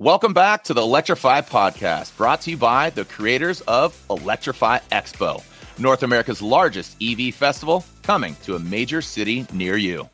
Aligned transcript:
Welcome 0.00 0.32
back 0.32 0.64
to 0.64 0.72
the 0.72 0.80
Electrify 0.80 1.42
podcast, 1.42 2.16
brought 2.16 2.40
to 2.40 2.50
you 2.50 2.56
by 2.56 2.88
the 2.88 3.04
creators 3.04 3.60
of 3.68 4.02
Electrify 4.08 4.78
Expo, 4.90 5.42
North 5.78 6.02
America's 6.04 6.40
largest 6.40 6.96
EV 7.02 7.34
festival, 7.34 7.84
coming 8.02 8.34
to 8.44 8.54
a 8.54 8.58
major 8.58 9.02
city 9.02 9.46
near 9.52 9.76
you. 9.76 10.08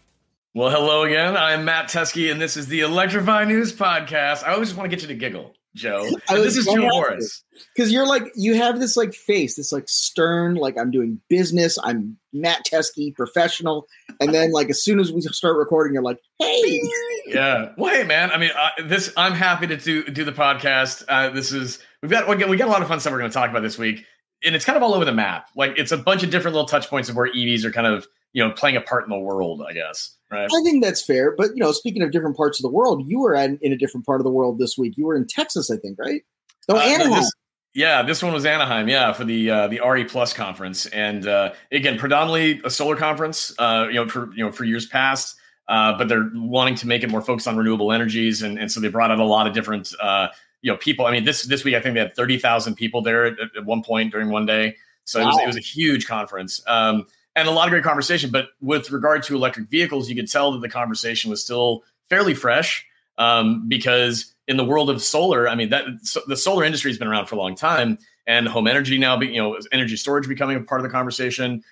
Well, 0.55 0.71
hello 0.71 1.05
again. 1.05 1.37
I'm 1.37 1.65
Matt 1.65 1.87
Teske, 1.87 2.33
and 2.33 2.41
this 2.41 2.57
is 2.57 2.67
the 2.67 2.81
Electrify 2.81 3.45
News 3.45 3.73
Podcast. 3.73 4.43
I 4.43 4.55
always 4.55 4.75
want 4.75 4.91
to 4.91 4.97
get 4.97 5.03
you 5.03 5.07
to 5.07 5.15
giggle. 5.15 5.55
Jo. 5.77 6.11
this 6.31 6.57
is 6.57 6.65
Jo 6.65 6.75
Borrás. 6.75 7.43
Because 7.75 7.93
you're 7.93 8.07
like, 8.07 8.25
you 8.35 8.55
have 8.55 8.81
this 8.81 8.97
like 8.97 9.15
face, 9.15 9.57
this 9.57 9.73
like 9.73 9.89
stern, 9.89 10.57
like 10.57 10.77
I'm 10.79 10.91
doing 10.91 11.21
business. 11.29 11.79
I'm 11.83 12.17
Matt 12.33 12.65
Teske, 12.67 13.15
professional. 13.15 13.87
And 14.21 14.35
then 14.35 14.51
like 14.51 14.71
as 14.71 14.83
soon 14.83 14.99
as 14.99 15.13
we 15.13 15.21
start 15.21 15.57
recording, 15.57 15.95
you're 15.95 16.03
like, 16.03 16.19
hey. 16.39 16.81
Yeah. 17.27 17.73
Well, 17.77 17.93
hey, 17.93 18.05
man. 18.05 18.31
I 18.31 18.39
mean, 18.39 18.51
uh, 18.57 18.85
this. 18.85 19.13
I'm 19.17 19.33
happy 19.33 19.67
to 19.67 19.77
do 19.77 20.05
do 20.05 20.25
the 20.25 20.31
podcast. 20.31 21.03
Uh, 21.09 21.29
this 21.31 21.51
is 21.51 21.81
we've 22.01 22.11
got 22.11 22.29
we 22.29 22.37
got, 22.37 22.49
we 22.49 22.57
got 22.57 22.69
a 22.69 22.71
lot 22.71 22.83
of 22.83 22.89
fun 22.89 23.01
stuff 23.01 23.13
we're 23.13 23.19
going 23.19 23.31
to 23.31 23.35
talk 23.35 23.51
about 23.51 23.65
this 23.65 23.77
week, 23.77 24.05
and 24.45 24.55
it's 24.55 24.65
kind 24.65 24.77
of 24.77 24.85
all 24.85 24.95
over 24.95 25.05
the 25.05 25.13
map. 25.13 25.49
Like 25.57 25.73
it's 25.77 25.91
a 25.91 25.97
bunch 25.97 26.23
of 26.23 26.31
different 26.31 26.55
little 26.55 26.69
touch 26.69 26.89
points 26.89 27.09
of 27.09 27.17
where 27.17 27.29
EVs 27.29 27.65
are 27.65 27.73
kind 27.73 27.89
of 27.89 28.07
you 28.33 28.47
know 28.47 28.53
playing 28.53 28.77
a 28.77 28.81
part 28.81 29.03
in 29.03 29.11
the 29.11 29.19
world. 29.19 29.61
I 29.69 29.73
guess. 29.73 30.16
Right. 30.31 30.49
I 30.53 30.63
think 30.63 30.83
that's 30.83 31.05
fair. 31.05 31.35
But 31.37 31.51
you 31.55 31.63
know, 31.63 31.73
speaking 31.73 32.03
of 32.03 32.11
different 32.11 32.37
parts 32.37 32.59
of 32.59 32.63
the 32.63 32.71
world, 32.71 33.05
you 33.07 33.21
were 33.21 33.35
in, 33.35 33.59
in 33.63 33.73
a 33.73 33.77
different 33.77 34.07
part 34.07 34.21
of 34.21 34.25
the 34.25 34.31
world 34.31 34.59
this 34.59 34.77
week. 34.77 34.95
You 34.97 35.07
were 35.07 35.17
in 35.17 35.27
Texas, 35.27 35.71
I 35.71 35.77
think, 35.77 35.99
right? 35.99 36.23
No, 36.69 36.77
uh, 36.77 36.81
Anaheim. 36.81 37.21
This, 37.21 37.33
yeah, 37.75 38.03
this 38.03 38.23
one 38.23 38.33
was 38.33 38.47
Anaheim. 38.47 38.89
Yeah, 38.89 39.13
for 39.13 39.25
the 39.25 39.51
uh, 39.51 39.69
the 39.69 39.81
RE 39.87 40.05
Plus 40.05 40.33
conference, 40.33 40.87
and 40.87 41.29
uh, 41.29 41.53
again, 41.71 41.99
predominantly 41.99 42.61
a 42.65 42.71
solar 42.71 42.97
conference. 42.97 43.55
Uh, 43.59 43.87
you 43.89 43.95
know, 43.95 44.09
for 44.09 44.33
you 44.35 44.45
know 44.45 44.51
for 44.51 44.65
years 44.65 44.87
past, 44.87 45.37
uh, 45.69 45.97
but 45.97 46.09
they're 46.09 46.31
wanting 46.35 46.75
to 46.77 46.87
make 46.87 47.03
it 47.03 47.11
more 47.11 47.21
focused 47.21 47.47
on 47.47 47.57
renewable 47.57 47.93
energies, 47.93 48.43
and, 48.43 48.59
and 48.59 48.73
so 48.73 48.81
they 48.81 48.89
brought 48.89 49.11
out 49.11 49.21
a 49.21 49.25
lot 49.25 49.47
of 49.47 49.53
different 49.53 49.93
uh, 50.01 50.29
you 50.63 50.73
know 50.73 50.79
people. 50.79 51.07
I 51.07 51.13
mean, 51.13 51.25
this 51.25 51.43
this 51.43 51.65
week 51.65 51.75
I 51.75 51.81
think 51.81 51.95
they 51.95 52.01
had 52.01 52.17
thirty 52.17 52.39
thousand 52.39 52.77
people 52.77 53.03
there 53.03 53.27
at, 53.27 53.35
at, 53.57 53.65
one 53.65 53.83
point 53.83 54.11
during 54.11 54.31
one 54.31 54.47
day, 54.47 54.77
so 55.05 55.21
wow. 55.21 55.27
it 55.27 55.29
was 55.29 55.39
it 55.43 55.47
was 55.47 55.57
a 55.57 55.61
huge 55.61 56.07
conference. 56.07 56.63
Um, 56.67 57.07
and 57.37 57.47
a 57.47 57.51
lot 57.51 57.69
of 57.69 57.71
great 57.71 57.85
conversation. 57.85 58.31
But 58.31 58.49
with 58.61 58.91
regard 58.91 59.23
to 59.25 59.37
electric 59.37 59.69
vehicles, 59.69 60.09
you 60.09 60.17
could 60.17 60.29
tell 60.29 60.51
that 60.53 60.61
the 60.61 60.69
conversation 60.69 61.31
was 61.31 61.45
still 61.45 61.85
fairly 62.09 62.35
fresh 62.35 62.85
um, 63.19 63.69
because 63.69 64.35
in 64.49 64.57
the 64.57 64.65
world 64.65 64.91
of 64.91 65.03
solar, 65.03 65.49
I 65.49 65.55
mean, 65.55 65.69
that 65.71 65.85
so 66.03 66.21
the 66.27 66.37
solar 66.37 66.65
industry 66.65 66.91
has 66.91 66.99
been 66.99 67.09
around 67.09 67.27
for 67.27 67.35
a 67.35 67.39
long 67.39 67.55
time, 67.55 67.99
and 68.27 68.49
home 68.49 68.67
energy 68.67 68.99
now, 68.99 69.17
be, 69.17 69.27
you 69.29 69.41
know, 69.41 69.59
energy 69.71 69.97
storage 69.97 70.27
becoming 70.27 70.57
a 70.57 70.61
part 70.61 70.81
of 70.81 70.83
the 70.83 70.91
conversation. 70.91 71.63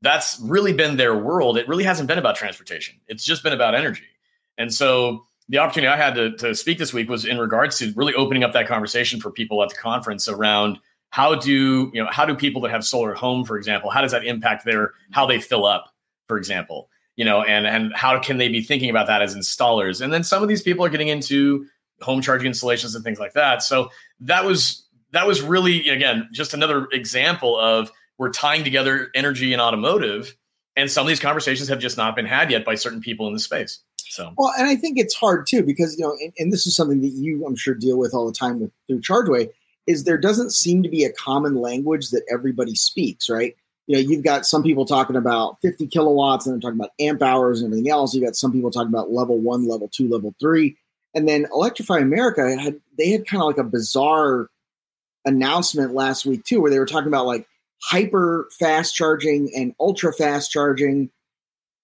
That's 0.00 0.38
really 0.40 0.72
been 0.72 0.96
their 0.96 1.16
world. 1.16 1.58
It 1.58 1.66
really 1.68 1.84
hasn't 1.84 2.06
been 2.06 2.18
about 2.18 2.36
transportation. 2.36 3.00
It's 3.08 3.24
just 3.24 3.42
been 3.42 3.52
about 3.52 3.74
energy. 3.74 4.04
And 4.56 4.72
so 4.72 5.26
the 5.48 5.58
opportunity 5.58 5.88
I 5.88 5.96
had 5.96 6.14
to, 6.14 6.36
to 6.36 6.54
speak 6.54 6.78
this 6.78 6.92
week 6.92 7.08
was 7.08 7.24
in 7.24 7.38
regards 7.38 7.78
to 7.78 7.92
really 7.96 8.14
opening 8.14 8.44
up 8.44 8.52
that 8.52 8.68
conversation 8.68 9.20
for 9.20 9.30
people 9.30 9.62
at 9.62 9.70
the 9.70 9.74
conference 9.74 10.28
around 10.28 10.78
how 11.10 11.34
do 11.34 11.90
you 11.92 12.02
know 12.02 12.08
how 12.10 12.24
do 12.24 12.34
people 12.34 12.60
that 12.62 12.70
have 12.70 12.84
solar 12.84 13.12
at 13.12 13.18
home 13.18 13.44
for 13.44 13.56
example 13.56 13.90
how 13.90 14.02
does 14.02 14.12
that 14.12 14.24
impact 14.24 14.64
their 14.64 14.92
how 15.10 15.26
they 15.26 15.40
fill 15.40 15.64
up 15.66 15.94
for 16.28 16.38
example? 16.38 16.88
You 17.16 17.24
know 17.24 17.42
and 17.42 17.66
and 17.66 17.92
how 17.94 18.18
can 18.20 18.38
they 18.38 18.48
be 18.48 18.60
thinking 18.60 18.90
about 18.90 19.06
that 19.08 19.22
as 19.22 19.34
installers? 19.34 20.00
And 20.00 20.12
then 20.12 20.22
some 20.22 20.42
of 20.42 20.48
these 20.48 20.62
people 20.62 20.84
are 20.84 20.88
getting 20.88 21.08
into 21.08 21.66
home 22.00 22.20
charging 22.20 22.46
installations 22.46 22.94
and 22.94 23.02
things 23.02 23.18
like 23.18 23.32
that. 23.32 23.62
So 23.62 23.90
that 24.20 24.44
was 24.44 24.86
that 25.12 25.26
was 25.26 25.42
really 25.42 25.88
again 25.88 26.28
just 26.32 26.54
another 26.54 26.86
example 26.92 27.58
of 27.58 27.90
we're 28.18 28.30
tying 28.30 28.62
together 28.62 29.10
energy 29.14 29.52
and 29.52 29.60
automotive 29.60 30.36
and 30.76 30.88
some 30.88 31.02
of 31.02 31.08
these 31.08 31.18
conversations 31.18 31.68
have 31.68 31.80
just 31.80 31.96
not 31.96 32.14
been 32.14 32.26
had 32.26 32.52
yet 32.52 32.64
by 32.64 32.76
certain 32.76 33.00
people 33.00 33.26
in 33.26 33.32
the 33.32 33.40
space. 33.40 33.80
So. 34.10 34.32
Well 34.38 34.52
and 34.56 34.66
i 34.68 34.74
think 34.74 34.96
it's 34.98 35.14
hard 35.14 35.46
too 35.46 35.62
because 35.62 35.98
you 35.98 36.04
know 36.04 36.16
and, 36.22 36.32
and 36.38 36.52
this 36.52 36.66
is 36.66 36.74
something 36.74 37.02
that 37.02 37.08
you 37.08 37.44
i'm 37.46 37.56
sure 37.56 37.74
deal 37.74 37.98
with 37.98 38.14
all 38.14 38.26
the 38.26 38.32
time 38.32 38.58
with 38.58 38.70
through 38.86 39.02
chargeway 39.02 39.50
is 39.88 40.04
there 40.04 40.18
doesn't 40.18 40.52
seem 40.52 40.82
to 40.82 40.88
be 40.88 41.02
a 41.04 41.12
common 41.12 41.56
language 41.56 42.10
that 42.10 42.22
everybody 42.30 42.74
speaks, 42.74 43.30
right? 43.30 43.56
You 43.86 43.96
know, 43.96 44.02
you've 44.02 44.22
got 44.22 44.44
some 44.44 44.62
people 44.62 44.84
talking 44.84 45.16
about 45.16 45.58
50 45.62 45.86
kilowatts 45.86 46.46
and 46.46 46.54
they're 46.54 46.60
talking 46.60 46.78
about 46.78 46.92
amp 47.00 47.22
hours 47.22 47.62
and 47.62 47.72
everything 47.72 47.90
else. 47.90 48.14
You've 48.14 48.26
got 48.26 48.36
some 48.36 48.52
people 48.52 48.70
talking 48.70 48.92
about 48.92 49.10
level 49.10 49.38
one, 49.38 49.66
level 49.66 49.88
two, 49.88 50.06
level 50.06 50.34
three. 50.38 50.76
And 51.14 51.26
then 51.26 51.46
Electrify 51.54 52.00
America 52.00 52.54
had 52.60 52.78
they 52.98 53.08
had 53.08 53.26
kind 53.26 53.42
of 53.42 53.46
like 53.46 53.56
a 53.56 53.64
bizarre 53.64 54.50
announcement 55.24 55.94
last 55.94 56.26
week 56.26 56.44
too, 56.44 56.60
where 56.60 56.70
they 56.70 56.78
were 56.78 56.84
talking 56.84 57.08
about 57.08 57.24
like 57.24 57.48
hyper 57.82 58.46
fast 58.58 58.94
charging 58.94 59.50
and 59.56 59.74
ultra 59.80 60.12
fast 60.12 60.50
charging. 60.50 61.08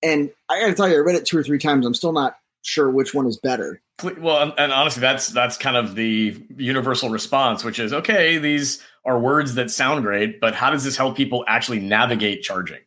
And 0.02 0.30
I 0.50 0.60
gotta 0.60 0.74
tell 0.74 0.90
you, 0.90 0.96
I 0.96 0.98
read 0.98 1.16
it 1.16 1.24
two 1.24 1.38
or 1.38 1.42
three 1.42 1.58
times. 1.58 1.86
I'm 1.86 1.94
still 1.94 2.12
not 2.12 2.36
sure 2.64 2.90
which 2.90 3.14
one 3.14 3.26
is 3.26 3.38
better. 3.38 3.80
Well, 4.02 4.52
and 4.58 4.72
honestly, 4.72 5.00
that's 5.00 5.28
that's 5.28 5.56
kind 5.56 5.76
of 5.76 5.94
the 5.94 6.36
universal 6.56 7.10
response, 7.10 7.62
which 7.62 7.78
is 7.78 7.92
okay. 7.92 8.38
These 8.38 8.82
are 9.04 9.18
words 9.18 9.54
that 9.54 9.70
sound 9.70 10.02
great, 10.02 10.40
but 10.40 10.54
how 10.54 10.70
does 10.70 10.82
this 10.82 10.96
help 10.96 11.16
people 11.16 11.44
actually 11.46 11.78
navigate 11.78 12.42
charging? 12.42 12.80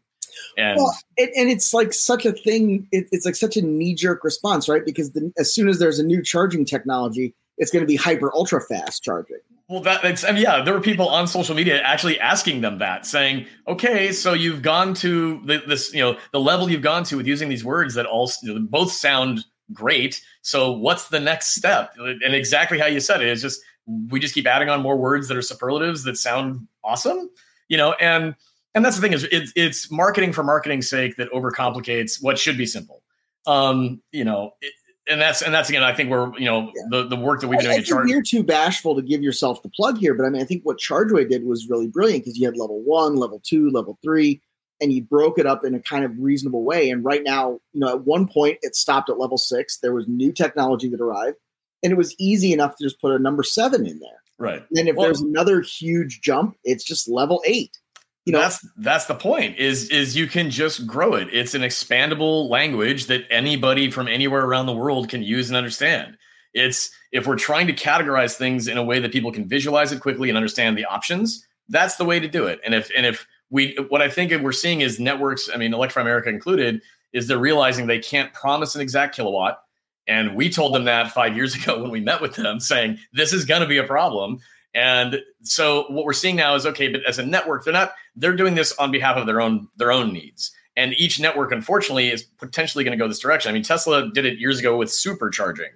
And 0.58 0.78
well, 0.78 0.96
it, 1.16 1.32
and 1.36 1.50
it's 1.50 1.74
like 1.74 1.94
such 1.94 2.26
a 2.26 2.34
thing. 2.34 2.88
It, 2.92 3.08
it's 3.12 3.26
like 3.26 3.36
such 3.36 3.56
a 3.56 3.62
knee 3.62 3.94
jerk 3.94 4.24
response, 4.24 4.68
right? 4.68 4.84
Because 4.84 5.12
the, 5.12 5.32
as 5.38 5.54
soon 5.54 5.70
as 5.70 5.80
there's 5.80 6.00
a 6.00 6.04
new 6.04 6.22
charging 6.22 6.66
technology, 6.66 7.34
it's 7.58 7.72
going 7.72 7.84
to 7.84 7.88
be 7.88 7.96
hyper 7.96 8.34
ultra 8.34 8.60
fast 8.62 9.04
charging. 9.04 9.38
Well, 9.70 9.82
that 9.82 10.04
it's 10.04 10.24
I 10.24 10.32
mean, 10.32 10.44
yeah, 10.44 10.62
there 10.62 10.74
were 10.74 10.82
people 10.82 11.10
on 11.10 11.28
social 11.28 11.54
media 11.54 11.82
actually 11.82 12.20
asking 12.20 12.62
them 12.62 12.80
that, 12.80 13.06
saying, 13.06 13.46
"Okay, 13.68 14.12
so 14.12 14.34
you've 14.34 14.62
gone 14.62 14.94
to 14.96 15.42
the, 15.46 15.62
this, 15.68 15.94
you 15.94 16.02
know, 16.02 16.18
the 16.32 16.40
level 16.40 16.70
you've 16.70 16.82
gone 16.82 17.04
to 17.06 17.18
with 17.18 17.28
using 17.28 17.50
these 17.50 17.64
words 17.64 17.94
that 17.96 18.06
all 18.06 18.32
you 18.42 18.54
know, 18.54 18.60
both 18.62 18.92
sound 18.92 19.46
great. 19.74 20.22
So 20.42 20.72
what's 20.72 21.10
the 21.10 21.20
next 21.20 21.56
step? 21.56 21.94
And 21.98 22.34
exactly 22.34 22.80
how 22.80 22.88
you 22.88 23.00
said 23.00 23.22
it 23.22 23.28
is 23.28 23.42
just 23.42 23.62
we 24.10 24.20
just 24.20 24.34
keep 24.34 24.48
adding 24.48 24.70
on 24.70 24.82
more 24.82 24.98
words 24.98 25.28
that 25.28 25.38
are 25.38 25.42
superlatives 25.42 26.04
that 26.04 26.18
sound 26.18 26.68
awesome, 26.84 27.30
you 27.70 27.78
know, 27.78 27.94
and 27.94 28.36
and 28.76 28.86
that's 28.86 28.96
the 28.96 29.02
thing 29.02 29.14
is 29.14 29.24
it, 29.26 29.50
it's 29.56 29.90
marketing 29.92 30.34
for 30.34 30.44
marketing's 30.44 30.90
sake 30.90 31.16
that 31.18 31.32
overcomplicates 31.32 32.22
what 32.22 32.38
should 32.38 32.58
be 32.58 32.66
simple. 32.66 33.02
Um, 33.46 34.02
you 34.12 34.24
know, 34.24 34.52
it, 34.62 34.74
and 35.10 35.22
that's 35.22 35.42
and 35.42 35.54
that's 35.54 35.70
again, 35.70 35.84
I 35.84 35.94
think 35.94 36.10
we're 36.10 36.38
you 36.38 36.46
know 36.46 36.72
yeah. 36.76 36.84
the 36.90 37.08
the 37.08 37.16
work 37.16 37.42
that 37.42 37.48
we've 37.48 37.60
been 37.60 37.70
doing. 37.70 37.80
I, 37.80 37.84
think 37.84 38.10
you're 38.10 38.22
too 38.22 38.44
bashful 38.44 38.96
to 38.96 39.02
give 39.02 39.22
yourself 39.22 39.64
the 39.64 39.70
plug 39.70 39.98
here, 39.98 40.14
but 40.14 40.26
I 40.26 40.30
mean, 40.30 40.42
I 40.42 40.46
think 40.46 40.64
what 40.64 40.78
Chargeway 40.78 41.30
did 41.30 41.46
was 41.46 41.68
really 41.70 41.88
brilliant 41.88 42.26
because 42.26 42.38
you 42.38 42.46
had 42.46 42.58
level 42.58 42.82
one, 42.84 43.16
level 43.16 43.42
two, 43.44 43.70
level 43.70 43.98
three 44.04 44.42
and 44.80 44.92
you 44.92 45.04
broke 45.04 45.40
it 45.40 45.46
up 45.46 45.64
in 45.66 45.76
a 45.76 45.82
kind 45.82 46.06
of 46.06 46.12
reasonable 46.20 46.64
way. 46.64 46.90
And 46.90 47.04
right 47.04 47.24
now, 47.24 47.60
you 47.74 47.80
know, 47.80 47.90
at 47.90 48.06
one 48.06 48.28
point 48.28 48.60
it 48.62 48.76
stopped 48.76 49.10
at 49.10 49.18
level 49.18 49.38
six. 49.38 49.78
There 49.78 49.94
was 49.94 50.08
new 50.08 50.32
technology 50.32 50.90
that 50.90 51.02
arrived, 51.02 51.38
and 51.84 51.92
it 51.92 51.98
was 51.98 52.16
easy 52.20 52.54
enough 52.54 52.76
to 52.78 52.84
just 52.84 53.02
put 53.02 53.14
a 53.14 53.20
number 53.20 53.44
seven 53.44 53.86
in 53.86 54.00
there. 54.00 54.22
Right. 54.40 54.64
And 54.76 54.88
if 54.88 54.96
well, 54.96 55.06
there's 55.06 55.22
another 55.22 55.62
huge 55.62 56.22
jump, 56.22 56.58
it's 56.64 56.84
just 56.84 57.08
level 57.08 57.42
eight. 57.46 57.78
You 58.26 58.34
know, 58.34 58.40
that's 58.40 58.68
that's 58.76 59.06
the 59.06 59.16
point. 59.16 59.58
Is 59.58 59.90
is 59.90 60.18
you 60.18 60.28
can 60.28 60.50
just 60.50 60.86
grow 60.86 61.14
it. 61.14 61.30
It's 61.32 61.54
an 61.54 61.62
expandable 61.62 62.50
language 62.50 63.06
that 63.06 63.24
anybody 63.30 63.90
from 63.90 64.10
anywhere 64.10 64.44
around 64.44 64.66
the 64.66 64.74
world 64.74 65.08
can 65.08 65.24
use 65.24 65.50
and 65.50 65.56
understand. 65.56 66.18
It's 66.54 66.92
if 67.14 67.26
we're 67.26 67.38
trying 67.38 67.68
to 67.68 67.74
categorize 67.74 68.36
things 68.36 68.68
in 68.68 68.78
a 68.78 68.84
way 68.84 69.00
that 69.00 69.14
people 69.14 69.32
can 69.32 69.48
visualize 69.48 69.94
it 69.94 70.02
quickly 70.02 70.28
and 70.28 70.38
understand 70.38 70.78
the 70.78 70.84
options, 70.84 71.48
that's 71.70 71.96
the 71.96 72.04
way 72.04 72.20
to 72.20 72.28
do 72.28 72.48
it. 72.48 72.60
And 72.66 72.76
if 72.76 72.92
and 72.96 73.06
if 73.06 73.26
we 73.50 73.78
what 73.90 74.02
I 74.02 74.10
think 74.10 74.32
we're 74.42 74.52
seeing 74.52 74.82
is 74.82 75.00
networks. 75.00 75.50
I 75.54 75.58
mean, 75.58 75.74
Electrify 75.74 76.02
America 76.02 76.30
included, 76.30 76.82
is 77.14 77.28
they're 77.28 77.38
realizing 77.38 77.88
they 77.88 78.00
can't 78.00 78.34
promise 78.34 78.76
an 78.76 78.82
exact 78.82 79.16
kilowatt. 79.16 79.62
And 80.08 80.36
we 80.36 80.50
told 80.50 80.74
them 80.74 80.86
that 80.86 81.12
five 81.12 81.36
years 81.36 81.56
ago 81.62 81.82
when 81.82 81.92
we 81.92 82.00
met 82.00 82.22
with 82.22 82.36
them, 82.36 82.60
saying 82.60 82.98
this 83.14 83.34
is 83.34 83.46
going 83.46 83.62
to 83.62 83.68
be 83.68 83.78
a 83.78 83.84
problem. 83.84 84.40
And 84.74 85.22
so 85.42 85.86
what 85.90 86.06
we're 86.06 86.14
seeing 86.14 86.36
now 86.36 86.54
is 86.56 86.66
okay, 86.66 86.88
but 86.88 87.02
as 87.08 87.18
a 87.20 87.26
network, 87.26 87.64
they're 87.64 87.74
not 87.74 87.94
they're 88.16 88.36
doing 88.36 88.56
this 88.56 88.74
on 88.74 88.92
behalf 88.92 89.18
of 89.18 89.26
their 89.26 89.42
own 89.42 89.68
their 89.78 89.92
own 89.92 90.14
needs. 90.14 90.52
And 90.76 90.94
each 90.94 91.20
network, 91.20 91.52
unfortunately, 91.52 92.12
is 92.12 92.22
potentially 92.22 92.84
going 92.84 92.96
to 92.96 93.04
go 93.04 93.08
this 93.08 93.18
direction. 93.18 93.50
I 93.50 93.54
mean, 93.54 93.64
Tesla 93.64 94.12
did 94.12 94.26
it 94.28 94.38
years 94.38 94.60
ago 94.60 94.78
with 94.78 94.90
supercharging, 94.90 95.72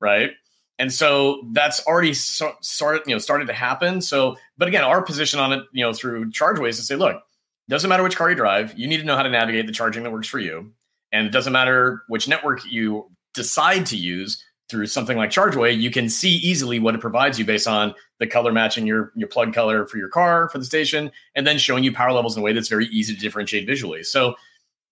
right? 0.00 0.30
And 0.78 0.92
so 0.92 1.42
that's 1.52 1.84
already 1.86 2.14
so, 2.14 2.52
started 2.60 3.02
you 3.06 3.14
know 3.14 3.18
started 3.18 3.46
to 3.46 3.52
happen. 3.52 4.00
So 4.00 4.36
but 4.58 4.68
again 4.68 4.84
our 4.84 5.02
position 5.02 5.40
on 5.40 5.52
it 5.52 5.64
you 5.72 5.84
know 5.84 5.92
through 5.92 6.30
chargeway 6.30 6.70
is 6.70 6.76
to 6.76 6.82
say 6.82 6.96
look 6.96 7.22
doesn't 7.68 7.88
matter 7.88 8.02
which 8.02 8.16
car 8.16 8.30
you 8.30 8.36
drive 8.36 8.78
you 8.78 8.86
need 8.86 8.98
to 8.98 9.04
know 9.04 9.16
how 9.16 9.22
to 9.22 9.30
navigate 9.30 9.66
the 9.66 9.72
charging 9.72 10.02
that 10.02 10.12
works 10.12 10.28
for 10.28 10.38
you. 10.38 10.72
And 11.12 11.26
it 11.26 11.30
doesn't 11.30 11.52
matter 11.52 12.02
which 12.08 12.28
network 12.28 12.60
you 12.64 13.10
decide 13.34 13.86
to 13.86 13.96
use 13.96 14.42
through 14.68 14.86
something 14.86 15.16
like 15.16 15.30
chargeway 15.30 15.76
you 15.76 15.90
can 15.90 16.08
see 16.08 16.36
easily 16.36 16.80
what 16.80 16.94
it 16.94 17.00
provides 17.00 17.38
you 17.38 17.44
based 17.44 17.68
on 17.68 17.94
the 18.18 18.26
color 18.26 18.50
matching 18.50 18.86
your 18.86 19.12
your 19.14 19.28
plug 19.28 19.54
color 19.54 19.86
for 19.86 19.96
your 19.96 20.08
car 20.08 20.48
for 20.48 20.58
the 20.58 20.64
station 20.64 21.10
and 21.36 21.46
then 21.46 21.56
showing 21.56 21.84
you 21.84 21.92
power 21.92 22.12
levels 22.12 22.36
in 22.36 22.40
a 22.40 22.44
way 22.44 22.52
that's 22.52 22.68
very 22.68 22.86
easy 22.86 23.14
to 23.14 23.20
differentiate 23.20 23.66
visually. 23.66 24.02
So 24.02 24.34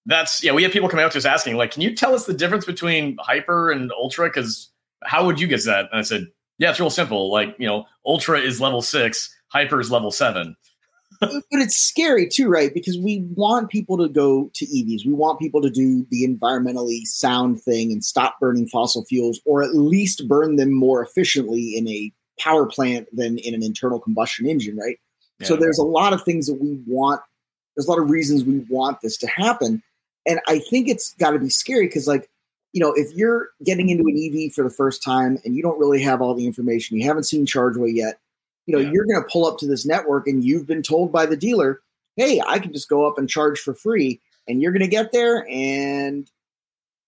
that's 0.06 0.44
yeah 0.44 0.52
we 0.52 0.62
have 0.62 0.72
people 0.72 0.88
coming 0.88 1.04
out 1.04 1.12
to 1.12 1.18
us 1.18 1.24
asking 1.24 1.56
like 1.56 1.72
can 1.72 1.82
you 1.82 1.94
tell 1.94 2.14
us 2.14 2.26
the 2.26 2.34
difference 2.34 2.64
between 2.64 3.16
hyper 3.20 3.70
and 3.70 3.90
ultra? 3.92 4.28
Because 4.28 4.70
how 5.04 5.24
would 5.26 5.40
you 5.40 5.46
get 5.46 5.64
that? 5.64 5.88
And 5.90 6.00
I 6.00 6.02
said, 6.02 6.26
yeah, 6.58 6.70
it's 6.70 6.80
real 6.80 6.90
simple. 6.90 7.30
Like, 7.32 7.54
you 7.58 7.66
know, 7.66 7.86
ultra 8.06 8.38
is 8.38 8.60
level 8.60 8.82
six, 8.82 9.34
hyper 9.48 9.80
is 9.80 9.90
level 9.90 10.10
seven. 10.10 10.56
but 11.20 11.42
it's 11.52 11.76
scary 11.76 12.28
too, 12.28 12.48
right? 12.48 12.72
Because 12.74 12.98
we 12.98 13.20
want 13.34 13.70
people 13.70 13.96
to 13.98 14.08
go 14.08 14.50
to 14.54 14.66
EVs. 14.66 15.06
We 15.06 15.12
want 15.12 15.38
people 15.38 15.62
to 15.62 15.70
do 15.70 16.06
the 16.10 16.26
environmentally 16.26 17.02
sound 17.04 17.62
thing 17.62 17.92
and 17.92 18.04
stop 18.04 18.38
burning 18.40 18.66
fossil 18.66 19.04
fuels, 19.04 19.40
or 19.44 19.62
at 19.62 19.74
least 19.74 20.28
burn 20.28 20.56
them 20.56 20.72
more 20.72 21.02
efficiently 21.02 21.76
in 21.76 21.88
a 21.88 22.12
power 22.38 22.66
plant 22.66 23.08
than 23.12 23.38
in 23.38 23.54
an 23.54 23.62
internal 23.62 24.00
combustion 24.00 24.46
engine, 24.46 24.76
right? 24.76 24.98
Yeah. 25.40 25.46
So 25.46 25.56
there's 25.56 25.78
a 25.78 25.84
lot 25.84 26.12
of 26.12 26.22
things 26.22 26.46
that 26.46 26.60
we 26.60 26.80
want. 26.86 27.20
There's 27.76 27.86
a 27.86 27.90
lot 27.90 28.00
of 28.00 28.10
reasons 28.10 28.44
we 28.44 28.64
want 28.68 29.00
this 29.00 29.16
to 29.18 29.26
happen. 29.26 29.82
And 30.26 30.40
I 30.48 30.58
think 30.58 30.88
it's 30.88 31.14
got 31.14 31.32
to 31.32 31.38
be 31.38 31.50
scary 31.50 31.86
because, 31.86 32.08
like, 32.08 32.30
you 32.74 32.80
know, 32.80 32.92
if 32.92 33.12
you're 33.14 33.50
getting 33.64 33.88
into 33.88 34.02
an 34.04 34.18
EV 34.18 34.52
for 34.52 34.64
the 34.64 34.68
first 34.68 35.02
time 35.02 35.38
and 35.44 35.56
you 35.56 35.62
don't 35.62 35.78
really 35.78 36.02
have 36.02 36.20
all 36.20 36.34
the 36.34 36.44
information, 36.44 36.98
you 36.98 37.06
haven't 37.06 37.22
seen 37.22 37.46
ChargeWay 37.46 37.94
yet, 37.94 38.18
you 38.66 38.74
know, 38.74 38.82
yeah. 38.82 38.90
you're 38.92 39.06
going 39.06 39.22
to 39.22 39.28
pull 39.30 39.46
up 39.46 39.58
to 39.58 39.66
this 39.66 39.86
network 39.86 40.26
and 40.26 40.44
you've 40.44 40.66
been 40.66 40.82
told 40.82 41.12
by 41.12 41.24
the 41.24 41.36
dealer, 41.36 41.80
hey, 42.16 42.42
I 42.44 42.58
can 42.58 42.72
just 42.72 42.88
go 42.88 43.06
up 43.06 43.16
and 43.16 43.30
charge 43.30 43.60
for 43.60 43.74
free. 43.74 44.20
And 44.48 44.60
you're 44.60 44.72
going 44.72 44.82
to 44.82 44.88
get 44.88 45.12
there 45.12 45.46
and 45.48 46.28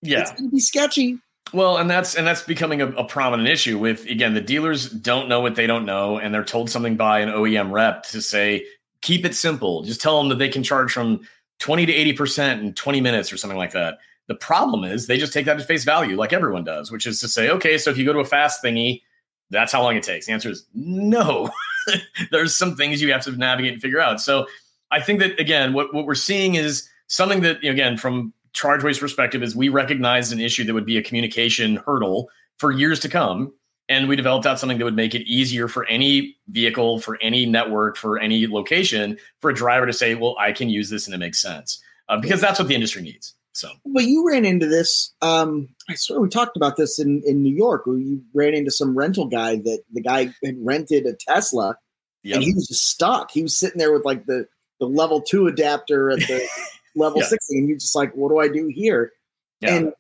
yeah. 0.03 0.21
it's 0.21 0.31
going 0.31 0.45
to 0.45 0.55
be 0.55 0.61
sketchy. 0.61 1.19
Well, 1.53 1.79
and 1.79 1.91
that's 1.91 2.15
and 2.15 2.27
that's 2.27 2.43
becoming 2.43 2.81
a, 2.81 2.89
a, 2.89 3.05
prominent 3.05 3.49
issue 3.49 3.79
with 3.79 4.05
again 4.07 4.35
the 4.35 4.41
dealers 4.41 4.91
don't 4.91 5.29
know 5.29 5.41
what 5.41 5.55
they 5.55 5.69
don't 5.69 5.85
know, 5.85 6.19
and 6.19 6.35
they're 6.35 6.43
told 6.45 6.71
something 6.71 6.97
by 6.97 7.21
an 7.21 7.29
OEM 7.29 7.71
rep 7.71 8.03
to 8.05 8.21
say 8.21 8.65
keep 9.01 9.25
it 9.25 9.33
simple. 9.33 9.83
Just 9.83 10.01
tell 10.01 10.19
them 10.19 10.29
that 10.31 10.41
they 10.41 10.49
can 10.49 10.65
charge 10.65 10.93
from 10.93 11.21
twenty 11.61 11.87
to 11.87 11.93
eighty 11.95 12.13
percent 12.13 12.63
in 12.63 12.75
twenty 12.75 13.01
minutes 13.01 13.33
or 13.33 13.37
something 13.37 13.57
like 13.57 13.73
that. 13.73 13.99
The 14.29 14.35
problem 14.35 14.85
is 14.85 15.07
they 15.07 15.19
just 15.19 15.33
take 15.33 15.47
that 15.47 15.61
at 15.61 15.67
face 15.67 15.85
value, 15.85 16.17
like 16.17 16.33
everyone 16.33 16.65
does, 16.65 16.91
which 16.91 17.07
is 17.07 17.21
to 17.21 17.29
say, 17.29 17.51
okay, 17.51 17.79
so 17.79 17.91
if 17.91 17.99
you 17.99 18.05
go 18.05 18.13
to 18.13 18.19
a 18.19 18.25
fast 18.25 18.63
thingy, 18.63 19.03
that's 19.51 19.73
how 19.73 19.83
long 19.83 19.97
it 19.97 20.03
takes. 20.03 20.27
The 20.27 20.33
answer 20.33 20.51
is 20.51 20.67
no. 20.75 21.51
There's 22.33 22.55
some 22.55 22.75
things 22.75 23.01
you 23.01 23.13
have 23.13 23.23
to 23.25 23.33
navigate 23.33 23.75
and 23.75 23.83
figure 23.83 24.01
out. 24.01 24.21
So 24.21 24.47
I 24.91 25.01
think 25.01 25.21
that 25.21 25.39
again, 25.39 25.73
what 25.73 25.95
what 25.95 26.07
we're 26.07 26.15
seeing 26.15 26.57
is 26.57 26.89
something 27.07 27.43
that 27.43 27.63
again 27.65 27.97
from 27.97 28.33
ChargeWay's 28.55 28.99
perspective 28.99 29.43
is 29.43 29.55
we 29.55 29.69
recognized 29.69 30.33
an 30.33 30.41
issue 30.41 30.65
that 30.65 30.75
would 30.75 30.87
be 30.87 30.97
a 30.97 31.03
communication 31.03 31.77
hurdle 31.87 32.31
for 32.59 32.73
years 32.73 32.99
to 33.01 33.09
come. 33.09 33.53
And 33.89 34.09
we 34.09 34.17
developed 34.17 34.47
out 34.47 34.59
something 34.59 34.79
that 34.79 34.85
would 34.85 34.97
make 34.97 35.15
it 35.15 35.23
easier 35.29 35.69
for 35.69 35.85
any 35.87 36.37
vehicle, 36.49 36.99
for 36.99 37.19
any 37.23 37.47
network, 37.47 37.97
for 37.97 38.19
any 38.19 38.49
location, 38.49 39.17
for 39.41 39.51
a 39.51 39.55
driver 39.55 39.87
to 39.87 39.93
say, 39.93 40.17
well, 40.17 40.35
I 40.41 40.51
can 40.51 40.69
use 40.69 40.91
this 40.91 41.07
and 41.07 41.15
it 41.15 41.19
makes 41.19 41.41
sense. 41.41 41.81
Uh, 42.09 42.19
because 42.19 42.41
that's 42.41 42.59
what 42.59 42.67
the 42.67 42.75
industry 42.75 43.03
needs. 43.03 43.35
So, 43.57 43.71
but 43.87 44.05
you 44.05 44.27
ran 44.29 44.45
into 44.45 44.67
this. 44.67 45.15
Um, 45.23 45.69
I 45.89 45.95
swear 45.95 46.21
we 46.21 46.29
talked 46.29 46.57
about 46.57 46.77
this 46.77 46.99
in, 46.99 47.23
in 47.25 47.43
New 47.43 47.55
York 47.55 47.87
where 47.87 47.97
you 47.97 48.23
ran 48.35 48.55
into 48.55 48.71
some 48.71 48.97
rental 48.97 49.27
guy 49.27 49.57
that 49.57 49.83
the 49.93 50.03
guy 50.03 50.33
had 50.45 50.57
rented 50.59 51.07
a 51.07 51.15
Tesla 51.15 51.79
yep. 52.23 52.37
and 52.37 52.45
he 52.45 52.53
was 52.53 52.69
just 52.69 52.85
stuck. 52.85 53.31
He 53.31 53.43
was 53.43 53.57
sitting 53.57 53.79
there 53.79 53.93
with 53.93 54.05
like 54.05 54.27
the, 54.27 54.47
the 54.79 54.87
level 54.87 55.23
two 55.23 55.47
adapter 55.47 56.11
at 56.11 56.19
the 56.19 56.47
level 56.97 57.21
yeah. 57.21 57.29
60 57.29 57.59
and 57.59 57.69
you're 57.69 57.79
just 57.79 57.95
like 57.95 58.13
what 58.15 58.31
do 58.31 58.39
i 58.39 58.49
do 58.49 58.67
here 58.67 59.13
yeah. 59.61 59.75
and 59.75 59.93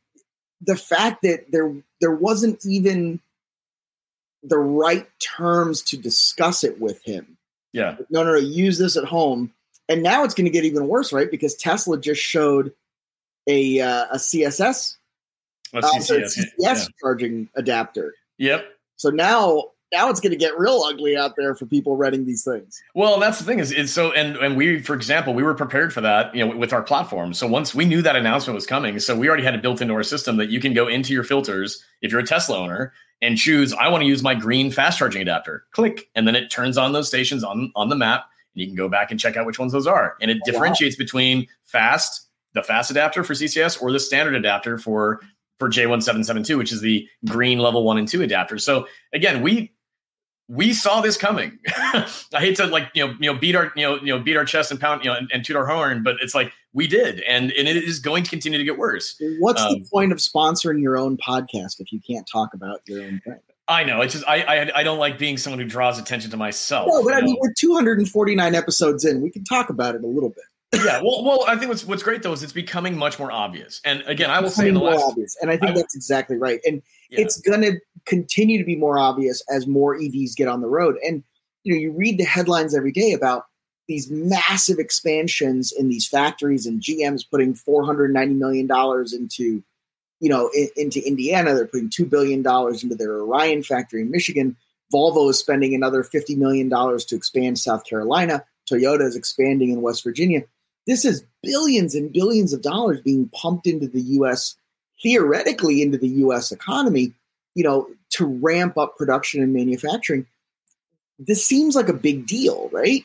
the 0.62 0.76
fact 0.76 1.22
that 1.22 1.44
there 1.52 1.74
there 2.00 2.14
wasn't 2.14 2.64
even 2.64 3.20
the 4.42 4.58
right 4.58 5.06
terms 5.20 5.82
to 5.82 5.96
discuss 5.96 6.64
it 6.64 6.80
with 6.80 7.02
him 7.04 7.36
yeah 7.72 7.96
no 8.10 8.24
no 8.24 8.32
no 8.32 8.38
use 8.38 8.78
this 8.78 8.96
at 8.96 9.04
home 9.04 9.52
and 9.88 10.02
now 10.02 10.24
it's 10.24 10.34
going 10.34 10.46
to 10.46 10.50
get 10.50 10.64
even 10.64 10.88
worse 10.88 11.12
right 11.12 11.30
because 11.30 11.54
tesla 11.54 12.00
just 12.00 12.20
showed 12.20 12.72
a 13.46 13.80
uh, 13.80 14.06
a 14.12 14.16
css 14.16 14.96
a 15.74 15.80
CCS, 15.80 16.38
uh, 16.38 16.44
yeah. 16.58 16.84
charging 17.00 17.48
adapter 17.56 18.14
yep 18.38 18.66
so 18.96 19.10
now 19.10 19.70
now 19.92 20.10
it's 20.10 20.20
going 20.20 20.32
to 20.32 20.36
get 20.36 20.58
real 20.58 20.82
ugly 20.82 21.16
out 21.16 21.36
there 21.36 21.54
for 21.54 21.66
people 21.66 21.96
renting 21.96 22.26
these 22.26 22.44
things. 22.44 22.82
Well, 22.94 23.20
that's 23.20 23.38
the 23.38 23.44
thing 23.44 23.60
is, 23.60 23.70
is 23.70 23.92
so, 23.92 24.12
and 24.12 24.36
and 24.36 24.56
we, 24.56 24.80
for 24.80 24.94
example, 24.94 25.32
we 25.32 25.42
were 25.42 25.54
prepared 25.54 25.92
for 25.92 26.00
that, 26.00 26.34
you 26.34 26.44
know, 26.44 26.56
with 26.56 26.72
our 26.72 26.82
platform. 26.82 27.32
So 27.34 27.46
once 27.46 27.74
we 27.74 27.84
knew 27.84 28.02
that 28.02 28.16
announcement 28.16 28.54
was 28.54 28.66
coming, 28.66 28.98
so 28.98 29.16
we 29.16 29.28
already 29.28 29.44
had 29.44 29.54
it 29.54 29.62
built 29.62 29.80
into 29.80 29.94
our 29.94 30.02
system 30.02 30.36
that 30.38 30.48
you 30.48 30.60
can 30.60 30.74
go 30.74 30.88
into 30.88 31.12
your 31.12 31.24
filters 31.24 31.82
if 32.02 32.10
you're 32.10 32.20
a 32.20 32.26
Tesla 32.26 32.58
owner 32.58 32.92
and 33.22 33.38
choose, 33.38 33.72
I 33.72 33.88
want 33.88 34.02
to 34.02 34.06
use 34.06 34.22
my 34.22 34.34
green 34.34 34.70
fast 34.70 34.98
charging 34.98 35.22
adapter. 35.22 35.64
Click, 35.70 36.10
and 36.14 36.26
then 36.26 36.34
it 36.34 36.50
turns 36.50 36.76
on 36.76 36.92
those 36.92 37.08
stations 37.08 37.44
on 37.44 37.70
on 37.76 37.88
the 37.88 37.96
map, 37.96 38.24
and 38.54 38.60
you 38.60 38.66
can 38.66 38.76
go 38.76 38.88
back 38.88 39.10
and 39.10 39.20
check 39.20 39.36
out 39.36 39.46
which 39.46 39.58
ones 39.58 39.72
those 39.72 39.86
are, 39.86 40.16
and 40.20 40.30
it 40.30 40.38
oh, 40.42 40.50
differentiates 40.50 40.96
wow. 40.96 41.04
between 41.04 41.46
fast, 41.64 42.25
the 42.56 42.62
fast 42.62 42.90
adapter 42.90 43.22
for 43.22 43.34
CCS, 43.34 43.80
or 43.80 43.92
the 43.92 44.00
standard 44.00 44.34
adapter 44.34 44.78
for 44.78 45.20
for 45.58 45.70
J1772, 45.70 46.58
which 46.58 46.72
is 46.72 46.80
the 46.80 47.08
green 47.26 47.58
level 47.58 47.84
one 47.84 47.98
and 47.98 48.08
two 48.08 48.22
adapter. 48.22 48.58
So 48.58 48.88
again, 49.12 49.42
we 49.42 49.72
we 50.48 50.72
saw 50.72 51.00
this 51.00 51.16
coming. 51.16 51.58
I 51.76 52.06
hate 52.32 52.56
to 52.56 52.66
like 52.66 52.88
you 52.94 53.06
know 53.06 53.14
you 53.20 53.32
know 53.32 53.38
beat 53.38 53.54
our 53.54 53.72
you 53.76 53.82
know 53.82 53.96
you 53.96 54.06
know 54.06 54.18
beat 54.18 54.36
our 54.36 54.44
chest 54.44 54.70
and 54.70 54.80
pound 54.80 55.04
you 55.04 55.10
know 55.10 55.16
and, 55.16 55.30
and 55.32 55.44
toot 55.44 55.56
our 55.56 55.66
horn, 55.66 56.02
but 56.02 56.16
it's 56.20 56.34
like 56.34 56.52
we 56.72 56.86
did, 56.86 57.20
and 57.20 57.52
and 57.52 57.68
it 57.68 57.76
is 57.76 57.98
going 57.98 58.24
to 58.24 58.30
continue 58.30 58.58
to 58.58 58.64
get 58.64 58.78
worse. 58.78 59.20
What's 59.38 59.62
um, 59.62 59.74
the 59.74 59.88
point 59.90 60.12
of 60.12 60.18
sponsoring 60.18 60.80
your 60.82 60.96
own 60.96 61.16
podcast 61.16 61.80
if 61.80 61.92
you 61.92 62.00
can't 62.00 62.28
talk 62.30 62.54
about 62.54 62.80
your 62.86 63.02
own 63.02 63.20
thing? 63.24 63.38
I 63.68 63.82
know 63.82 64.00
it's 64.00 64.12
just 64.12 64.28
I, 64.28 64.42
I 64.42 64.80
I 64.80 64.82
don't 64.84 64.98
like 64.98 65.18
being 65.18 65.36
someone 65.36 65.58
who 65.58 65.66
draws 65.66 65.98
attention 65.98 66.30
to 66.30 66.36
myself. 66.36 66.86
No, 66.88 67.02
but 67.02 67.14
I 67.14 67.20
know? 67.20 67.26
mean 67.26 67.36
we're 67.40 67.52
249 67.52 68.54
episodes 68.54 69.04
in. 69.04 69.20
We 69.20 69.30
can 69.30 69.42
talk 69.42 69.70
about 69.70 69.96
it 69.96 70.04
a 70.04 70.06
little 70.06 70.28
bit. 70.28 70.44
Yeah, 70.84 71.00
well, 71.02 71.24
well, 71.24 71.44
I 71.46 71.56
think 71.56 71.68
what's 71.68 71.84
what's 71.84 72.02
great 72.02 72.22
though 72.22 72.32
is 72.32 72.42
it's 72.42 72.52
becoming 72.52 72.96
much 72.96 73.18
more 73.18 73.32
obvious. 73.32 73.80
And 73.84 74.02
again, 74.06 74.30
I 74.30 74.40
will 74.40 74.50
say 74.50 74.68
in 74.68 74.74
the 74.74 74.80
last, 74.80 75.04
obvious, 75.04 75.36
and 75.40 75.50
I 75.50 75.56
think 75.56 75.72
I, 75.72 75.74
that's 75.74 75.94
exactly 75.94 76.36
right. 76.36 76.60
And 76.66 76.82
yeah. 77.10 77.20
it's 77.20 77.40
going 77.40 77.62
to 77.62 77.78
continue 78.04 78.58
to 78.58 78.64
be 78.64 78.76
more 78.76 78.98
obvious 78.98 79.42
as 79.50 79.66
more 79.66 79.96
EVs 79.96 80.36
get 80.36 80.48
on 80.48 80.60
the 80.60 80.68
road. 80.68 80.96
And 81.06 81.22
you 81.64 81.74
know, 81.74 81.80
you 81.80 81.92
read 81.92 82.18
the 82.18 82.24
headlines 82.24 82.74
every 82.74 82.92
day 82.92 83.12
about 83.12 83.46
these 83.88 84.10
massive 84.10 84.78
expansions 84.78 85.72
in 85.72 85.88
these 85.88 86.08
factories, 86.08 86.66
and 86.66 86.80
GM's 86.80 87.24
putting 87.24 87.54
490 87.54 88.34
million 88.34 88.66
dollars 88.66 89.12
into, 89.12 89.62
you 90.20 90.28
know, 90.28 90.50
in, 90.54 90.68
into 90.76 91.06
Indiana. 91.06 91.54
They're 91.54 91.66
putting 91.66 91.90
two 91.90 92.06
billion 92.06 92.42
dollars 92.42 92.82
into 92.82 92.94
their 92.94 93.20
Orion 93.20 93.62
factory 93.62 94.02
in 94.02 94.10
Michigan. 94.10 94.56
Volvo 94.92 95.30
is 95.30 95.38
spending 95.38 95.74
another 95.74 96.02
50 96.02 96.36
million 96.36 96.68
dollars 96.68 97.04
to 97.06 97.16
expand 97.16 97.58
South 97.58 97.84
Carolina. 97.84 98.44
Toyota 98.70 99.02
is 99.02 99.16
expanding 99.16 99.70
in 99.70 99.82
West 99.82 100.02
Virginia. 100.04 100.42
This 100.86 101.04
is 101.04 101.24
billions 101.42 101.94
and 101.94 102.12
billions 102.12 102.52
of 102.52 102.62
dollars 102.62 103.00
being 103.00 103.28
pumped 103.34 103.66
into 103.66 103.88
the 103.88 104.02
U.S. 104.02 104.56
theoretically 105.02 105.82
into 105.82 105.98
the 105.98 106.08
U.S. 106.08 106.52
economy 106.52 107.12
you 107.56 107.64
know, 107.64 107.88
to 108.10 108.26
ramp 108.26 108.78
up 108.78 108.96
production 108.96 109.42
and 109.42 109.52
manufacturing. 109.52 110.26
This 111.18 111.44
seems 111.44 111.74
like 111.74 111.88
a 111.88 111.94
big 111.94 112.26
deal, 112.26 112.68
right? 112.70 113.02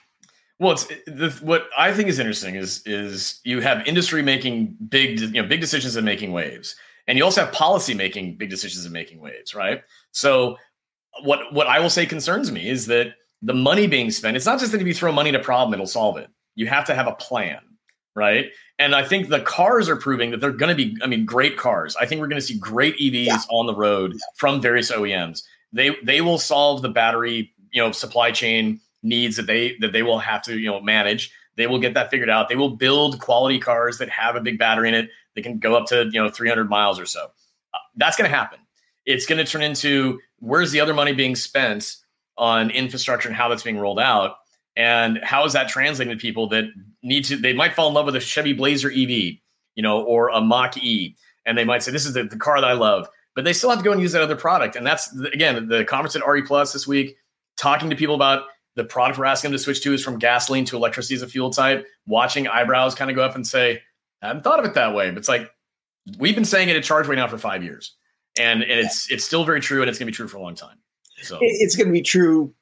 Well, 0.60 0.74
it's 0.74 0.86
the, 1.08 1.36
what 1.42 1.70
I 1.76 1.92
think 1.94 2.10
is 2.10 2.20
interesting 2.20 2.56
is 2.56 2.84
is 2.86 3.40
you 3.44 3.62
have 3.62 3.88
industry 3.88 4.22
making 4.22 4.78
big 4.90 5.20
you 5.22 5.42
know 5.42 5.48
big 5.48 5.62
decisions 5.62 5.96
and 5.96 6.06
making 6.06 6.34
waves, 6.34 6.76
and 7.08 7.18
you 7.18 7.24
also 7.24 7.46
have 7.46 7.54
policy 7.54 7.96
making 7.96 8.36
big 8.36 8.50
decisions 8.50 8.86
and 8.86 8.94
making 8.94 9.22
waves, 9.22 9.56
right? 9.56 9.82
So 10.12 10.58
what 11.24 11.52
what 11.54 11.66
I 11.66 11.80
will 11.80 11.90
say 11.90 12.06
concerns 12.06 12.52
me 12.52 12.70
is 12.70 12.86
that 12.88 13.16
the 13.42 13.56
money 13.56 13.88
being 13.88 14.12
spent, 14.12 14.38
it's 14.38 14.46
not 14.46 14.60
just 14.60 14.74
that 14.74 14.82
if 14.82 14.86
you 14.86 14.94
throw 14.94 15.12
money 15.14 15.30
at 15.30 15.36
a 15.36 15.40
problem, 15.40 15.74
it'll 15.74 15.88
solve 15.88 16.18
it. 16.18 16.30
You 16.54 16.68
have 16.68 16.86
to 16.86 16.94
have 16.94 17.08
a 17.08 17.14
plan, 17.14 17.62
right? 18.16 18.48
And 18.80 18.96
I 18.96 19.04
think 19.04 19.30
the 19.30 19.42
cars 19.42 19.90
are 19.90 19.96
proving 19.96 20.32
that 20.32 20.40
they're 20.40 20.52
going 20.52 20.76
to 20.76 20.76
be, 20.76 20.98
I 21.04 21.08
mean, 21.08 21.26
great 21.26 21.58
cars. 21.58 21.96
I 21.96 22.06
think 22.06 22.20
we're 22.20 22.28
going 22.28 22.42
to 22.42 22.46
see 22.46 22.58
great 22.58 22.98
EVs 22.98 23.26
yeah. 23.26 23.38
on 23.50 23.68
the 23.68 23.76
road 23.76 24.18
from 24.36 24.62
various 24.62 24.92
OEMs. 24.92 25.44
They 25.74 25.96
they 26.04 26.22
will 26.22 26.38
solve 26.38 26.82
the 26.82 26.90
battery, 26.90 27.54
you 27.72 27.82
know, 27.82 27.92
supply 27.92 28.32
chain 28.32 28.82
needs 29.04 29.38
that 29.38 29.48
they 29.48 29.78
that 29.80 29.94
they 29.94 30.04
will 30.04 30.20
have 30.20 30.42
to, 30.44 30.58
you 30.58 30.70
know, 30.70 30.82
manage. 30.82 31.32
They 31.56 31.68
will 31.68 31.80
get 31.80 31.94
that 31.94 32.10
figured 32.12 32.30
out. 32.30 32.50
They 32.50 32.56
will 32.56 32.76
build 32.76 33.20
quality 33.20 33.60
cars 33.60 33.98
that 34.00 34.10
have 34.10 34.36
a 34.36 34.42
big 34.42 34.58
battery 34.58 34.90
in 34.90 34.96
it. 34.96 35.10
They 35.36 35.42
can 35.42 35.60
go 35.60 35.76
up 35.76 35.88
to, 35.88 36.10
you 36.12 36.22
know, 36.22 36.30
300 36.30 36.70
miles 36.70 37.00
or 37.00 37.06
so. 37.06 37.26
Uh, 37.74 37.78
that's 37.96 38.18
going 38.18 38.30
to 38.30 38.36
happen. 38.36 38.60
It's 39.06 39.26
going 39.26 39.44
to 39.44 39.50
turn 39.50 39.62
into 39.62 40.20
where's 40.40 40.72
the 40.72 40.80
other 40.80 40.94
money 40.94 41.14
being 41.14 41.36
spent 41.36 41.98
on 42.38 42.70
infrastructure 42.70 43.28
and 43.30 43.36
how 43.36 43.50
that's 43.50 43.64
being 43.64 43.78
rolled 43.78 44.00
out 44.00 44.38
and 44.76 45.20
how 45.24 45.46
is 45.46 45.54
that 45.54 45.70
translating 45.70 46.16
to 46.16 46.22
people 46.22 46.48
that 46.50 46.66
need 47.04 47.26
to 47.26 47.38
they 47.38 47.54
might 47.54 47.74
fall 47.74 47.88
in 47.88 47.94
love 47.94 48.06
with 48.06 48.16
a 48.16 48.20
chevy 48.20 48.54
blazer 48.54 48.90
ev 48.90 49.10
you 49.10 49.40
know 49.78 50.02
or 50.04 50.30
a 50.30 50.42
mach 50.42 50.78
e. 50.78 51.16
And 51.46 51.58
they 51.58 51.64
might 51.64 51.82
say 51.82 51.92
this 51.92 52.06
is 52.06 52.14
the, 52.14 52.24
the 52.24 52.38
car 52.38 52.62
that 52.62 52.70
i 52.70 52.74
love. 52.74 53.08
But 53.34 53.46
they 53.46 53.54
still 53.54 53.70
have 53.70 53.80
to 53.80 53.86
go 53.86 53.92
and 53.92 54.02
use 54.02 54.12
that 54.12 54.22
other 54.22 54.36
product. 54.36 54.76
And 54.76 54.86
that's 54.86 55.16
again 55.34 55.68
the 55.68 55.86
conference 55.86 56.16
at 56.16 56.26
re 56.26 56.42
plus 56.42 56.74
this 56.74 56.88
week 56.88 57.16
talking 57.58 57.90
to 57.90 57.96
people 57.96 58.16
about 58.16 58.46
the 58.76 58.84
product 58.84 59.20
we're 59.20 59.26
asking 59.26 59.52
them 59.52 59.58
to 59.58 59.64
switch 59.64 59.82
to 59.84 59.94
is 59.94 60.04
from 60.04 60.18
gasoline 60.18 60.66
to 60.66 60.78
electricity 60.78 61.16
as 61.16 61.22
a 61.22 61.28
fuel 61.28 61.50
type 61.50 61.86
watching 62.06 62.48
eyebrows 62.48 62.96
kind 62.96 63.12
of 63.12 63.16
go 63.16 63.24
up 63.24 63.36
and 63.36 63.46
say 63.46 63.82
i 64.22 64.28
haven't 64.28 64.44
thought 64.44 64.60
of 64.60 64.66
it 64.66 64.74
that 64.76 64.94
way. 64.94 65.10
But 65.10 65.18
it's 65.18 65.30
like 65.30 65.52
we've 66.20 66.36
been 66.36 66.46
saying 66.46 66.70
it 66.70 66.76
at 66.76 66.84
chargeway 66.84 67.16
now 67.16 67.28
for 67.28 67.38
five 67.38 67.64
years. 67.64 67.96
And, 68.40 68.62
and 68.64 68.80
it's 68.80 69.12
it's 69.12 69.26
still 69.26 69.44
very 69.44 69.60
true 69.60 69.82
and 69.82 69.90
it's 69.90 70.00
going 70.00 70.08
to 70.08 70.12
be 70.12 70.16
true 70.16 70.28
for 70.28 70.38
a 70.38 70.42
long 70.42 70.56
time. 70.56 70.78
So 71.22 71.38
it's 71.42 71.76
going 71.76 71.88
to 71.88 71.94
be 71.94 72.02
true 72.02 72.54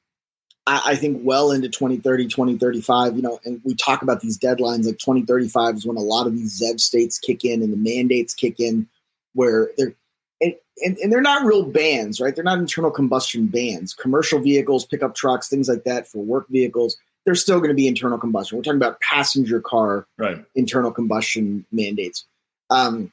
I, 0.66 0.82
I, 0.86 0.96
think 0.96 1.20
well 1.22 1.50
into 1.52 1.68
2030, 1.68 2.28
2035, 2.28 3.16
you 3.16 3.22
know, 3.22 3.40
and 3.44 3.60
we 3.64 3.74
talk 3.74 4.02
about 4.02 4.20
these 4.20 4.38
deadlines 4.38 4.84
like 4.84 4.98
2035 4.98 5.76
is 5.76 5.86
when 5.86 5.96
a 5.96 6.00
lot 6.00 6.26
of 6.26 6.34
these 6.34 6.60
ZEV 6.60 6.80
states 6.80 7.18
kick 7.18 7.44
in 7.44 7.62
and 7.62 7.72
the 7.72 7.76
mandates 7.76 8.34
kick 8.34 8.60
in 8.60 8.86
where 9.34 9.70
they're, 9.76 9.94
and, 10.40 10.54
and, 10.84 10.96
and 10.98 11.12
they're 11.12 11.20
not 11.20 11.44
real 11.44 11.64
bans, 11.64 12.20
right? 12.20 12.34
They're 12.34 12.44
not 12.44 12.58
internal 12.58 12.90
combustion 12.90 13.46
bans. 13.46 13.94
Commercial 13.94 14.38
vehicles, 14.38 14.84
pickup 14.84 15.14
trucks, 15.14 15.48
things 15.48 15.68
like 15.68 15.84
that 15.84 16.08
for 16.08 16.22
work 16.22 16.46
vehicles, 16.48 16.96
there's 17.24 17.42
still 17.42 17.58
going 17.58 17.70
to 17.70 17.74
be 17.74 17.86
internal 17.86 18.18
combustion. 18.18 18.56
We're 18.56 18.62
talking 18.62 18.80
about 18.80 19.00
passenger 19.00 19.60
car 19.60 20.06
right. 20.18 20.44
internal 20.54 20.90
combustion 20.90 21.66
mandates. 21.70 22.24
Um, 22.70 23.12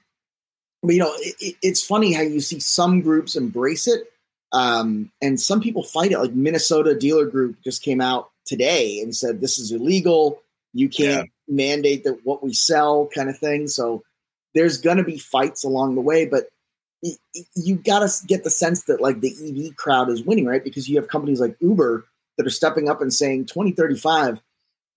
but 0.84 0.94
you 0.94 1.00
know, 1.00 1.14
it, 1.18 1.56
it's 1.62 1.86
funny 1.86 2.14
how 2.14 2.22
you 2.22 2.40
see 2.40 2.60
some 2.60 3.02
groups 3.02 3.36
embrace 3.36 3.88
it, 3.88 4.12
um, 4.52 5.12
and 5.22 5.40
some 5.40 5.62
people 5.62 5.84
fight 5.84 6.12
it. 6.12 6.20
Like 6.20 6.34
Minnesota 6.34 6.98
Dealer 6.98 7.26
Group 7.26 7.58
just 7.64 7.84
came 7.84 8.02
out 8.02 8.30
today 8.46 9.00
and 9.02 9.16
said 9.16 9.42
this 9.42 9.58
is 9.58 9.72
illegal. 9.72 10.42
You 10.74 10.90
can't 10.90 11.30
yeah. 11.48 11.54
mandate 11.54 12.04
that 12.04 12.20
what 12.24 12.44
we 12.44 12.54
sell, 12.54 13.10
kind 13.14 13.30
of 13.30 13.38
thing. 13.38 13.68
So 13.68 14.04
there's 14.54 14.78
going 14.78 14.98
to 14.98 15.04
be 15.04 15.18
fights 15.18 15.64
along 15.64 15.96
the 15.96 16.02
way, 16.02 16.26
but 16.26 16.48
you 17.56 17.76
got 17.76 18.00
to 18.00 18.28
get 18.28 18.44
the 18.44 18.50
sense 18.50 18.84
that 18.86 19.02
like 19.02 19.22
the 19.22 19.32
EV 19.70 19.76
crowd 19.76 20.10
is 20.10 20.24
winning, 20.24 20.46
right? 20.46 20.64
Because 20.64 20.90
you 20.90 20.98
have 20.98 21.08
companies 21.08 21.40
like 21.40 21.56
Uber 21.60 22.06
that 22.38 22.48
are 22.48 22.52
stepping 22.52 22.90
up 22.90 23.02
and 23.02 23.14
saying 23.14 23.46
2035 23.46 24.42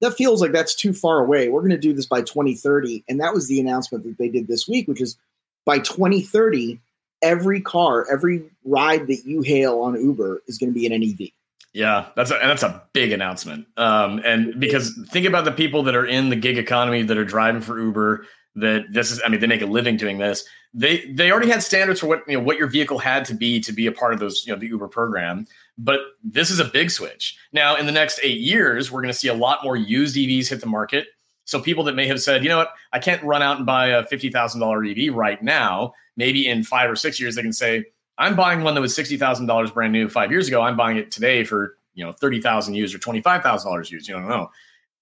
that 0.01 0.17
feels 0.17 0.41
like 0.41 0.53
that's 0.53 0.75
too 0.75 0.93
far 0.93 1.21
away. 1.21 1.49
We're 1.49 1.61
going 1.61 1.71
to 1.71 1.79
do 1.79 1.93
this 1.93 2.07
by 2.07 2.23
2030. 2.23 3.05
And 3.09 3.21
that 3.21 3.35
was 3.35 3.49
the 3.49 3.61
announcement 3.61 4.05
that 4.05 4.19
they 4.19 4.29
did 4.29 4.49
this 4.49 4.67
week, 4.67 4.89
which 4.89 5.01
is 5.01 5.17
by 5.65 5.79
2030, 5.79 6.81
every 7.23 7.61
car, 7.61 8.07
every 8.11 8.43
ride 8.65 9.07
that 9.09 9.25
you 9.25 9.43
hail 9.43 9.81
on 9.81 9.95
Uber 9.95 10.43
is 10.47 10.59
going 10.59 10.73
to 10.73 10.79
be 10.79 10.87
in 10.87 10.93
an 10.93 11.03
EV. 11.03 11.31
Yeah, 11.73 12.07
that's 12.17 12.31
a, 12.31 12.37
and 12.37 12.51
that's 12.51 12.65
a 12.65 12.83
big 12.93 13.13
announcement. 13.13 13.67
Um, 13.77 14.21
and 14.25 14.59
because 14.59 14.99
think 15.11 15.27
about 15.27 15.45
the 15.45 15.53
people 15.53 15.85
that 15.85 15.95
are 15.95 16.07
in 16.07 16.29
the 16.29 16.37
gig 16.37 16.59
economy 16.59 17.03
that 17.03 17.17
are 17.17 17.25
driving 17.25 17.61
for 17.61 17.79
Uber, 17.79 18.27
that 18.57 18.87
this 18.91 19.13
is, 19.13 19.21
I 19.25 19.29
mean, 19.29 19.41
they 19.41 19.47
make 19.47 19.63
a 19.63 19.67
living 19.67 19.97
doing 19.97 20.19
this. 20.19 20.45
They 20.75 21.05
they 21.13 21.31
already 21.31 21.49
had 21.49 21.63
standards 21.63 22.01
for 22.01 22.07
what 22.07 22.23
you 22.29 22.37
know 22.37 22.45
what 22.45 22.57
your 22.57 22.69
vehicle 22.69 22.99
had 22.99 23.25
to 23.27 23.35
be 23.35 23.61
to 23.61 23.73
be 23.73 23.87
a 23.87 23.93
part 23.93 24.13
of 24.13 24.21
those 24.21 24.45
you 24.47 24.53
know 24.53 24.59
the 24.59 24.69
Uber 24.69 24.89
program. 24.89 25.47
But 25.79 26.01
this 26.23 26.51
is 26.51 26.61
a 26.61 26.65
big 26.65 26.91
switch. 26.91 27.37
Now, 27.53 27.77
in 27.77 27.87
the 27.87 27.93
next 27.93 28.21
eight 28.23 28.39
years, 28.39 28.91
we're 28.91 29.03
going 29.03 29.13
to 29.13 29.19
see 29.19 29.29
a 29.29 29.35
lot 29.35 29.65
more 29.65 29.77
used 29.77 30.17
EVs 30.17 30.49
hit 30.49 30.61
the 30.61 30.67
market. 30.67 31.09
So 31.45 31.61
people 31.61 31.83
that 31.85 31.97
may 31.97 32.07
have 32.07 32.23
said, 32.23 32.45
you 32.45 32.49
know 32.49 32.59
what, 32.59 32.73
I 32.93 33.01
can't 33.01 33.23
run 33.25 33.43
out 33.43 33.57
and 33.57 33.67
buy 33.67 33.89
a 33.89 34.05
fifty 34.05 34.31
thousand 34.31 34.61
dollar 34.61 34.85
EV 34.85 35.15
right 35.15 35.43
now. 35.43 35.95
Maybe 36.21 36.47
in 36.47 36.63
five 36.63 36.91
or 36.91 36.97
six 36.97 37.19
years, 37.19 37.35
they 37.35 37.41
can 37.41 37.55
say, 37.55 37.87
I'm 38.19 38.37
buying 38.37 38.61
one 38.63 38.75
that 38.75 38.83
was 38.83 38.95
sixty 38.95 39.17
thousand 39.17 39.47
dollars 39.47 39.71
brand 39.71 39.95
new 39.95 40.07
five 40.07 40.31
years 40.31 40.47
ago. 40.49 40.61
I'm 40.61 40.77
buying 40.77 40.99
it 40.99 41.11
today 41.11 41.45
for 41.45 41.79
you 41.95 42.05
know 42.05 42.13
thirty 42.13 42.43
thousand 42.43 42.75
used 42.75 42.95
or 42.95 42.99
twenty 42.99 43.23
five 43.23 43.43
thousand 43.43 43.71
dollars 43.71 43.91
used. 43.91 44.07
You 44.07 44.15
don't 44.15 44.29
know. 44.29 44.51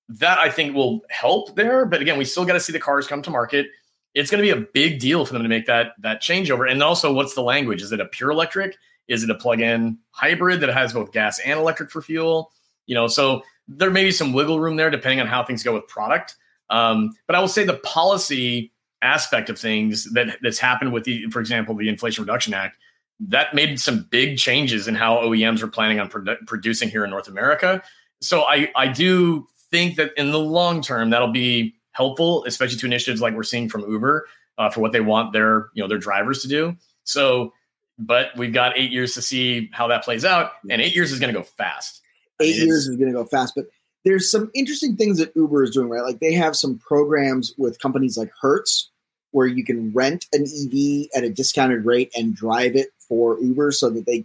That 0.08 0.38
I 0.38 0.48
think 0.48 0.76
will 0.76 1.00
help 1.10 1.56
there, 1.56 1.84
but 1.84 2.00
again, 2.00 2.16
we 2.16 2.24
still 2.24 2.44
got 2.44 2.52
to 2.52 2.60
see 2.60 2.72
the 2.72 2.78
cars 2.78 3.08
come 3.08 3.20
to 3.22 3.30
market. 3.30 3.66
It's 4.14 4.30
going 4.30 4.42
to 4.42 4.54
be 4.54 4.58
a 4.58 4.64
big 4.72 5.00
deal 5.00 5.26
for 5.26 5.32
them 5.32 5.42
to 5.42 5.48
make 5.48 5.66
that 5.66 5.94
that 5.98 6.22
changeover. 6.22 6.70
And 6.70 6.80
also, 6.80 7.12
what's 7.12 7.34
the 7.34 7.42
language? 7.42 7.82
Is 7.82 7.90
it 7.90 8.00
a 8.00 8.06
pure 8.06 8.30
electric? 8.30 8.76
Is 9.08 9.24
it 9.24 9.30
a 9.30 9.34
plug-in 9.34 9.98
hybrid 10.12 10.60
that 10.60 10.70
has 10.70 10.92
both 10.92 11.10
gas 11.10 11.40
and 11.40 11.58
electric 11.58 11.90
for 11.90 12.00
fuel? 12.00 12.52
You 12.86 12.94
know, 12.94 13.08
so 13.08 13.42
there 13.66 13.90
may 13.90 14.04
be 14.04 14.12
some 14.12 14.32
wiggle 14.32 14.60
room 14.60 14.76
there 14.76 14.90
depending 14.90 15.20
on 15.20 15.26
how 15.26 15.42
things 15.42 15.64
go 15.64 15.74
with 15.74 15.88
product. 15.88 16.36
Um, 16.70 17.14
but 17.26 17.34
I 17.34 17.40
will 17.40 17.48
say 17.48 17.64
the 17.64 17.78
policy 17.78 18.70
aspect 19.02 19.50
of 19.50 19.58
things 19.58 20.12
that 20.12 20.38
that's 20.42 20.58
happened 20.58 20.92
with 20.92 21.04
the, 21.04 21.28
for 21.30 21.40
example, 21.40 21.74
the 21.74 21.88
Inflation 21.88 22.24
Reduction 22.24 22.54
Act, 22.54 22.76
that 23.20 23.54
made 23.54 23.80
some 23.80 24.06
big 24.10 24.38
changes 24.38 24.88
in 24.88 24.94
how 24.94 25.16
OEMs 25.18 25.62
were 25.62 25.68
planning 25.68 26.00
on 26.00 26.08
produ- 26.08 26.46
producing 26.46 26.88
here 26.88 27.04
in 27.04 27.10
North 27.10 27.28
America. 27.28 27.82
So 28.20 28.42
I 28.42 28.70
I 28.76 28.88
do 28.88 29.46
think 29.70 29.96
that 29.96 30.12
in 30.16 30.30
the 30.30 30.38
long 30.38 30.82
term 30.82 31.10
that'll 31.10 31.32
be 31.32 31.74
helpful, 31.92 32.44
especially 32.44 32.78
to 32.78 32.86
initiatives 32.86 33.20
like 33.20 33.34
we're 33.34 33.42
seeing 33.42 33.68
from 33.68 33.82
Uber 33.90 34.26
uh, 34.56 34.70
for 34.70 34.80
what 34.80 34.92
they 34.92 35.00
want 35.00 35.32
their 35.32 35.68
you 35.74 35.82
know 35.82 35.88
their 35.88 35.98
drivers 35.98 36.42
to 36.42 36.48
do. 36.48 36.76
So 37.04 37.52
but 37.98 38.28
we've 38.36 38.52
got 38.52 38.78
eight 38.78 38.92
years 38.92 39.14
to 39.14 39.22
see 39.22 39.70
how 39.72 39.88
that 39.88 40.04
plays 40.04 40.24
out, 40.24 40.52
and 40.70 40.80
eight 40.80 40.94
years 40.94 41.10
is 41.10 41.18
going 41.18 41.32
to 41.32 41.38
go 41.38 41.44
fast. 41.44 42.00
Eight 42.40 42.54
I 42.54 42.58
mean, 42.58 42.66
years 42.68 42.86
is 42.86 42.96
going 42.96 43.12
to 43.12 43.18
go 43.18 43.24
fast, 43.24 43.54
but 43.56 43.66
there's 44.08 44.30
some 44.30 44.50
interesting 44.54 44.96
things 44.96 45.18
that 45.18 45.36
Uber 45.36 45.64
is 45.64 45.70
doing, 45.70 45.90
right? 45.90 46.02
Like 46.02 46.20
they 46.20 46.32
have 46.32 46.56
some 46.56 46.78
programs 46.78 47.52
with 47.58 47.78
companies 47.78 48.16
like 48.16 48.30
Hertz 48.40 48.88
where 49.32 49.46
you 49.46 49.62
can 49.62 49.92
rent 49.92 50.26
an 50.32 50.44
EV 50.44 51.08
at 51.14 51.24
a 51.24 51.30
discounted 51.30 51.84
rate 51.84 52.10
and 52.16 52.34
drive 52.34 52.74
it 52.74 52.88
for 52.98 53.38
Uber, 53.38 53.70
so 53.72 53.90
that 53.90 54.06
they, 54.06 54.24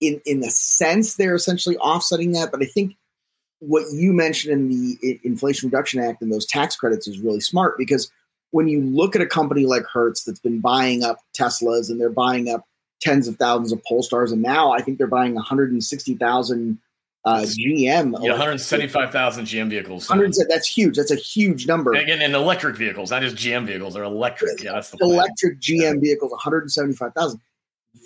in 0.00 0.22
in 0.24 0.40
the 0.40 0.48
sense, 0.48 1.16
they're 1.16 1.34
essentially 1.34 1.76
offsetting 1.76 2.32
that. 2.32 2.50
But 2.50 2.62
I 2.62 2.64
think 2.66 2.96
what 3.58 3.84
you 3.92 4.14
mentioned 4.14 4.54
in 4.54 4.68
the 4.70 5.20
Inflation 5.22 5.68
Reduction 5.68 6.00
Act 6.00 6.22
and 6.22 6.32
those 6.32 6.46
tax 6.46 6.74
credits 6.74 7.06
is 7.06 7.20
really 7.20 7.40
smart 7.40 7.76
because 7.76 8.10
when 8.52 8.68
you 8.68 8.80
look 8.80 9.14
at 9.14 9.20
a 9.20 9.26
company 9.26 9.66
like 9.66 9.84
Hertz 9.84 10.24
that's 10.24 10.40
been 10.40 10.60
buying 10.60 11.04
up 11.04 11.18
Teslas 11.38 11.90
and 11.90 12.00
they're 12.00 12.08
buying 12.08 12.48
up 12.48 12.64
tens 13.02 13.28
of 13.28 13.36
thousands 13.36 13.70
of 13.70 13.82
Polestars, 13.82 14.32
and 14.32 14.40
now 14.40 14.72
I 14.72 14.80
think 14.80 14.96
they're 14.96 15.06
buying 15.06 15.34
160,000 15.34 16.78
uh, 17.24 17.42
GM. 17.42 18.12
Yeah, 18.22 18.30
175,000 18.30 19.44
GM 19.44 19.68
vehicles. 19.68 20.08
that's 20.48 20.66
huge. 20.66 20.96
That's 20.96 21.10
a 21.10 21.16
huge 21.16 21.66
number. 21.66 21.92
And 21.92 22.02
again, 22.02 22.22
in 22.22 22.34
electric 22.34 22.76
vehicles, 22.76 23.10
not 23.10 23.22
just 23.22 23.36
GM 23.36 23.66
vehicles, 23.66 23.94
they're 23.94 24.04
electric. 24.04 24.62
Yeah, 24.62 24.72
that's 24.72 24.90
the 24.90 24.98
electric 25.00 25.60
GM 25.60 25.94
yeah. 25.94 26.00
vehicles, 26.00 26.30
175,000. 26.30 27.40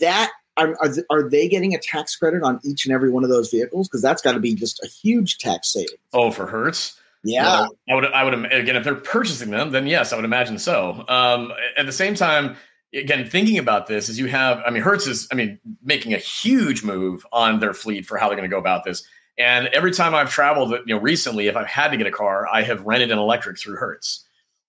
That 0.00 0.30
are, 0.56 0.76
are, 0.80 0.90
are, 1.10 1.28
they 1.28 1.48
getting 1.48 1.74
a 1.74 1.78
tax 1.78 2.16
credit 2.16 2.42
on 2.42 2.60
each 2.64 2.86
and 2.86 2.94
every 2.94 3.10
one 3.10 3.22
of 3.22 3.30
those 3.30 3.50
vehicles? 3.50 3.88
Because 3.88 4.02
that's 4.02 4.22
got 4.22 4.32
to 4.32 4.40
be 4.40 4.54
just 4.54 4.82
a 4.82 4.86
huge 4.86 5.38
tax 5.38 5.72
savings. 5.72 5.98
Oh, 6.12 6.30
for 6.30 6.46
Hertz. 6.46 6.98
Yeah, 7.24 7.68
I 7.88 7.94
would. 7.94 8.04
I 8.04 8.22
would 8.22 8.34
again 8.52 8.76
if 8.76 8.84
they're 8.84 8.94
purchasing 8.94 9.50
them, 9.50 9.70
then 9.70 9.86
yes, 9.86 10.12
I 10.12 10.16
would 10.16 10.26
imagine 10.26 10.58
so. 10.58 11.06
Um, 11.08 11.52
at 11.78 11.86
the 11.86 11.92
same 11.92 12.14
time, 12.14 12.54
again, 12.94 13.28
thinking 13.28 13.58
about 13.58 13.86
this 13.86 14.08
is 14.08 14.18
you 14.18 14.26
have, 14.26 14.62
I 14.64 14.70
mean, 14.70 14.82
Hertz 14.82 15.06
is, 15.06 15.28
I 15.32 15.34
mean, 15.34 15.58
making 15.82 16.14
a 16.14 16.18
huge 16.18 16.82
move 16.82 17.26
on 17.32 17.60
their 17.60 17.74
fleet 17.74 18.06
for 18.06 18.16
how 18.16 18.28
they're 18.28 18.36
going 18.36 18.48
to 18.48 18.54
go 18.54 18.58
about 18.58 18.84
this. 18.84 19.02
And 19.36 19.66
every 19.68 19.90
time 19.90 20.14
I've 20.14 20.30
traveled, 20.30 20.70
you 20.70 20.94
know, 20.94 21.00
recently, 21.00 21.48
if 21.48 21.56
I've 21.56 21.66
had 21.66 21.88
to 21.88 21.96
get 21.96 22.06
a 22.06 22.12
car, 22.12 22.46
I 22.52 22.62
have 22.62 22.82
rented 22.82 23.10
an 23.10 23.18
electric 23.18 23.58
through 23.58 23.76
Hertz. 23.76 24.24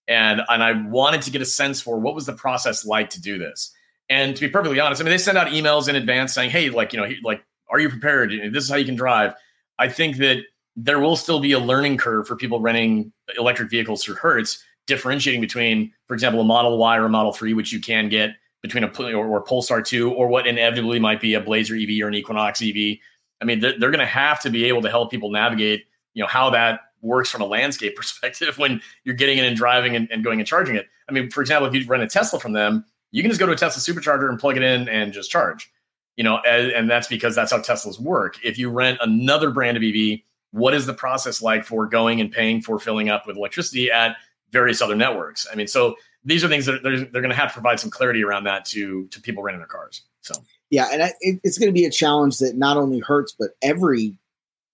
And 0.08 0.42
and 0.50 0.62
I 0.62 0.72
wanted 0.88 1.24
to 1.24 1.32
get 1.32 1.42
a 1.42 1.46
sense 1.46 1.82
for 1.82 2.00
what 2.00 2.14
was 2.14 2.26
the 2.26 2.34
process 2.34 2.86
like 2.86 3.10
to 3.12 3.22
do 3.22 3.38
this. 3.38 3.72
And 4.08 4.36
to 4.36 4.42
be 4.42 4.50
perfectly 4.50 4.80
honest, 4.80 5.02
I 5.02 5.04
mean, 5.04 5.12
they 5.12 5.18
send 5.18 5.38
out 5.38 5.48
emails 5.48 5.88
in 5.88 5.96
advance 5.96 6.32
saying, 6.34 6.52
"Hey, 6.52 6.70
like, 6.70 6.94
you 6.94 7.00
know, 7.00 7.08
like, 7.24 7.44
are 7.70 7.80
you 7.80 7.90
prepared? 7.90 8.32
This 8.52 8.64
is 8.64 8.70
how 8.70 8.76
you 8.76 8.86
can 8.86 8.96
drive." 8.96 9.34
I 9.80 9.90
think 9.90 10.18
that 10.18 10.44
there 10.76 11.00
will 11.00 11.16
still 11.16 11.40
be 11.40 11.54
a 11.54 11.60
learning 11.60 11.98
curve 11.98 12.28
for 12.28 12.36
people 12.36 12.60
renting 12.60 13.12
electric 13.36 13.72
vehicles 13.72 14.04
through 14.04 14.16
Hertz 14.16 14.64
differentiating 14.88 15.42
between, 15.42 15.92
for 16.08 16.14
example, 16.14 16.42
a 16.42 16.44
Model 16.44 16.78
Y 16.78 16.98
or 16.98 17.06
a 17.06 17.10
Model 17.10 17.34
3, 17.34 17.54
which 17.54 17.72
you 17.72 17.80
can 17.80 18.10
get 18.10 18.36
between 18.62 18.84
a 18.84 19.16
or, 19.16 19.28
or 19.28 19.42
Polestar 19.42 19.82
2 19.82 20.12
or 20.12 20.28
what 20.28 20.48
inevitably 20.48 21.00
might 21.00 21.22
be 21.22 21.34
a 21.34 21.42
Blazer 21.42 21.76
EV 21.76 22.02
or 22.02 22.08
an 22.08 22.16
Equinox 22.16 22.62
EV. 22.62 22.98
I 23.42 23.46
mean, 23.46 23.60
they're, 23.60 23.78
they're 23.80 23.92
going 23.92 24.00
to 24.00 24.06
have 24.06 24.42
to 24.42 24.50
be 24.50 24.66
able 24.66 24.82
to 24.82 24.90
help 24.90 25.12
people 25.12 25.30
navigate, 25.30 25.86
you 26.14 26.24
know, 26.24 26.28
how 26.28 26.50
that 26.52 26.82
works 27.02 27.30
from 27.30 27.42
a 27.42 27.46
landscape 27.46 27.96
perspective 27.98 28.58
when 28.58 28.82
you're 29.04 29.16
getting 29.16 29.38
in 29.38 29.46
and 29.46 29.56
driving 29.56 29.96
and, 29.96 30.10
and 30.12 30.24
going 30.24 30.40
and 30.40 30.48
charging 30.48 30.76
it. 30.76 30.88
I 31.08 31.12
mean, 31.12 31.30
for 31.30 31.42
example, 31.42 31.68
if 31.68 31.76
you 31.76 31.88
rent 31.88 32.04
a 32.04 32.08
Tesla 32.08 32.40
from 32.40 32.54
them, 32.54 32.86
you 33.12 33.22
can 33.22 33.30
just 33.30 33.40
go 33.40 33.46
to 33.46 33.52
a 33.52 33.56
Tesla 33.56 33.82
supercharger 33.82 34.30
and 34.30 34.40
plug 34.40 34.58
it 34.58 34.64
in 34.64 34.90
and 34.90 35.14
just 35.14 35.30
charge. 35.30 35.72
You 36.18 36.24
know, 36.24 36.40
and, 36.48 36.72
and 36.72 36.90
that's 36.90 37.08
because 37.08 37.36
that's 37.36 37.52
how 37.52 37.60
Teslas 37.60 38.00
work. 38.00 38.38
If 38.44 38.58
you 38.58 38.70
rent 38.70 39.00
another 39.02 39.52
brand 39.52 39.78
of 39.78 39.84
EV, 39.84 40.20
what 40.52 40.74
is 40.74 40.86
the 40.86 40.94
process 40.94 41.42
like 41.42 41.66
for 41.66 41.86
going 41.86 42.22
and 42.22 42.32
paying 42.32 42.62
for 42.62 42.80
filling 42.80 43.10
up 43.10 43.28
with 43.28 43.36
electricity 43.36 43.92
at 43.92 44.16
various 44.52 44.82
other 44.82 44.96
networks. 44.96 45.48
I 45.52 45.56
mean, 45.56 45.68
so 45.68 45.96
these 46.24 46.44
are 46.44 46.48
things 46.48 46.66
that 46.66 46.84
they're, 46.84 46.98
they're 47.00 47.22
going 47.22 47.30
to 47.30 47.36
have 47.36 47.50
to 47.50 47.54
provide 47.54 47.80
some 47.80 47.90
clarity 47.90 48.24
around 48.24 48.46
that 48.46 48.66
to 48.66 49.08
to 49.08 49.22
people 49.22 49.44
renting 49.44 49.60
their 49.60 49.68
cars. 49.68 50.02
So 50.22 50.36
yeah, 50.70 50.90
and 50.92 51.02
it, 51.22 51.40
it's 51.44 51.58
going 51.58 51.70
to 51.70 51.74
be 51.74 51.86
a 51.86 51.92
challenge 51.92 52.38
that 52.40 52.56
not 52.56 52.78
only 52.78 53.00
Hertz 53.00 53.36
but 53.38 53.52
every 53.62 54.18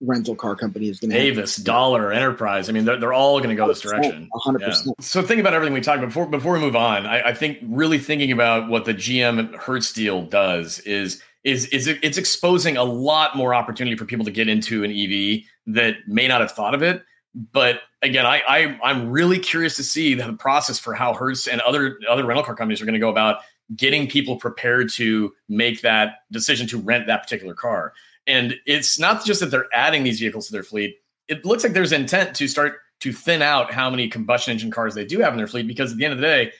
rental 0.04 0.34
car 0.34 0.56
company 0.56 0.88
is 0.88 0.98
going 0.98 1.10
to 1.10 1.16
Avis, 1.16 1.56
Dollar, 1.56 2.12
Enterprise. 2.12 2.68
I 2.68 2.72
mean, 2.72 2.84
they're, 2.84 2.98
they're 2.98 3.12
all 3.12 3.38
going 3.38 3.50
to 3.50 3.54
go 3.54 3.68
this 3.68 3.80
direction. 3.80 4.28
100%. 4.34 4.60
Yeah. 4.60 4.92
So 4.98 5.22
think 5.22 5.40
about 5.40 5.54
everything 5.54 5.74
we 5.74 5.80
talked 5.80 5.98
about 5.98 6.08
before, 6.08 6.26
before 6.26 6.54
we 6.54 6.58
move 6.58 6.74
on. 6.74 7.06
I, 7.06 7.28
I, 7.28 7.34
think 7.34 7.58
really 7.62 8.00
thinking 8.00 8.32
about 8.32 8.68
what 8.68 8.84
the 8.84 8.94
GM 8.94 9.54
Hertz 9.54 9.92
deal 9.92 10.22
does 10.22 10.80
is, 10.80 11.22
is, 11.44 11.66
is 11.66 11.86
it, 11.86 12.00
it's 12.02 12.18
exposing 12.18 12.76
a 12.76 12.82
lot 12.82 13.36
more 13.36 13.54
opportunity 13.54 13.96
for 13.96 14.04
people 14.04 14.24
to 14.24 14.32
get 14.32 14.48
into 14.48 14.82
an 14.82 14.90
EV 14.90 15.42
that 15.76 15.98
may 16.08 16.26
not 16.26 16.40
have 16.40 16.50
thought 16.50 16.74
of 16.74 16.82
it 16.82 17.04
but 17.34 17.80
again, 18.02 18.26
I, 18.26 18.42
I 18.48 18.78
I'm 18.82 19.10
really 19.10 19.38
curious 19.38 19.76
to 19.76 19.84
see 19.84 20.14
the 20.14 20.32
process 20.34 20.78
for 20.78 20.94
how 20.94 21.14
Hertz 21.14 21.46
and 21.46 21.60
other 21.62 21.98
other 22.08 22.24
rental 22.24 22.44
car 22.44 22.54
companies 22.54 22.82
are 22.82 22.84
going 22.84 22.94
to 22.94 23.00
go 23.00 23.10
about 23.10 23.38
getting 23.76 24.06
people 24.06 24.36
prepared 24.36 24.90
to 24.90 25.32
make 25.48 25.80
that 25.82 26.16
decision 26.30 26.66
to 26.68 26.78
rent 26.78 27.06
that 27.06 27.22
particular 27.22 27.54
car. 27.54 27.94
And 28.26 28.54
it's 28.66 28.98
not 28.98 29.24
just 29.24 29.40
that 29.40 29.50
they're 29.50 29.68
adding 29.72 30.04
these 30.04 30.20
vehicles 30.20 30.46
to 30.46 30.52
their 30.52 30.62
fleet. 30.62 30.96
It 31.28 31.44
looks 31.44 31.64
like 31.64 31.72
there's 31.72 31.92
intent 31.92 32.36
to 32.36 32.48
start 32.48 32.78
to 33.00 33.12
thin 33.12 33.42
out 33.42 33.72
how 33.72 33.90
many 33.90 34.08
combustion 34.08 34.52
engine 34.52 34.70
cars 34.70 34.94
they 34.94 35.04
do 35.04 35.20
have 35.20 35.32
in 35.32 35.36
their 35.36 35.46
fleet 35.46 35.66
because 35.66 35.92
at 35.92 35.98
the 35.98 36.04
end 36.04 36.12
of 36.12 36.20
the 36.20 36.26
day, 36.26 36.52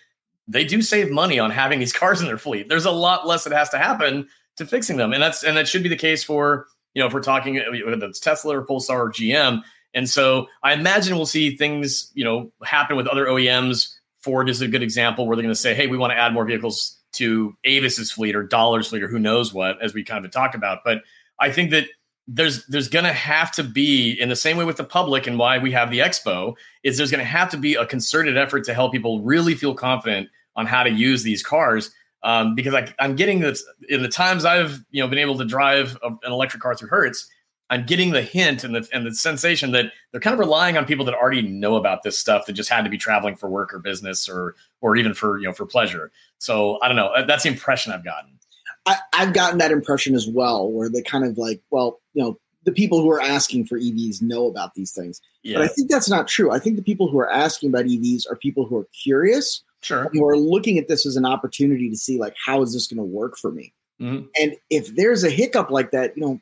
they 0.49 0.64
do 0.64 0.82
save 0.82 1.11
money 1.11 1.38
on 1.38 1.50
having 1.50 1.78
these 1.78 1.92
cars 2.02 2.20
in 2.20 2.26
their 2.26 2.38
fleet. 2.38 2.68
There's 2.68 2.87
a 2.87 2.90
lot 2.90 3.26
less 3.26 3.44
that 3.44 3.52
has 3.52 3.68
to 3.70 3.78
happen 3.78 4.28
to 4.56 4.66
fixing 4.66 4.96
them. 4.96 5.12
And 5.12 5.22
that's 5.22 5.42
and 5.42 5.56
that 5.56 5.68
should 5.68 5.82
be 5.82 5.88
the 5.88 5.96
case 5.96 6.25
for, 6.25 6.66
you 6.94 7.00
know, 7.00 7.06
if 7.06 7.12
we're 7.12 7.22
talking 7.22 7.56
whether 7.56 8.06
it's 8.06 8.20
Tesla 8.20 8.58
or 8.58 8.62
Polestar 8.62 9.02
or 9.02 9.11
GM, 9.11 9.62
and 9.94 10.08
so 10.08 10.46
I 10.62 10.72
imagine 10.72 11.16
we'll 11.16 11.26
see 11.26 11.56
things, 11.56 12.11
you 12.14 12.25
know, 12.25 12.50
happen 12.64 12.96
with 12.96 13.06
other 13.06 13.26
OEMs. 13.26 13.94
Ford 14.20 14.49
is 14.49 14.61
a 14.61 14.68
good 14.68 14.82
example 14.82 15.26
where 15.26 15.37
they're 15.37 15.42
going 15.42 15.54
to 15.54 15.61
say, 15.61 15.75
hey, 15.75 15.87
we 15.87 15.99
want 15.99 16.12
to 16.12 16.18
add 16.18 16.32
more 16.32 16.44
vehicles 16.44 16.99
to 17.12 17.54
Avis's 17.66 18.11
fleet 18.11 18.34
or 18.34 18.42
Dollar's 18.42 18.88
fleet 18.88 19.02
or 19.02 19.08
who 19.08 19.18
knows 19.18 19.52
what, 19.52 19.82
as 19.82 19.92
we 19.92 20.02
kind 20.02 20.25
of 20.25 20.30
talked 20.30 20.54
about. 20.54 20.78
But 20.84 21.02
I 21.38 21.50
think 21.50 21.70
that 21.70 21.87
there's 22.28 22.64
there's 22.66 22.88
going 22.88 23.04
to 23.04 23.12
have 23.12 23.50
to 23.52 23.64
be 23.64 24.12
in 24.12 24.28
the 24.28 24.37
same 24.37 24.56
way 24.56 24.64
with 24.64 24.76
the 24.76 24.84
public 24.84 25.26
and 25.26 25.38
why 25.38 25.58
we 25.58 25.72
have 25.72 25.90
the 25.90 25.99
expo 25.99 26.54
is 26.84 26.96
there's 26.96 27.11
going 27.11 27.18
to 27.18 27.25
have 27.25 27.50
to 27.50 27.56
be 27.56 27.75
a 27.75 27.84
concerted 27.84 28.38
effort 28.38 28.64
to 28.64 28.75
help 28.75 28.92
people 28.92 29.20
really 29.22 29.54
feel 29.54 29.75
confident 29.75 30.28
on 30.54 30.64
how 30.64 30.82
to 30.84 30.90
use 30.90 31.25
these 31.25 31.42
cars 31.42 31.90
um, 32.22 32.54
because 32.54 32.75
I, 32.75 32.94
am 33.00 33.16
getting 33.16 33.40
this 33.40 33.64
in 33.88 34.02
the 34.02 34.08
times 34.08 34.44
I've 34.44 34.84
you 34.90 35.02
know 35.02 35.08
been 35.08 35.18
able 35.18 35.37
to 35.38 35.44
drive 35.44 35.99
a, 36.02 36.08
an 36.08 36.32
electric 36.32 36.62
car 36.62 36.75
through 36.75 36.88
Hertz. 36.88 37.28
I'm 37.73 37.87
getting 37.87 38.11
the 38.11 38.21
hint 38.21 38.64
and 38.64 38.75
the 38.75 38.87
and 38.93 39.07
the 39.07 39.14
sensation 39.14 39.73
that 39.73 39.87
they're 40.11 40.21
kind 40.21 40.35
of 40.35 40.38
relying 40.38 40.76
on 40.76 40.85
people 40.85 41.07
that 41.07 41.14
already 41.14 41.41
know 41.41 41.76
about 41.76 42.02
this 42.02 42.19
stuff 42.19 42.45
that 42.45 42.52
just 42.52 42.69
had 42.69 42.85
to 42.85 42.91
be 42.91 42.99
traveling 42.99 43.35
for 43.35 43.49
work 43.49 43.73
or 43.73 43.79
business 43.79 44.29
or 44.29 44.55
or 44.83 44.95
even 44.95 45.14
for 45.14 45.38
you 45.38 45.47
know 45.47 45.55
for 45.55 45.64
pleasure. 45.64 46.12
So 46.37 46.79
I 46.83 46.88
don't 46.88 46.99
know. 46.99 47.11
That's 47.26 47.45
the 47.45 47.49
impression 47.49 47.91
I've 47.91 48.05
gotten. 48.05 48.38
I, 48.85 48.99
I've 49.14 49.33
gotten 49.33 49.59
that 49.59 49.71
impression 49.71 50.14
as 50.14 50.29
well, 50.29 50.71
where 50.71 50.91
they 50.91 51.00
kind 51.00 51.25
of 51.25 51.38
like, 51.38 51.62
well, 51.71 52.00
you 52.12 52.23
know, 52.23 52.38
the 52.64 52.73
people 52.73 53.00
who 53.00 53.11
are 53.11 53.23
asking 53.23 53.64
for 53.64 53.79
EVs 53.79 54.21
know 54.21 54.49
about 54.49 54.75
these 54.75 54.93
things. 54.93 55.23
Yeah. 55.43 55.59
But 55.59 55.64
I 55.64 55.69
think 55.69 55.91
that's 55.91 56.11
not 56.11 56.29
true. 56.29 56.50
I 56.50 56.59
think 56.59 56.76
the 56.76 56.83
people 56.83 57.09
who 57.09 57.19
are 57.21 57.31
asking 57.31 57.71
about 57.71 57.87
EVs 57.87 58.31
are 58.31 58.37
people 58.37 58.67
who 58.67 58.76
are 58.76 58.88
curious, 59.02 59.62
sure, 59.81 60.11
who 60.12 60.26
are 60.26 60.37
looking 60.37 60.76
at 60.76 60.88
this 60.88 61.07
as 61.07 61.17
an 61.17 61.25
opportunity 61.25 61.88
to 61.88 61.97
see 61.97 62.19
like 62.19 62.35
how 62.45 62.61
is 62.61 62.75
this 62.75 62.87
going 62.87 62.99
to 62.99 63.02
work 63.02 63.38
for 63.38 63.50
me. 63.50 63.73
Mm-hmm. 63.99 64.26
And 64.38 64.57
if 64.69 64.95
there's 64.95 65.25
a 65.25 65.31
hiccup 65.31 65.71
like 65.71 65.93
that, 65.93 66.14
you 66.17 66.23
know, 66.23 66.41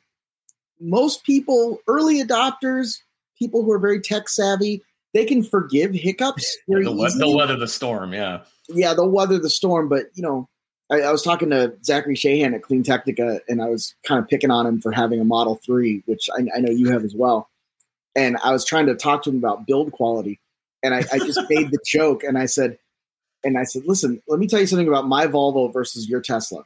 most 0.81 1.23
people, 1.23 1.79
early 1.87 2.23
adopters, 2.23 2.97
people 3.37 3.63
who 3.63 3.71
are 3.71 3.79
very 3.79 4.01
tech 4.01 4.27
savvy, 4.29 4.83
they 5.13 5.25
can 5.25 5.43
forgive 5.43 5.93
hiccups. 5.93 6.57
They'll, 6.67 6.95
they'll 7.17 7.35
weather 7.35 7.57
the 7.57 7.67
storm. 7.67 8.13
Yeah, 8.13 8.41
yeah, 8.69 8.93
they'll 8.93 9.09
weather 9.09 9.39
the 9.39 9.49
storm. 9.49 9.89
But 9.89 10.05
you 10.13 10.23
know, 10.23 10.47
I, 10.89 11.01
I, 11.01 11.11
was 11.11 11.21
talking 11.21 11.49
to 11.49 11.73
Zachary 11.83 12.15
Shahan 12.15 12.53
at 12.53 12.63
Clean 12.63 12.83
Technica, 12.83 13.41
and 13.47 13.61
I 13.61 13.67
was 13.67 13.95
kind 14.05 14.21
of 14.21 14.27
picking 14.27 14.51
on 14.51 14.65
him 14.65 14.81
for 14.81 14.91
having 14.91 15.19
a 15.19 15.25
Model 15.25 15.59
3, 15.65 16.03
which 16.05 16.29
I, 16.37 16.45
I 16.55 16.59
know 16.59 16.71
you 16.71 16.91
have 16.91 17.03
as 17.03 17.15
well. 17.15 17.49
And 18.15 18.37
I 18.43 18.51
was 18.51 18.65
trying 18.65 18.87
to 18.87 18.95
talk 18.95 19.23
to 19.23 19.29
him 19.29 19.37
about 19.37 19.65
build 19.67 19.91
quality. 19.91 20.39
And 20.83 20.93
I, 20.93 21.03
I 21.11 21.19
just 21.19 21.39
made 21.49 21.71
the 21.71 21.79
joke 21.85 22.23
and 22.23 22.37
I 22.37 22.45
said, 22.45 22.77
and 23.43 23.57
I 23.57 23.63
said, 23.63 23.83
listen, 23.85 24.21
let 24.27 24.39
me 24.39 24.47
tell 24.47 24.59
you 24.59 24.67
something 24.67 24.87
about 24.87 25.07
my 25.07 25.27
Volvo 25.27 25.71
versus 25.71 26.07
your 26.07 26.21
Tesla. 26.21 26.63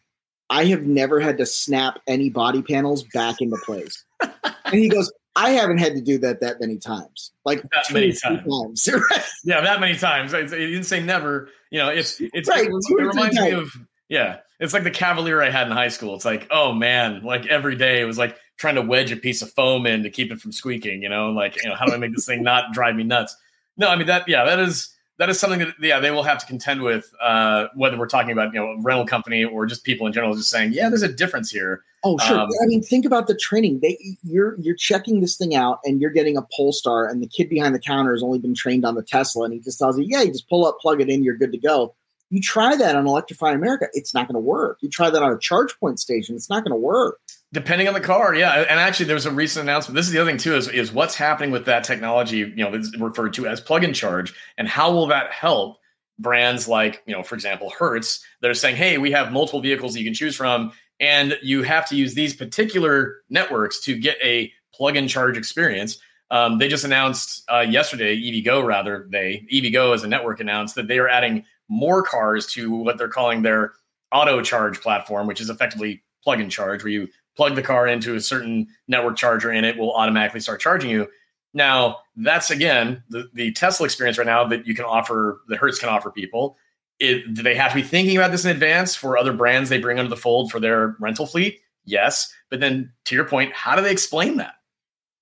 I 0.49 0.65
have 0.65 0.83
never 0.83 1.19
had 1.19 1.37
to 1.39 1.45
snap 1.45 1.99
any 2.07 2.29
body 2.29 2.61
panels 2.61 3.03
back 3.03 3.41
into 3.41 3.57
place. 3.65 4.04
And 4.21 4.73
he 4.73 4.89
goes, 4.89 5.11
I 5.35 5.51
haven't 5.51 5.79
had 5.79 5.93
to 5.95 6.01
do 6.01 6.17
that 6.19 6.39
that 6.41 6.61
many 6.61 6.77
times. 6.77 7.31
Like 7.43 7.61
that 7.61 7.91
many 7.91 8.13
times. 8.13 8.83
times. 8.83 8.89
yeah, 9.43 9.61
that 9.61 9.79
many 9.79 9.97
times. 9.97 10.31
He 10.31 10.39
didn't 10.47 10.83
say 10.83 11.03
never. 11.03 11.49
You 11.71 11.79
know, 11.79 11.89
it's 11.89 12.17
it's 12.19 12.47
right. 12.47 12.67
it, 12.67 12.71
it 12.71 13.03
reminds 13.03 13.39
me 13.39 13.51
of 13.51 13.69
yeah, 14.07 14.37
it's 14.59 14.73
like 14.73 14.83
the 14.83 14.91
Cavalier 14.91 15.41
I 15.41 15.49
had 15.49 15.67
in 15.67 15.73
high 15.73 15.89
school. 15.89 16.15
It's 16.15 16.25
like, 16.25 16.47
oh 16.51 16.73
man, 16.73 17.21
like 17.23 17.47
every 17.47 17.75
day 17.75 18.01
it 18.01 18.05
was 18.05 18.17
like 18.17 18.37
trying 18.57 18.75
to 18.75 18.81
wedge 18.81 19.11
a 19.11 19.17
piece 19.17 19.41
of 19.41 19.51
foam 19.51 19.85
in 19.85 20.03
to 20.03 20.09
keep 20.09 20.31
it 20.31 20.39
from 20.39 20.53
squeaking. 20.53 21.03
You 21.03 21.09
know, 21.09 21.31
like 21.31 21.61
you 21.61 21.69
know, 21.69 21.75
how 21.75 21.85
do 21.85 21.93
I 21.93 21.97
make 21.97 22.13
this 22.13 22.25
thing 22.25 22.41
not 22.41 22.71
drive 22.71 22.95
me 22.95 23.03
nuts? 23.03 23.35
No, 23.77 23.89
I 23.89 23.97
mean 23.97 24.07
that. 24.07 24.27
Yeah, 24.29 24.45
that 24.45 24.59
is 24.59 24.94
that 25.17 25.29
is 25.29 25.39
something 25.39 25.59
that 25.59 25.75
yeah 25.79 25.99
they 25.99 26.11
will 26.11 26.23
have 26.23 26.39
to 26.39 26.45
contend 26.45 26.81
with. 26.81 27.11
Uh, 27.21 27.67
whether 27.75 27.97
we're 27.97 28.07
talking 28.07 28.31
about 28.31 28.53
you 28.53 28.59
know 28.59 28.67
a 28.67 28.81
rental 28.81 29.05
company 29.05 29.43
or 29.43 29.65
just 29.65 29.83
people 29.83 30.07
in 30.07 30.13
general, 30.13 30.35
just 30.35 30.49
saying 30.49 30.73
yeah, 30.73 30.89
there's 30.89 31.03
a 31.03 31.11
difference 31.11 31.49
here. 31.49 31.83
Oh 32.03 32.17
sure. 32.19 32.39
Um, 32.39 32.49
I 32.61 32.65
mean, 32.65 32.83
think 32.83 33.05
about 33.05 33.27
the 33.27 33.35
training. 33.35 33.79
They 33.81 33.97
you're 34.23 34.55
you're 34.59 34.75
checking 34.75 35.21
this 35.21 35.37
thing 35.37 35.55
out 35.55 35.79
and 35.83 36.01
you're 36.01 36.11
getting 36.11 36.37
a 36.37 36.41
Polestar, 36.55 37.07
and 37.07 37.21
the 37.21 37.27
kid 37.27 37.49
behind 37.49 37.73
the 37.73 37.79
counter 37.79 38.11
has 38.11 38.23
only 38.23 38.39
been 38.39 38.55
trained 38.55 38.85
on 38.85 38.95
the 38.95 39.03
Tesla, 39.03 39.45
and 39.45 39.53
he 39.53 39.59
just 39.59 39.79
tells 39.79 39.97
you, 39.97 40.05
yeah, 40.07 40.21
you 40.21 40.31
just 40.31 40.49
pull 40.49 40.65
up, 40.65 40.77
plug 40.79 41.01
it 41.01 41.09
in, 41.09 41.23
you're 41.23 41.37
good 41.37 41.51
to 41.51 41.57
go 41.57 41.95
you 42.29 42.41
try 42.41 42.75
that 42.75 42.95
on 42.95 43.07
Electrify 43.07 43.51
America, 43.51 43.87
it's 43.93 44.13
not 44.13 44.27
going 44.27 44.35
to 44.35 44.39
work. 44.39 44.79
You 44.81 44.89
try 44.89 45.09
that 45.09 45.21
on 45.21 45.31
a 45.31 45.39
charge 45.39 45.77
point 45.79 45.99
station, 45.99 46.35
it's 46.35 46.49
not 46.49 46.63
going 46.63 46.71
to 46.71 46.77
work. 46.77 47.19
Depending 47.55 47.87
on 47.87 47.93
the 47.93 48.01
car, 48.01 48.35
yeah. 48.35 48.65
And 48.69 48.81
actually, 48.81 49.05
there's 49.05 49.25
a 49.25 49.31
recent 49.31 49.63
announcement. 49.63 49.95
This 49.95 50.07
is 50.07 50.11
the 50.11 50.19
other 50.19 50.29
thing 50.29 50.37
too: 50.37 50.57
is, 50.57 50.67
is 50.67 50.91
what's 50.91 51.15
happening 51.15 51.51
with 51.51 51.63
that 51.67 51.85
technology? 51.85 52.39
You 52.39 52.53
know, 52.53 52.71
that's 52.71 52.97
referred 52.99 53.33
to 53.35 53.47
as 53.47 53.61
plug 53.61 53.85
and 53.85 53.95
charge, 53.95 54.33
and 54.57 54.67
how 54.67 54.91
will 54.91 55.07
that 55.07 55.31
help 55.31 55.77
brands 56.19 56.67
like, 56.67 57.01
you 57.05 57.15
know, 57.15 57.23
for 57.23 57.33
example, 57.33 57.69
Hertz? 57.69 58.25
that 58.41 58.51
are 58.51 58.53
saying, 58.53 58.75
hey, 58.75 58.97
we 58.97 59.09
have 59.11 59.31
multiple 59.31 59.61
vehicles 59.61 59.95
you 59.95 60.03
can 60.03 60.13
choose 60.13 60.35
from, 60.35 60.73
and 60.99 61.37
you 61.41 61.63
have 61.63 61.87
to 61.87 61.95
use 61.95 62.13
these 62.13 62.33
particular 62.35 63.21
networks 63.29 63.79
to 63.85 63.97
get 63.97 64.17
a 64.21 64.51
plug 64.73 64.97
and 64.97 65.09
charge 65.09 65.37
experience. 65.37 65.97
Um, 66.31 66.57
they 66.57 66.67
just 66.67 66.83
announced 66.83 67.45
uh, 67.49 67.61
yesterday, 67.61 68.17
EVgo 68.19 68.65
rather, 68.65 69.07
they 69.09 69.47
EVgo 69.49 69.93
as 69.93 70.03
a 70.03 70.07
network 70.07 70.41
announced 70.41 70.75
that 70.75 70.89
they 70.89 70.99
are 70.99 71.07
adding 71.07 71.45
more 71.69 72.03
cars 72.03 72.47
to 72.47 72.69
what 72.69 72.97
they're 72.97 73.07
calling 73.07 73.43
their 73.43 73.75
auto 74.11 74.41
charge 74.41 74.81
platform, 74.81 75.25
which 75.25 75.39
is 75.39 75.49
effectively 75.49 76.03
plug 76.21 76.41
and 76.41 76.51
charge, 76.51 76.83
where 76.83 76.91
you 76.91 77.07
plug 77.35 77.55
the 77.55 77.61
car 77.61 77.87
into 77.87 78.15
a 78.15 78.21
certain 78.21 78.67
network 78.87 79.17
charger 79.17 79.49
and 79.49 79.65
it 79.65 79.77
will 79.77 79.93
automatically 79.93 80.39
start 80.39 80.61
charging 80.61 80.89
you. 80.89 81.07
Now, 81.53 81.99
that's 82.15 82.51
again 82.51 83.03
the, 83.09 83.29
the 83.33 83.51
Tesla 83.53 83.85
experience 83.85 84.17
right 84.17 84.27
now 84.27 84.45
that 84.47 84.67
you 84.67 84.75
can 84.75 84.85
offer, 84.85 85.41
the 85.47 85.57
Hertz 85.57 85.79
can 85.79 85.89
offer 85.89 86.11
people. 86.11 86.57
It, 86.99 87.33
do 87.33 87.43
they 87.43 87.55
have 87.55 87.71
to 87.71 87.75
be 87.75 87.83
thinking 87.83 88.15
about 88.15 88.31
this 88.31 88.45
in 88.45 88.51
advance 88.51 88.95
for 88.95 89.17
other 89.17 89.33
brands 89.33 89.69
they 89.69 89.79
bring 89.79 89.99
under 89.99 90.09
the 90.09 90.17
fold 90.17 90.51
for 90.51 90.59
their 90.59 90.95
rental 90.99 91.25
fleet? 91.25 91.59
Yes. 91.83 92.33
But 92.49 92.59
then 92.59 92.91
to 93.05 93.15
your 93.15 93.25
point, 93.25 93.53
how 93.53 93.75
do 93.75 93.81
they 93.81 93.91
explain 93.91 94.37
that? 94.37 94.55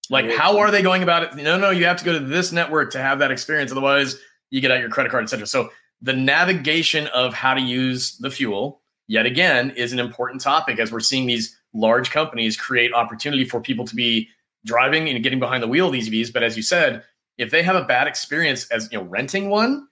Like, 0.10 0.30
how 0.32 0.60
are 0.60 0.70
they 0.70 0.82
going 0.82 1.02
about 1.02 1.24
it? 1.24 1.36
No, 1.36 1.58
no, 1.58 1.70
you 1.70 1.86
have 1.86 1.98
to 1.98 2.06
go 2.06 2.14
to 2.14 2.20
this 2.20 2.52
network 2.52 2.92
to 2.92 3.00
have 3.00 3.20
that 3.20 3.32
experience. 3.32 3.72
Otherwise, 3.72 4.18
you 4.50 4.62
get 4.62 4.70
out 4.70 4.80
your 4.80 4.90
credit 4.90 5.12
card, 5.12 5.24
etc. 5.24 5.48
So 5.48 5.72
the 6.02 6.14
navigation 6.14 7.08
of 7.08 7.34
how 7.34 7.54
to 7.54 7.62
use 7.62 8.18
the 8.18 8.30
fuel, 8.30 8.82
yet 9.08 9.26
again, 9.26 9.72
is 9.72 9.94
an 9.94 10.00
important 10.00 10.42
topic 10.42 10.78
as 10.80 10.92
we're 10.92 11.00
seeing 11.00 11.26
these 11.26 11.58
large 11.74 12.12
companies 12.12 12.58
create 12.58 12.94
opportunity 12.94 13.46
for 13.46 13.62
people 13.62 13.86
to 13.86 13.96
be 13.96 14.30
driving 14.66 15.10
and 15.10 15.24
getting 15.24 15.40
behind 15.40 15.62
the 15.62 15.68
wheel 15.68 15.88
of 15.88 15.94
these 15.94 16.10
EVs. 16.10 16.32
But 16.32 16.44
as 16.44 16.56
you 16.56 16.64
said, 16.64 17.04
if 17.38 17.52
they 17.52 17.64
have 17.64 17.76
a 17.76 17.84
bad 17.84 18.08
experience 18.08 18.68
as 18.70 18.90
you 18.92 19.00
know 19.00 19.06
renting 19.06 19.50
one, 19.50 19.88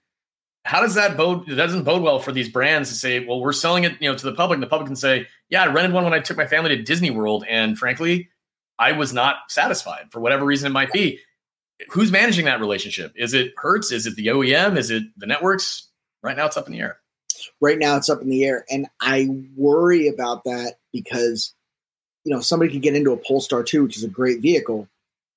how 0.63 0.82
does 0.82 0.96
that 0.96 1.17
bode? 1.17 1.50
It 1.50 1.56
doesn't 1.56 1.84
bode 1.84 2.04
well 2.04 2.20
for 2.20 2.32
these 2.32 2.50
brands 2.50 2.89
to 2.89 2.96
say, 2.96 3.26
well, 3.26 3.41
we're 3.41 3.54
selling 3.54 3.84
it, 3.84 3.94
you 4.00 4.10
know, 4.12 4.17
to 4.17 4.26
the 4.26 4.34
public. 4.34 4.58
And 4.58 4.63
the 4.63 4.67
public 4.67 4.88
can 4.88 4.96
say, 4.96 5.28
yeah, 5.50 5.63
I 5.63 5.67
rented 5.67 5.94
one 5.94 6.04
when 6.04 6.13
I 6.13 6.20
took 6.20 6.38
my 6.38 6.46
family 6.46 6.76
to 6.76 6.84
Disney 6.84 7.10
World, 7.10 7.44
and 7.50 7.78
frankly, 7.78 8.30
I 8.78 8.91
was 8.91 9.13
not 9.13 9.38
satisfied 9.50 10.12
for 10.12 10.20
whatever 10.20 10.46
reason 10.46 10.67
it 10.67 10.74
might 10.74 10.91
be. 10.91 11.20
Who's 11.89 12.12
managing 12.12 12.46
that 12.46 12.60
relationship? 12.60 13.12
Is 13.15 13.34
it 13.34 13.54
Hertz? 13.58 13.91
Is 13.91 14.06
it 14.06 14.15
the 14.15 14.28
OEM? 14.28 14.78
Is 14.78 14.91
it 14.91 15.04
the 15.17 15.26
networks? 15.26 15.88
right 16.24 16.38
now 16.38 16.46
it's 16.46 16.58
up 16.58 16.67
in 16.67 16.74
the 16.74 16.80
air. 16.80 16.98
Right 17.60 17.78
now 17.78 17.98
it's 17.98 18.10
up 18.10 18.22
in 18.22 18.30
the 18.30 18.46
air. 18.46 18.65
And 18.70 18.88
I 19.00 19.28
worry 19.56 20.08
about 20.08 20.44
that 20.44 20.76
because, 20.91 21.54
you 22.23 22.34
know, 22.34 22.41
somebody 22.41 22.71
could 22.71 22.81
get 22.81 22.95
into 22.95 23.12
a 23.12 23.17
Polestar 23.17 23.63
2, 23.63 23.84
which 23.84 23.97
is 23.97 24.03
a 24.03 24.10
great 24.10 24.41
vehicle. 24.41 24.88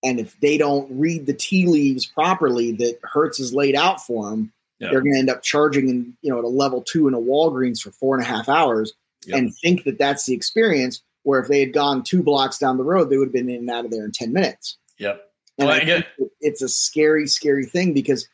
And 0.03 0.21
if 0.21 0.39
they 0.41 0.59
don't 0.59 0.89
read 0.91 1.27
the 1.27 1.33
tea 1.33 1.67
leaves 1.67 2.05
properly 2.05 2.73
that 2.73 2.99
Hertz 3.03 3.39
has 3.39 3.55
laid 3.55 3.75
out 3.75 4.05
for 4.05 4.29
them, 4.29 4.53
yeah. 4.79 4.91
they're 4.91 5.01
going 5.01 5.15
to 5.15 5.19
end 5.19 5.31
up 5.31 5.43
charging 5.43 5.89
in, 5.89 6.17
you 6.21 6.31
know, 6.31 6.39
at 6.39 6.45
a 6.45 6.49
level 6.49 6.83
two 6.83 7.09
in 7.09 7.15
a 7.15 7.19
Walgreens 7.19 7.81
for 7.81 7.91
four 7.91 8.15
and 8.15 8.23
a 8.23 8.29
half 8.29 8.49
hours 8.49 8.93
yep. 9.27 9.39
and 9.39 9.55
think 9.57 9.85
that 9.85 9.99
that's 9.99 10.27
the 10.27 10.35
experience. 10.35 11.03
Where 11.23 11.41
if 11.41 11.49
they 11.49 11.61
had 11.61 11.73
gone 11.73 12.03
two 12.03 12.23
blocks 12.23 12.59
down 12.59 12.77
the 12.77 12.85
road, 12.85 13.09
they 13.09 13.17
would 13.17 13.29
have 13.29 13.33
been 13.33 13.49
in 13.49 13.61
and 13.61 13.71
out 13.71 13.87
of 13.87 13.91
there 13.91 14.05
in 14.05 14.13
10 14.13 14.35
minutes. 14.35 14.77
Yep. 14.99 15.23
And 15.59 15.69
well, 15.69 15.77
I 15.77 15.85
think 15.85 16.07
it's 16.41 16.61
a 16.61 16.69
scary, 16.69 17.27
scary 17.27 17.65
thing 17.65 17.95
because 17.95 18.29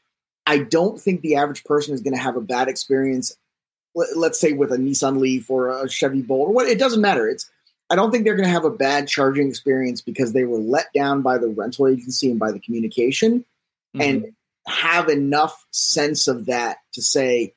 I 0.44 0.58
don't 0.58 1.00
think 1.00 1.20
the 1.20 1.36
average 1.36 1.62
person 1.62 1.94
is 1.94 2.00
going 2.00 2.16
to 2.16 2.20
have 2.20 2.36
a 2.36 2.40
bad 2.40 2.66
experience. 2.66 3.36
Let's 3.94 4.40
say 4.40 4.54
with 4.54 4.72
a 4.72 4.76
Nissan 4.76 5.18
Leaf 5.18 5.50
or 5.50 5.68
a 5.68 5.88
Chevy 5.88 6.22
Bolt 6.22 6.48
or 6.48 6.52
what. 6.52 6.66
It 6.66 6.80
doesn't 6.80 7.00
matter. 7.00 7.28
It's 7.28 7.48
I 7.90 7.96
don't 7.96 8.10
think 8.10 8.24
they're 8.24 8.36
going 8.36 8.48
to 8.48 8.52
have 8.52 8.64
a 8.64 8.70
bad 8.70 9.08
charging 9.08 9.48
experience 9.48 10.00
because 10.00 10.32
they 10.32 10.44
were 10.44 10.58
let 10.58 10.92
down 10.92 11.22
by 11.22 11.38
the 11.38 11.48
rental 11.48 11.88
agency 11.88 12.30
and 12.30 12.38
by 12.38 12.52
the 12.52 12.60
communication, 12.60 13.44
mm-hmm. 13.94 14.00
and 14.00 14.32
have 14.66 15.08
enough 15.08 15.66
sense 15.72 16.28
of 16.28 16.46
that 16.46 16.78
to 16.92 17.02
say, 17.02 17.52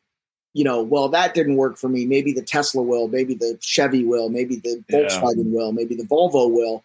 you 0.54 0.64
know, 0.64 0.82
well, 0.82 1.10
that 1.10 1.34
didn't 1.34 1.58
work 1.58 1.78
for 1.78 1.90
me. 1.90 2.06
Maybe 2.06 2.32
the 2.34 2.42
Tesla 2.42 2.82
will, 2.82 3.08
maybe 3.08 3.36
the 3.36 3.58
Chevy 3.62 4.06
will, 4.06 4.30
maybe 4.30 4.58
the 4.58 4.84
Volkswagen 4.92 5.52
yeah. 5.52 5.58
will, 5.58 5.72
maybe 5.72 5.96
the 5.96 6.04
Volvo 6.04 6.52
will. 6.52 6.84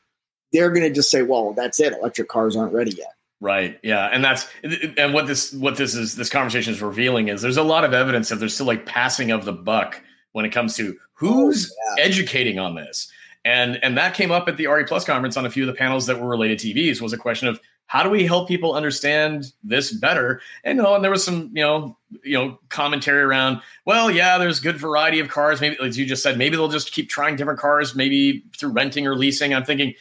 They're 0.53 0.71
going 0.71 0.87
to 0.87 0.93
just 0.93 1.11
say, 1.11 1.23
well, 1.23 1.53
that's 1.53 1.79
it. 1.79 1.93
Electric 1.93 2.29
cars 2.29 2.57
aren't 2.57 2.73
ready 2.73 2.93
yet. 2.93 3.15
Right. 3.41 3.79
Yeah. 3.83 4.07
And 4.07 4.25
that's 4.25 4.49
and 4.97 5.15
what 5.15 5.27
this 5.27 5.53
what 5.53 5.77
this 5.77 5.95
is 5.95 6.17
this 6.17 6.29
conversation 6.29 6.73
is 6.73 6.83
revealing 6.83 7.29
is 7.29 7.41
there's 7.41 7.57
a 7.57 7.63
lot 7.63 7.85
of 7.85 7.95
evidence 7.95 8.31
that 8.31 8.37
there's 8.37 8.55
still 8.55 8.67
like 8.67 8.85
passing 8.85 9.31
of 9.31 9.45
the 9.45 9.53
buck 9.53 10.01
when 10.33 10.45
it 10.45 10.51
comes 10.51 10.77
to 10.77 10.97
who's 11.13 11.71
oh, 11.71 11.95
yeah. 11.97 12.05
educating 12.05 12.59
on 12.59 12.75
this. 12.75 13.13
And 13.49 13.83
and 13.83 13.97
that 13.97 14.15
came 14.15 14.31
up 14.31 14.49
at 14.49 14.57
the 14.57 14.67
RE 14.67 14.85
Plus 14.85 15.05
conference 15.05 15.37
on 15.37 15.47
a 15.47 15.51
few 15.51 15.63
of 15.63 15.67
the 15.69 15.73
panels 15.73 16.07
that 16.07 16.21
were 16.21 16.29
related 16.29 16.59
to 16.61 16.75
EVs 16.75 17.01
was 17.01 17.13
a 17.13 17.19
question 17.19 17.49
of 17.49 17.61
how 17.87 18.03
do 18.03 18.11
we 18.11 18.27
help 18.27 18.47
people 18.47 18.75
understand 18.75 19.53
this 19.65 19.93
better? 19.93 20.43
And 20.65 20.77
you 20.77 20.83
know, 20.83 20.95
and 20.95 21.03
there 21.03 21.11
was 21.11 21.25
some, 21.25 21.51
you 21.55 21.63
know, 21.63 21.97
you 22.23 22.37
know, 22.37 22.59
commentary 22.69 23.23
around, 23.23 23.63
well, 23.87 24.11
yeah, 24.11 24.37
there's 24.37 24.61
good 24.61 24.77
variety 24.77 25.21
of 25.21 25.29
cars. 25.29 25.63
Maybe 25.63 25.79
as 25.83 25.97
you 25.97 26.05
just 26.05 26.23
said, 26.23 26.37
maybe 26.37 26.57
they'll 26.57 26.69
just 26.69 26.93
keep 26.93 27.09
trying 27.09 27.37
different 27.37 27.59
cars, 27.59 27.95
maybe 27.95 28.45
through 28.59 28.73
renting 28.73 29.07
or 29.07 29.17
leasing. 29.17 29.55
I'm 29.55 29.65
thinking, 29.65 29.95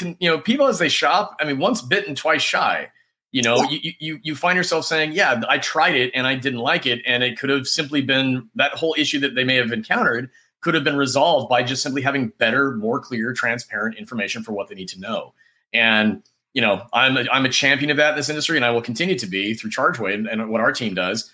can 0.00 0.16
you 0.18 0.28
know 0.28 0.38
people 0.38 0.66
as 0.66 0.78
they 0.78 0.88
shop 0.88 1.36
i 1.40 1.44
mean 1.44 1.58
once 1.58 1.82
bitten 1.82 2.14
twice 2.14 2.42
shy 2.42 2.88
you 3.32 3.42
know 3.42 3.56
yeah. 3.64 3.78
you, 3.82 3.92
you 3.98 4.20
you 4.22 4.34
find 4.34 4.56
yourself 4.56 4.84
saying 4.84 5.12
yeah 5.12 5.40
i 5.48 5.58
tried 5.58 5.94
it 5.94 6.10
and 6.14 6.26
i 6.26 6.34
didn't 6.34 6.60
like 6.60 6.86
it 6.86 7.00
and 7.06 7.22
it 7.22 7.38
could 7.38 7.50
have 7.50 7.66
simply 7.66 8.00
been 8.00 8.48
that 8.54 8.72
whole 8.72 8.94
issue 8.96 9.20
that 9.20 9.34
they 9.34 9.44
may 9.44 9.56
have 9.56 9.72
encountered 9.72 10.30
could 10.60 10.74
have 10.74 10.84
been 10.84 10.96
resolved 10.96 11.48
by 11.48 11.62
just 11.62 11.82
simply 11.82 12.02
having 12.02 12.28
better, 12.38 12.72
more 12.72 13.00
clear, 13.00 13.32
transparent 13.32 13.96
information 13.96 14.42
for 14.42 14.52
what 14.52 14.68
they 14.68 14.74
need 14.74 14.88
to 14.88 15.00
know. 15.00 15.34
And 15.72 16.22
you 16.52 16.60
know, 16.60 16.82
I'm 16.92 17.16
a, 17.16 17.26
I'm 17.32 17.44
a 17.44 17.48
champion 17.48 17.90
of 17.90 17.96
that 17.98 18.10
in 18.10 18.16
this 18.16 18.28
industry, 18.28 18.56
and 18.56 18.64
I 18.64 18.70
will 18.70 18.82
continue 18.82 19.18
to 19.18 19.26
be 19.26 19.54
through 19.54 19.70
ChargeWay 19.70 20.14
and, 20.14 20.26
and 20.26 20.50
what 20.50 20.60
our 20.60 20.72
team 20.72 20.94
does. 20.94 21.30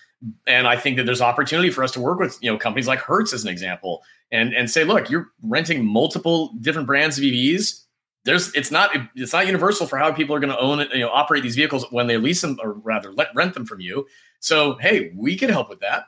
And 0.47 0.67
I 0.67 0.77
think 0.77 0.97
that 0.97 1.05
there's 1.05 1.21
opportunity 1.21 1.71
for 1.71 1.83
us 1.83 1.93
to 1.93 2.01
work 2.01 2.19
with 2.19 2.39
you 2.43 2.51
know 2.51 2.59
companies 2.59 2.87
like 2.87 2.99
Hertz 2.99 3.33
as 3.33 3.43
an 3.43 3.51
example, 3.51 4.03
and 4.31 4.55
and 4.55 4.71
say, 4.71 4.85
look, 4.85 5.11
you're 5.11 5.29
renting 5.43 5.85
multiple 5.85 6.53
different 6.61 6.87
brands 6.87 7.19
of 7.19 7.25
EVs. 7.25 7.83
There's 8.25 8.53
it's 8.55 8.71
not 8.71 8.91
it's 9.15 9.33
not 9.33 9.47
universal 9.47 9.87
for 9.87 9.97
how 9.99 10.12
people 10.12 10.35
are 10.35 10.41
going 10.41 10.53
to 10.53 10.59
own 10.59 10.81
it, 10.81 10.93
you 10.93 11.01
know, 11.01 11.11
operate 11.11 11.43
these 11.43 11.57
vehicles 11.57 11.87
when 11.91 12.07
they 12.07 12.17
lease 12.17 12.41
them 12.41 12.59
or 12.62 12.73
rather 12.73 13.12
let 13.12 13.29
rent 13.35 13.55
them 13.55 13.67
from 13.67 13.81
you. 13.81 14.07
So 14.41 14.77
hey, 14.79 15.12
we 15.15 15.37
could 15.37 15.51
help 15.51 15.69
with 15.69 15.81
that. 15.81 16.05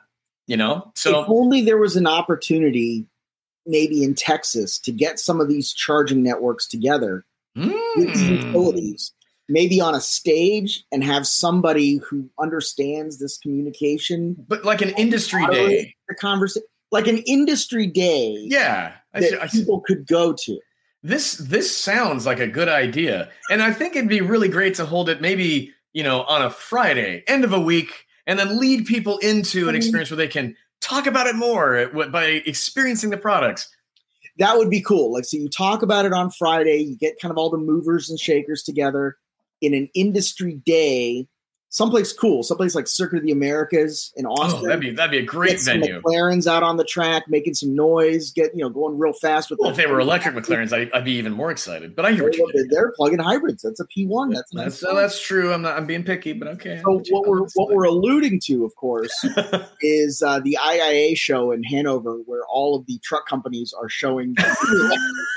You 0.47 0.57
know, 0.57 0.91
so 0.95 1.21
if 1.21 1.29
only 1.29 1.61
there 1.61 1.77
was 1.77 1.95
an 1.95 2.07
opportunity, 2.07 3.05
maybe 3.69 4.03
in 4.03 4.15
Texas, 4.15 4.77
to 4.79 4.91
get 4.91 5.19
some 5.19 5.39
of 5.39 5.47
these 5.47 5.71
charging 5.71 6.21
networks 6.23 6.67
together 6.67 7.23
mm. 7.57 7.71
with 7.95 8.17
utilities, 8.19 9.13
maybe 9.47 9.79
on 9.79 9.95
a 9.95 10.01
stage, 10.01 10.83
and 10.91 11.03
have 11.03 11.25
somebody 11.27 11.97
who 11.97 12.29
understands 12.39 13.19
this 13.19 13.37
communication. 13.37 14.35
but 14.47 14.65
like 14.65 14.81
an 14.81 14.89
industry 14.91 15.45
day. 15.47 15.95
The 16.09 16.15
conversation, 16.15 16.67
like 16.91 17.07
an 17.07 17.19
industry 17.19 17.85
day, 17.87 18.35
Yeah, 18.47 18.93
I, 19.13 19.19
that 19.21 19.43
I, 19.43 19.47
see- 19.47 19.59
people 19.59 19.81
could 19.81 20.07
go 20.07 20.33
to. 20.33 20.59
this 21.03 21.33
this 21.37 21.75
sounds 21.75 22.25
like 22.25 22.39
a 22.39 22.47
good 22.47 22.67
idea, 22.67 23.29
and 23.51 23.61
I 23.61 23.71
think 23.71 23.95
it'd 23.95 24.09
be 24.09 24.21
really 24.21 24.49
great 24.49 24.75
to 24.75 24.85
hold 24.85 25.07
it 25.09 25.21
maybe 25.21 25.71
you 25.93 26.03
know 26.03 26.23
on 26.23 26.41
a 26.41 26.49
Friday, 26.49 27.23
end 27.27 27.43
of 27.43 27.53
a 27.53 27.59
week, 27.59 28.05
and 28.27 28.37
then 28.39 28.59
lead 28.59 28.85
people 28.85 29.17
into 29.19 29.69
an 29.69 29.75
Mhm. 29.75 29.77
experience 29.77 30.09
where 30.11 30.17
they 30.17 30.27
can 30.27 30.55
talk 30.81 31.07
about 31.07 31.27
it 31.27 31.35
more 31.35 31.77
uh, 31.77 32.07
by 32.07 32.25
experiencing 32.45 33.09
the 33.09 33.17
products. 33.17 33.69
That 34.37 34.57
would 34.57 34.69
be 34.69 34.81
cool. 34.81 35.13
Like, 35.13 35.25
so 35.25 35.37
you 35.37 35.49
talk 35.49 35.81
about 35.81 36.05
it 36.05 36.13
on 36.13 36.31
Friday, 36.31 36.77
you 36.77 36.97
get 36.97 37.19
kind 37.21 37.31
of 37.31 37.37
all 37.37 37.49
the 37.49 37.57
movers 37.57 38.09
and 38.09 38.19
shakers 38.19 38.63
together 38.63 39.17
in 39.61 39.73
an 39.73 39.89
industry 39.93 40.61
day, 40.65 41.27
someplace 41.69 42.11
cool, 42.11 42.43
someplace 42.43 42.75
like 42.75 42.87
Circuit 42.87 43.17
of 43.17 43.23
the 43.23 43.31
Americas 43.31 44.11
in 44.15 44.25
Austin. 44.25 44.61
Oh, 44.61 44.67
that'd 44.67 44.81
be 44.81 44.91
that'd 44.91 45.11
be 45.11 45.19
a 45.19 45.23
great 45.23 45.51
get 45.51 45.59
some 45.61 45.79
venue. 45.79 46.01
McLarens 46.01 46.47
out 46.47 46.63
on 46.63 46.77
the 46.77 46.83
track, 46.83 47.23
making 47.27 47.53
some 47.53 47.75
noise, 47.75 48.31
get 48.31 48.53
you 48.53 48.61
know 48.61 48.69
going 48.69 48.97
real 48.97 49.13
fast 49.13 49.49
with. 49.49 49.59
Well, 49.59 49.71
if 49.71 49.77
they 49.77 49.85
were 49.85 49.99
electric 49.99 50.35
McLarens, 50.35 50.73
I, 50.73 50.89
I'd 50.95 51.05
be 51.05 51.13
even 51.13 51.33
more 51.33 51.51
excited. 51.51 51.95
But 51.95 52.05
I 52.05 52.13
hear 52.13 52.23
what 52.23 52.35
you 52.35 52.49
They're, 52.53 52.65
they're 52.69 52.91
plug-in 52.93 53.19
hybrids. 53.19 53.61
That's 53.63 53.79
a 53.79 53.85
P1. 53.85 54.33
That's 54.33 54.51
That's 54.53 54.83
nice. 54.83 54.93
that's 54.93 55.21
true. 55.21 55.53
I'm 55.53 55.61
not. 55.61 55.77
I'm 55.77 55.85
being 55.85 56.03
picky, 56.03 56.33
but 56.33 56.47
okay. 56.49 56.81
So 56.83 57.01
what 57.09 57.27
we're 57.27 57.41
what 57.41 57.69
fine. 57.69 57.75
we're 57.75 57.85
alluding 57.85 58.39
to, 58.45 58.65
of 58.65 58.75
course, 58.75 59.13
is 59.81 60.21
uh, 60.21 60.39
the 60.39 60.57
IAA 60.61 61.17
show 61.17 61.51
in 61.51 61.63
Hanover, 61.63 62.17
where 62.25 62.45
all 62.47 62.75
of 62.75 62.85
the 62.87 62.99
truck 62.99 63.27
companies 63.27 63.73
are 63.79 63.89
showing. 63.89 64.35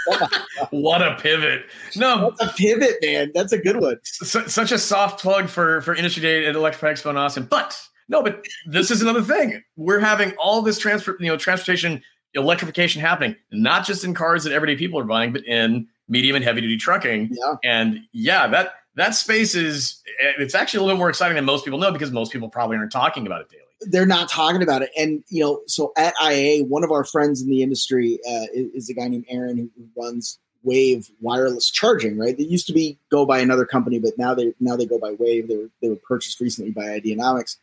what 0.71 1.01
a 1.01 1.16
pivot! 1.21 1.66
No, 1.95 2.33
That's 2.38 2.53
a 2.53 2.57
pivot, 2.57 2.97
man. 3.03 3.31
That's 3.35 3.53
a 3.53 3.59
good 3.59 3.77
one. 3.77 3.99
su- 4.03 4.49
such 4.49 4.73
a 4.73 4.79
soft 4.79 5.21
plug 5.21 5.49
for 5.49 5.81
for 5.83 5.95
Industry 5.95 6.22
Day 6.23 6.47
at 6.47 6.55
Electrify 6.55 6.93
Expo 6.93 7.11
in 7.11 7.17
Austin. 7.17 7.47
But 7.51 7.79
no, 8.09 8.23
but 8.23 8.45
this 8.67 8.91
is 8.91 9.03
another 9.03 9.23
thing. 9.23 9.63
We're 9.77 10.01
having 10.01 10.33
all 10.33 10.63
this 10.63 10.79
transfer, 10.79 11.17
you 11.21 11.27
know, 11.27 11.37
transportation 11.37 12.03
electrification 12.35 13.01
happening, 13.01 13.37
not 13.51 13.85
just 13.85 14.05
in 14.05 14.15
cars 14.15 14.45
that 14.45 14.53
everyday 14.53 14.77
people 14.77 14.99
are 14.99 15.05
buying, 15.05 15.33
but 15.33 15.45
in 15.45 15.87
medium 16.09 16.37
and 16.37 16.45
heavy 16.45 16.61
duty 16.61 16.77
trucking. 16.77 17.31
Yeah. 17.31 17.55
And 17.65 18.01
yeah, 18.13 18.47
that 18.49 18.75
that 18.95 19.15
space 19.15 19.55
is 19.55 20.03
it's 20.39 20.55
actually 20.55 20.81
a 20.81 20.83
little 20.85 20.99
more 20.99 21.09
exciting 21.09 21.37
than 21.37 21.45
most 21.45 21.65
people 21.65 21.79
know 21.79 21.93
because 21.93 22.11
most 22.11 22.33
people 22.33 22.49
probably 22.49 22.77
aren't 22.77 22.93
talking 22.93 23.27
about 23.27 23.43
it 23.43 23.49
daily. 23.51 23.63
they're 23.91 24.07
not 24.07 24.29
talking 24.29 24.63
about 24.63 24.83
it. 24.83 24.91
And 24.97 25.25
you 25.29 25.43
know, 25.43 25.61
so 25.67 25.93
at 25.97 26.15
IA, 26.23 26.65
one 26.65 26.85
of 26.85 26.91
our 26.91 27.05
friends 27.05 27.43
in 27.43 27.49
the 27.49 27.63
industry 27.63 28.19
uh, 28.27 28.47
is, 28.53 28.71
is 28.75 28.91
a 28.91 28.95
guy 28.95 29.09
named 29.09 29.27
Aaron 29.29 29.57
who 29.57 29.89
runs 29.97 30.39
Wave 30.64 31.11
Wireless 31.20 31.70
Charging. 31.70 32.18
Right, 32.18 32.37
they 32.37 32.44
used 32.44 32.66
to 32.68 32.72
be 32.72 32.98
go 33.11 33.25
by 33.27 33.38
another 33.40 33.64
company, 33.66 33.98
but 33.98 34.16
now 34.18 34.35
they 34.35 34.53
now 34.61 34.77
they 34.77 34.87
go 34.87 34.98
by 34.98 35.12
Wave. 35.18 35.48
They 35.48 35.57
were 35.57 35.70
they 35.81 35.88
were 35.88 35.96
purchased 35.96 36.40
recently 36.40 36.70
by 36.72 36.83
Ideanomics, 36.85 37.57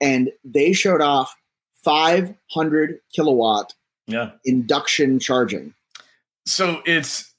and 0.00 0.30
they 0.44 0.72
showed 0.72 1.00
off 1.00 1.34
500 1.82 3.00
kilowatt 3.12 3.74
Yeah. 4.06 4.32
induction 4.44 5.18
charging. 5.18 5.74
So 6.46 6.82
it's 6.86 7.32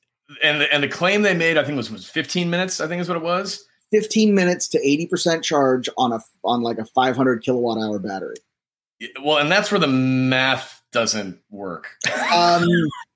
and 0.44 0.62
the, 0.62 0.74
and 0.74 0.82
the 0.84 0.88
claim 0.88 1.22
they 1.22 1.36
made, 1.36 1.58
I 1.58 1.64
think 1.64 1.78
was 1.78 1.92
was 1.92 2.08
15 2.10 2.50
minutes. 2.50 2.80
I 2.82 2.88
think 2.88 3.02
is 3.02 3.08
what 3.08 3.18
it 3.18 3.24
was. 3.24 3.66
15 3.92 4.34
minutes 4.34 4.68
to 4.70 4.80
80% 4.80 5.44
charge 5.44 5.88
on 5.98 6.12
a 6.12 6.20
on 6.44 6.62
like 6.64 6.80
a 6.80 6.86
500 6.86 7.44
kilowatt 7.44 7.78
hour 7.78 8.00
battery. 8.00 8.36
Well, 9.24 9.38
and 9.38 9.52
that's 9.52 9.72
where 9.72 9.80
the 9.80 9.88
math 9.88 10.82
doesn't 10.92 11.40
work. 11.52 11.90
Um, 12.34 12.66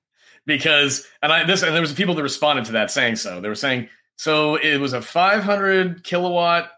because 0.49 1.07
and 1.21 1.31
I 1.31 1.45
this 1.45 1.63
and 1.63 1.73
there 1.73 1.81
was 1.81 1.93
people 1.93 2.13
that 2.15 2.23
responded 2.23 2.65
to 2.65 2.73
that 2.73 2.91
saying 2.91 3.15
so. 3.15 3.39
They 3.39 3.47
were 3.47 3.55
saying 3.55 3.87
so 4.17 4.55
it 4.55 4.77
was 4.79 4.91
a 4.91 5.01
500 5.01 6.03
kilowatt 6.03 6.71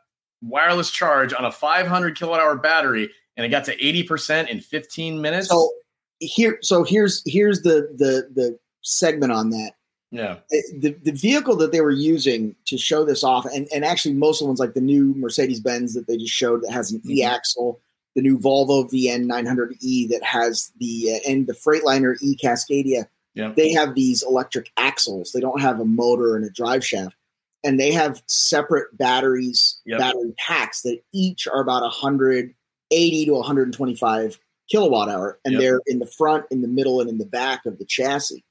wireless 0.43 0.91
charge 0.91 1.33
on 1.33 1.45
a 1.45 1.51
500 1.51 2.15
kilowatt 2.17 2.39
hour 2.39 2.55
battery, 2.55 3.09
and 3.37 3.45
it 3.45 3.49
got 3.49 3.65
to 3.65 3.83
80 3.85 4.03
percent 4.03 4.49
in 4.49 4.59
15 4.59 5.19
minutes. 5.21 5.49
so 5.49 5.71
here, 6.19 6.59
so 6.61 6.83
here's 6.83 7.23
here's 7.25 7.63
the 7.63 7.89
the 7.97 8.29
the 8.35 8.59
segment 8.83 9.31
on 9.31 9.49
that. 9.51 9.71
yeah, 10.11 10.37
the, 10.79 10.95
the 11.03 11.11
vehicle 11.13 11.55
that 11.55 11.71
they 11.71 11.81
were 11.81 11.89
using 11.91 12.55
to 12.65 12.77
show 12.77 13.03
this 13.05 13.23
off, 13.23 13.45
and, 13.45 13.67
and 13.73 13.83
actually 13.85 14.13
most 14.13 14.41
of 14.41 14.45
the 14.45 14.47
ones 14.49 14.59
like 14.59 14.73
the 14.73 14.81
new 14.81 15.13
Mercedes 15.15 15.59
Benz 15.59 15.93
that 15.93 16.05
they 16.07 16.17
just 16.17 16.33
showed 16.33 16.61
that 16.63 16.71
has 16.71 16.91
an 16.91 16.99
Mhm. 16.99 17.11
e 17.11 17.23
axle, 17.23 17.79
the 18.15 18.21
new 18.21 18.37
Volvo 18.37 18.87
VN 18.91 19.25
900e 19.25 20.09
that 20.09 20.23
has 20.23 20.71
the 20.79 21.13
uh, 21.15 21.29
and 21.31 21.47
the 21.47 21.53
Freightliner 21.53 22.15
e 22.21 22.35
Cascadia. 22.35 23.05
Yeah. 23.35 23.53
They 23.55 23.71
have 23.71 23.95
these 23.95 24.23
electric 24.23 24.71
axles. 24.77 25.31
They 25.31 25.39
don't 25.39 25.61
have 25.61 25.79
a 25.79 25.85
motor 25.85 26.35
and 26.35 26.43
a 26.45 26.49
drive 26.49 26.85
shaft, 26.85 27.15
and 27.63 27.79
they 27.79 27.91
have 27.91 28.21
separate 28.27 28.97
batteries, 28.97 29.79
Yep. 29.85 29.99
battery 29.99 30.33
packs 30.37 30.81
that 30.81 31.01
each 31.13 31.47
are 31.47 31.61
about 31.61 31.83
180 31.83 33.25
to 33.25 33.33
125 33.33 34.39
kilowatt 34.69 35.09
hour, 35.09 35.39
and 35.45 35.53
Yep. 35.53 35.61
they're 35.61 35.81
in 35.87 35.99
the 35.99 36.05
front, 36.05 36.45
in 36.51 36.61
the 36.61 36.67
middle, 36.67 36.99
and 37.01 37.09
in 37.09 37.17
the 37.17 37.25
back 37.25 37.65
of 37.65 37.77
the 37.77 37.85
chassis 37.85 38.43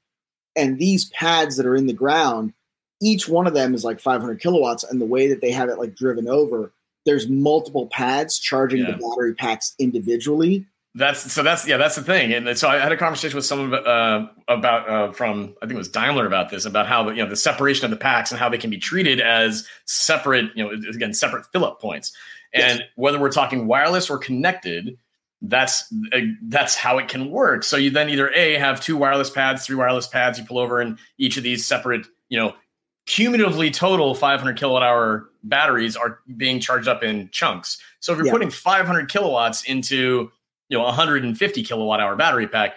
and 0.56 0.78
these 0.80 1.04
pads 1.10 1.56
that 1.56 1.64
are 1.66 1.76
in 1.76 1.86
the 1.86 1.92
ground 1.92 2.52
each 3.02 3.28
one 3.28 3.46
of 3.46 3.54
them 3.54 3.72
is 3.72 3.84
like 3.84 4.00
500 4.00 4.40
kilowatts 4.40 4.82
and 4.84 5.00
the 5.00 5.06
way 5.06 5.28
that 5.28 5.40
they 5.40 5.52
have 5.52 5.68
it 5.68 5.78
like 5.78 5.94
driven 5.94 6.28
over 6.28 6.72
there's 7.06 7.28
multiple 7.28 7.86
pads 7.86 8.36
charging 8.38 8.80
Yeah. 8.80 8.90
the 8.90 8.98
battery 8.98 9.32
packs 9.34 9.74
individually 9.78 10.66
that's 10.94 11.32
so 11.32 11.42
that's 11.42 11.66
yeah 11.68 11.76
that's 11.76 11.94
the 11.96 12.02
thing. 12.02 12.32
And 12.32 12.58
so 12.58 12.68
I 12.68 12.78
had 12.78 12.90
a 12.90 12.96
conversation 12.96 13.36
with 13.36 13.44
someone 13.46 13.74
uh, 13.86 14.26
about 14.48 14.88
uh, 14.88 15.12
from 15.12 15.54
I 15.62 15.66
think 15.66 15.74
it 15.74 15.78
was 15.78 15.88
Daimler 15.88 16.26
about 16.26 16.50
this 16.50 16.64
about 16.64 16.86
how 16.86 17.04
the 17.04 17.10
you 17.12 17.22
know 17.22 17.28
the 17.28 17.36
separation 17.36 17.84
of 17.84 17.90
the 17.90 17.96
packs 17.96 18.30
and 18.32 18.40
how 18.40 18.48
they 18.48 18.58
can 18.58 18.70
be 18.70 18.78
treated 18.78 19.20
as 19.20 19.66
separate 19.84 20.50
you 20.56 20.64
know 20.64 20.70
again 20.90 21.14
separate 21.14 21.46
fill 21.52 21.64
up 21.64 21.80
points. 21.80 22.12
And 22.52 22.82
whether 22.96 23.20
we're 23.20 23.30
talking 23.30 23.68
wireless 23.68 24.10
or 24.10 24.18
connected, 24.18 24.98
that's 25.40 25.84
uh, 26.12 26.18
that's 26.42 26.74
how 26.74 26.98
it 26.98 27.06
can 27.06 27.30
work. 27.30 27.62
So 27.62 27.76
you 27.76 27.90
then 27.90 28.10
either 28.10 28.28
a 28.32 28.54
have 28.58 28.80
two 28.80 28.96
wireless 28.96 29.30
pads, 29.30 29.64
three 29.64 29.76
wireless 29.76 30.08
pads. 30.08 30.40
You 30.40 30.44
pull 30.44 30.58
over, 30.58 30.80
and 30.80 30.98
each 31.18 31.36
of 31.36 31.44
these 31.44 31.64
separate, 31.64 32.04
you 32.28 32.36
know, 32.36 32.54
cumulatively 33.06 33.70
total 33.70 34.16
500 34.16 34.58
kilowatt 34.58 34.82
hour 34.82 35.30
batteries 35.44 35.96
are 35.96 36.18
being 36.36 36.58
charged 36.58 36.88
up 36.88 37.04
in 37.04 37.28
chunks. 37.30 37.78
So 38.00 38.12
if 38.12 38.16
you're 38.18 38.26
Yeah. 38.26 38.32
putting 38.32 38.50
500 38.50 39.08
kilowatts 39.08 39.62
into 39.62 40.32
you 40.70 40.78
know 40.78 40.84
150 40.84 41.62
kilowatt 41.62 42.00
hour 42.00 42.16
battery 42.16 42.46
pack, 42.46 42.76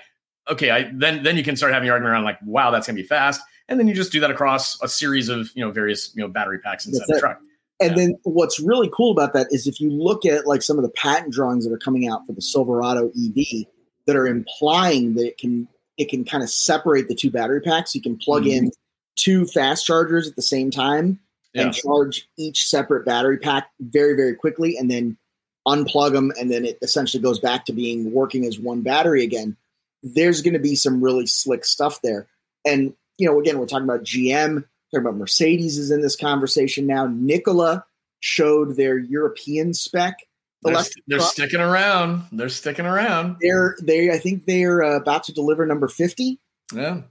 okay, 0.50 0.70
I 0.72 0.92
then 0.94 1.24
then 1.24 1.38
you 1.38 1.44
can 1.44 1.56
start 1.56 1.72
having 1.74 1.86
your 1.86 1.94
argument 1.94 2.14
around 2.14 2.24
like, 2.26 2.40
wow, 2.46 2.70
that's 2.72 2.86
gonna 2.88 2.98
be 2.98 3.04
fast. 3.04 3.40
And 3.70 3.80
then 3.80 3.88
you 3.88 3.94
just 3.94 4.12
do 4.12 4.20
that 4.20 4.30
across 4.30 4.78
a 4.84 4.90
series 4.90 5.30
of 5.30 5.50
you 5.56 5.64
know 5.64 5.72
various 5.72 6.14
you 6.16 6.22
know 6.22 6.28
battery 6.28 6.60
packs 6.60 6.86
inside 6.86 7.06
the 7.08 7.20
truck. 7.20 7.40
and 7.80 7.92
Yeah. 7.92 7.96
then 7.96 8.16
what's 8.24 8.60
really 8.60 8.90
cool 8.94 9.12
about 9.12 9.34
that 9.34 9.48
is 9.52 9.68
if 9.68 9.80
you 9.80 9.90
look 9.90 10.26
at 10.26 10.46
like 10.46 10.62
some 10.62 10.78
of 10.78 10.84
the 10.84 10.90
patent 10.90 11.34
drawings 11.34 11.66
that 11.66 11.72
are 11.74 11.78
coming 11.78 12.08
out 12.08 12.26
for 12.28 12.34
the 12.34 12.42
silverado 12.42 13.08
ev 13.10 13.66
that 14.06 14.16
are 14.18 14.28
implying 14.28 15.14
that 15.16 15.26
it 15.28 15.38
can 15.38 15.68
it 15.98 16.10
can 16.10 16.26
kind 16.26 16.44
of 16.44 16.50
separate 16.50 17.08
the 17.08 17.16
two 17.16 17.30
battery 17.32 17.62
packs 17.62 17.96
you 17.96 18.02
can 18.02 18.18
plug 18.18 18.44
Mhm. 18.44 18.52
in 18.58 18.72
two 19.16 19.46
fast 19.46 19.86
chargers 19.86 20.28
at 20.28 20.36
the 20.36 20.42
same 20.42 20.70
time 20.72 21.20
Yeah. 21.54 21.64
and 21.64 21.74
charge 21.74 22.28
each 22.38 22.68
separate 22.68 23.06
battery 23.06 23.38
pack 23.38 23.70
very 23.80 24.16
very 24.16 24.36
quickly 24.36 24.76
and 24.78 24.90
then 24.92 25.18
unplug 25.68 26.12
them 26.12 26.32
and 26.40 26.52
then 26.52 26.66
it 26.66 26.78
essentially 26.82 27.22
goes 27.24 27.40
back 27.40 27.66
to 27.66 27.74
being 27.74 28.12
working 28.12 28.46
as 28.46 28.60
one 28.60 28.82
battery 28.82 29.24
again 29.24 29.56
there's 30.04 30.42
going 30.42 30.54
to 30.54 30.60
be 30.60 30.76
some 30.76 31.02
really 31.02 31.26
slick 31.26 31.64
stuff 31.64 32.02
there 32.02 32.28
and 32.66 32.94
you 33.18 33.26
know 33.26 33.40
again 33.40 33.58
we're 33.58 33.66
talking 33.66 33.86
about 33.86 34.04
gm 34.04 34.56
talking 34.92 35.06
about 35.08 35.16
mercedes 35.16 35.78
is 35.78 35.90
in 35.90 36.02
this 36.02 36.18
conversation 36.18 36.86
now 36.86 37.08
nikola 37.08 37.86
showed 38.20 38.76
their 38.76 38.98
european 38.98 39.74
spec 39.74 40.18
They're, 40.64 40.74
they're 41.08 41.20
sticking 41.22 41.60
around. 41.62 42.24
They're 42.34 42.50
sticking 42.50 42.86
around. 42.86 43.38
they're 43.40 43.78
they 43.82 44.12
i 44.12 44.18
think 44.18 44.46
they're 44.46 44.84
uh, 44.84 44.98
about 44.98 45.24
to 45.26 45.34
deliver 45.34 45.66
number 45.66 45.88
50 45.88 46.40
Yeah. 46.74 47.02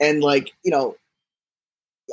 and 0.00 0.22
like 0.22 0.52
you 0.62 0.70
know 0.70 0.96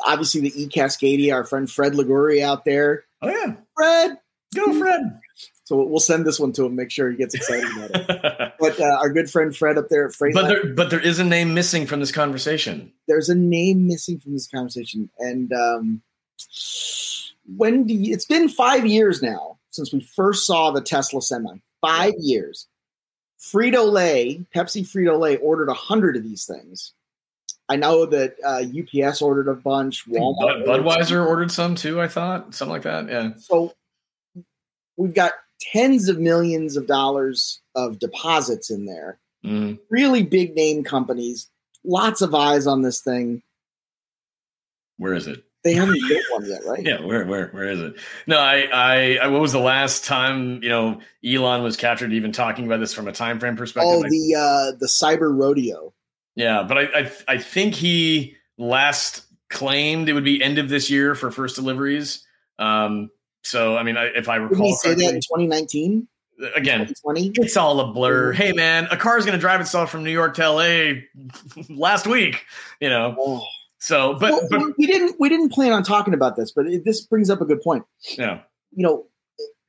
obviously 0.05 0.41
the 0.41 0.63
e 0.63 0.67
cascadia 0.69 1.33
our 1.33 1.43
friend 1.43 1.69
fred 1.69 1.91
liguri 1.93 2.41
out 2.41 2.63
there 2.65 3.03
Oh 3.21 3.27
yeah. 3.29 3.55
fred 3.75 4.17
Go, 4.55 4.71
Fred. 4.77 5.19
So 5.65 5.81
we'll 5.81 5.99
send 5.99 6.25
this 6.25 6.39
one 6.39 6.51
to 6.53 6.65
him. 6.65 6.75
Make 6.75 6.91
sure 6.91 7.09
he 7.09 7.15
gets 7.15 7.33
excited 7.33 7.65
about 7.75 7.91
it. 7.93 8.53
but 8.59 8.79
uh, 8.79 8.97
our 8.99 9.09
good 9.09 9.29
friend 9.29 9.55
Fred 9.55 9.77
up 9.77 9.87
there 9.89 10.07
at 10.07 10.13
Freight. 10.13 10.33
But 10.33 10.47
there, 10.47 10.73
but 10.73 10.89
there 10.89 10.99
is 10.99 11.19
a 11.19 11.23
name 11.23 11.53
missing 11.53 11.85
from 11.85 12.01
this 12.01 12.11
conversation. 12.11 12.91
There's 13.07 13.29
a 13.29 13.35
name 13.35 13.87
missing 13.87 14.19
from 14.19 14.33
this 14.33 14.47
conversation, 14.47 15.09
and 15.19 15.53
um, 15.53 16.01
when 17.55 17.85
do 17.85 17.93
you, 17.93 18.13
it's 18.13 18.25
been 18.25 18.49
five 18.49 18.85
years 18.85 19.21
now 19.21 19.57
since 19.69 19.93
we 19.93 20.01
first 20.01 20.45
saw 20.45 20.71
the 20.71 20.81
Tesla 20.81 21.21
Semi. 21.21 21.61
Five 21.81 22.13
years. 22.19 22.67
Frito 23.39 23.91
Lay, 23.91 24.45
Pepsi 24.55 24.83
Frito 24.83 25.19
Lay 25.19 25.37
ordered 25.37 25.69
a 25.69 25.73
hundred 25.73 26.15
of 26.15 26.23
these 26.23 26.45
things. 26.45 26.93
I 27.67 27.75
know 27.75 28.05
that 28.05 28.35
uh, 28.45 28.63
UPS 28.63 29.21
ordered 29.21 29.47
a 29.47 29.55
bunch. 29.55 30.07
Walmart 30.07 30.65
Bud, 30.65 30.81
Budweiser 30.81 31.11
ordered, 31.11 31.27
ordered 31.27 31.51
some 31.51 31.75
too. 31.75 31.99
I 31.99 32.07
thought 32.07 32.53
something 32.53 32.71
like 32.71 32.83
that. 32.83 33.09
Yeah. 33.09 33.31
So 33.37 33.73
we've 34.95 35.13
got 35.13 35.33
tens 35.71 36.09
of 36.09 36.19
millions 36.19 36.75
of 36.75 36.87
dollars 36.87 37.61
of 37.75 37.99
deposits 37.99 38.69
in 38.69 38.85
there. 38.85 39.19
Mm. 39.45 39.79
Really 39.89 40.23
big 40.23 40.55
name 40.55 40.83
companies. 40.83 41.49
Lots 41.83 42.21
of 42.21 42.33
eyes 42.33 42.67
on 42.67 42.81
this 42.81 43.01
thing. 43.01 43.41
Where 44.97 45.13
is 45.13 45.27
it? 45.27 45.43
They 45.63 45.73
haven't 45.73 45.99
built 46.07 46.23
one 46.31 46.45
yet, 46.45 46.65
right? 46.65 46.85
yeah, 46.85 47.01
where 47.03 47.25
where 47.25 47.47
where 47.47 47.69
is 47.69 47.79
it? 47.79 47.95
No, 48.27 48.37
I, 48.37 48.67
I, 48.73 49.19
I 49.23 49.27
what 49.27 49.41
was 49.41 49.51
the 49.51 49.59
last 49.59 50.05
time 50.05 50.61
you 50.61 50.69
know 50.69 50.99
Elon 51.25 51.63
was 51.63 51.77
captured 51.77 52.13
even 52.13 52.31
talking 52.31 52.65
about 52.65 52.79
this 52.79 52.93
from 52.93 53.07
a 53.07 53.11
time 53.13 53.39
frame 53.39 53.55
perspective? 53.55 53.91
Oh, 53.91 54.03
the 54.03 54.35
uh 54.35 54.77
the 54.77 54.87
cyber 54.87 55.35
rodeo. 55.35 55.93
Yeah, 56.35 56.63
but 56.63 56.77
I, 56.77 56.81
I 56.95 57.11
I 57.27 57.37
think 57.37 57.75
he 57.75 58.35
last 58.57 59.23
claimed 59.49 60.09
it 60.09 60.13
would 60.13 60.23
be 60.23 60.41
end 60.43 60.57
of 60.57 60.69
this 60.69 60.89
year 60.89 61.15
for 61.15 61.31
first 61.31 61.55
deliveries. 61.55 62.25
Um, 62.59 63.09
so 63.43 63.77
I 63.77 63.83
mean, 63.83 63.97
I, 63.97 64.05
if 64.05 64.29
I 64.29 64.37
recall, 64.37 64.57
Did 64.57 64.65
he 64.65 64.73
say 64.75 64.93
that 64.95 65.15
in 65.15 65.21
2019? 65.21 66.07
Uh, 66.41 66.47
again, 66.55 66.79
2020? 66.79 67.31
it's 67.35 67.57
all 67.57 67.79
a 67.79 67.93
blur. 67.93 68.31
Hey, 68.33 68.53
man, 68.53 68.87
a 68.89 68.97
car 68.97 69.17
is 69.17 69.25
going 69.25 69.37
to 69.37 69.41
drive 69.41 69.61
itself 69.61 69.91
from 69.91 70.03
New 70.03 70.11
York 70.11 70.35
to 70.35 70.49
LA 70.49 71.01
last 71.69 72.07
week. 72.07 72.45
You 72.79 72.89
know. 72.89 73.15
Oh. 73.19 73.45
So, 73.79 74.13
but, 74.13 74.31
well, 74.31 74.47
but 74.49 74.77
we 74.77 74.87
didn't 74.87 75.19
we 75.19 75.27
didn't 75.27 75.49
plan 75.49 75.73
on 75.73 75.83
talking 75.83 76.13
about 76.13 76.37
this, 76.37 76.51
but 76.51 76.67
it, 76.67 76.85
this 76.85 77.01
brings 77.01 77.29
up 77.29 77.41
a 77.41 77.45
good 77.45 77.61
point. 77.61 77.83
Yeah. 78.17 78.39
You 78.71 78.83
know, 78.83 79.05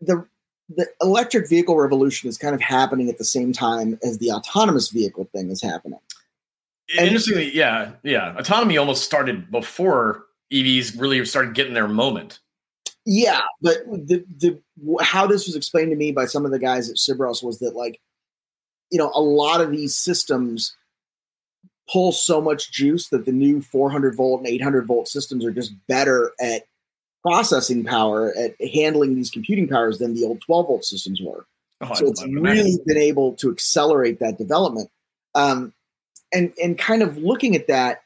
the 0.00 0.24
the 0.68 0.86
electric 1.02 1.48
vehicle 1.48 1.76
revolution 1.76 2.28
is 2.28 2.38
kind 2.38 2.54
of 2.54 2.60
happening 2.60 3.08
at 3.08 3.18
the 3.18 3.24
same 3.24 3.52
time 3.52 3.98
as 4.02 4.18
the 4.18 4.30
autonomous 4.30 4.90
vehicle 4.90 5.28
thing 5.32 5.50
is 5.50 5.60
happening. 5.60 5.98
Interestingly, 6.98 7.54
yeah, 7.54 7.92
yeah. 8.02 8.36
Autonomy 8.38 8.76
almost 8.76 9.04
started 9.04 9.50
before 9.50 10.26
EVs 10.52 11.00
really 11.00 11.24
started 11.24 11.54
getting 11.54 11.74
their 11.74 11.88
moment. 11.88 12.40
Yeah, 13.06 13.42
but 13.60 13.84
the 13.86 14.24
the 14.38 14.60
how 15.02 15.26
this 15.26 15.46
was 15.46 15.56
explained 15.56 15.90
to 15.90 15.96
me 15.96 16.12
by 16.12 16.24
some 16.24 16.46
of 16.46 16.52
the 16.52 16.58
guys 16.58 16.88
at 16.88 16.96
Sibros 16.96 17.42
was 17.42 17.58
that 17.58 17.76
like, 17.76 18.00
you 18.90 18.98
know, 18.98 19.10
a 19.14 19.20
lot 19.20 19.60
of 19.60 19.70
these 19.70 19.94
systems 19.94 20.74
pull 21.90 22.12
so 22.12 22.40
much 22.40 22.72
juice 22.72 23.08
that 23.08 23.26
the 23.26 23.32
new 23.32 23.60
400 23.60 24.16
volt 24.16 24.40
and 24.40 24.48
800 24.48 24.86
volt 24.86 25.06
systems 25.06 25.44
are 25.44 25.50
just 25.50 25.74
better 25.86 26.32
at 26.40 26.64
processing 27.22 27.84
power 27.84 28.34
at 28.38 28.54
handling 28.72 29.14
these 29.14 29.30
computing 29.30 29.68
powers 29.68 29.98
than 29.98 30.14
the 30.14 30.24
old 30.24 30.40
12 30.42 30.66
volt 30.66 30.84
systems 30.84 31.20
were. 31.22 31.46
Oh, 31.80 31.94
so 31.94 32.06
it's 32.06 32.24
really 32.26 32.78
been 32.86 32.96
able 32.96 33.34
to 33.34 33.50
accelerate 33.50 34.18
that 34.20 34.38
development. 34.38 34.90
Um, 35.34 35.74
and 36.32 36.52
and 36.62 36.78
kind 36.78 37.02
of 37.02 37.18
looking 37.18 37.54
at 37.54 37.66
that, 37.68 38.02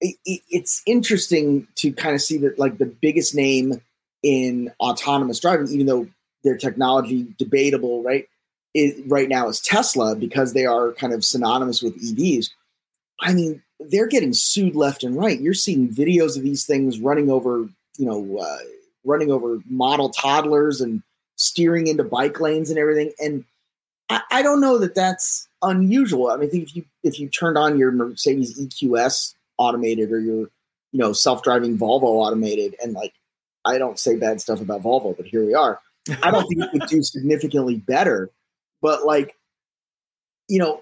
it's 0.00 0.82
interesting 0.86 1.66
to 1.76 1.92
kind 1.92 2.14
of 2.14 2.22
see 2.22 2.38
that 2.38 2.58
like 2.58 2.78
the 2.78 2.86
biggest 2.86 3.34
name 3.34 3.80
in 4.22 4.72
autonomous 4.80 5.40
driving, 5.40 5.68
even 5.68 5.86
though 5.86 6.08
their 6.44 6.56
technology 6.56 7.26
debatable, 7.36 8.02
right? 8.02 8.28
It, 8.74 9.04
right 9.08 9.28
now 9.28 9.48
is 9.48 9.60
Tesla 9.60 10.14
because 10.14 10.52
they 10.52 10.66
are 10.66 10.92
kind 10.92 11.12
of 11.12 11.24
synonymous 11.24 11.82
with 11.82 12.00
EVs. 12.00 12.50
I 13.20 13.32
mean, 13.34 13.62
they're 13.80 14.06
getting 14.06 14.32
sued 14.32 14.76
left 14.76 15.02
and 15.02 15.16
right. 15.16 15.40
You're 15.40 15.54
seeing 15.54 15.88
videos 15.88 16.36
of 16.36 16.42
these 16.42 16.66
things 16.66 17.00
running 17.00 17.30
over, 17.30 17.68
you 17.96 18.06
know, 18.06 18.38
uh, 18.38 18.58
running 19.04 19.30
over 19.30 19.60
model 19.68 20.10
toddlers 20.10 20.80
and 20.80 21.02
steering 21.36 21.86
into 21.86 22.04
bike 22.04 22.38
lanes 22.40 22.70
and 22.70 22.78
everything. 22.78 23.12
And 23.18 23.44
I, 24.10 24.22
I 24.30 24.42
don't 24.42 24.60
know 24.60 24.78
that 24.78 24.94
that's 24.94 25.48
unusual. 25.62 26.30
I 26.30 26.36
mean, 26.36 26.50
if 26.52 26.76
you 26.76 26.84
if 27.02 27.18
you 27.18 27.28
turned 27.28 27.58
on 27.58 27.78
your 27.78 27.90
Mercedes 27.90 28.60
EQS 28.60 29.34
automated 29.58 30.12
or 30.12 30.20
your 30.20 30.50
you 30.92 30.98
know 30.98 31.12
self-driving 31.12 31.78
Volvo 31.78 32.04
automated 32.04 32.74
and 32.82 32.92
like 32.92 33.12
I 33.64 33.78
don't 33.78 33.98
say 33.98 34.16
bad 34.16 34.40
stuff 34.40 34.60
about 34.60 34.82
Volvo, 34.82 35.16
but 35.16 35.26
here 35.26 35.44
we 35.44 35.54
are. 35.54 35.80
I 36.22 36.30
don't 36.30 36.46
think 36.46 36.62
it 36.62 36.70
could 36.70 36.88
do 36.88 37.02
significantly 37.02 37.76
better, 37.76 38.30
but 38.80 39.04
like 39.04 39.36
you 40.48 40.58
know 40.58 40.80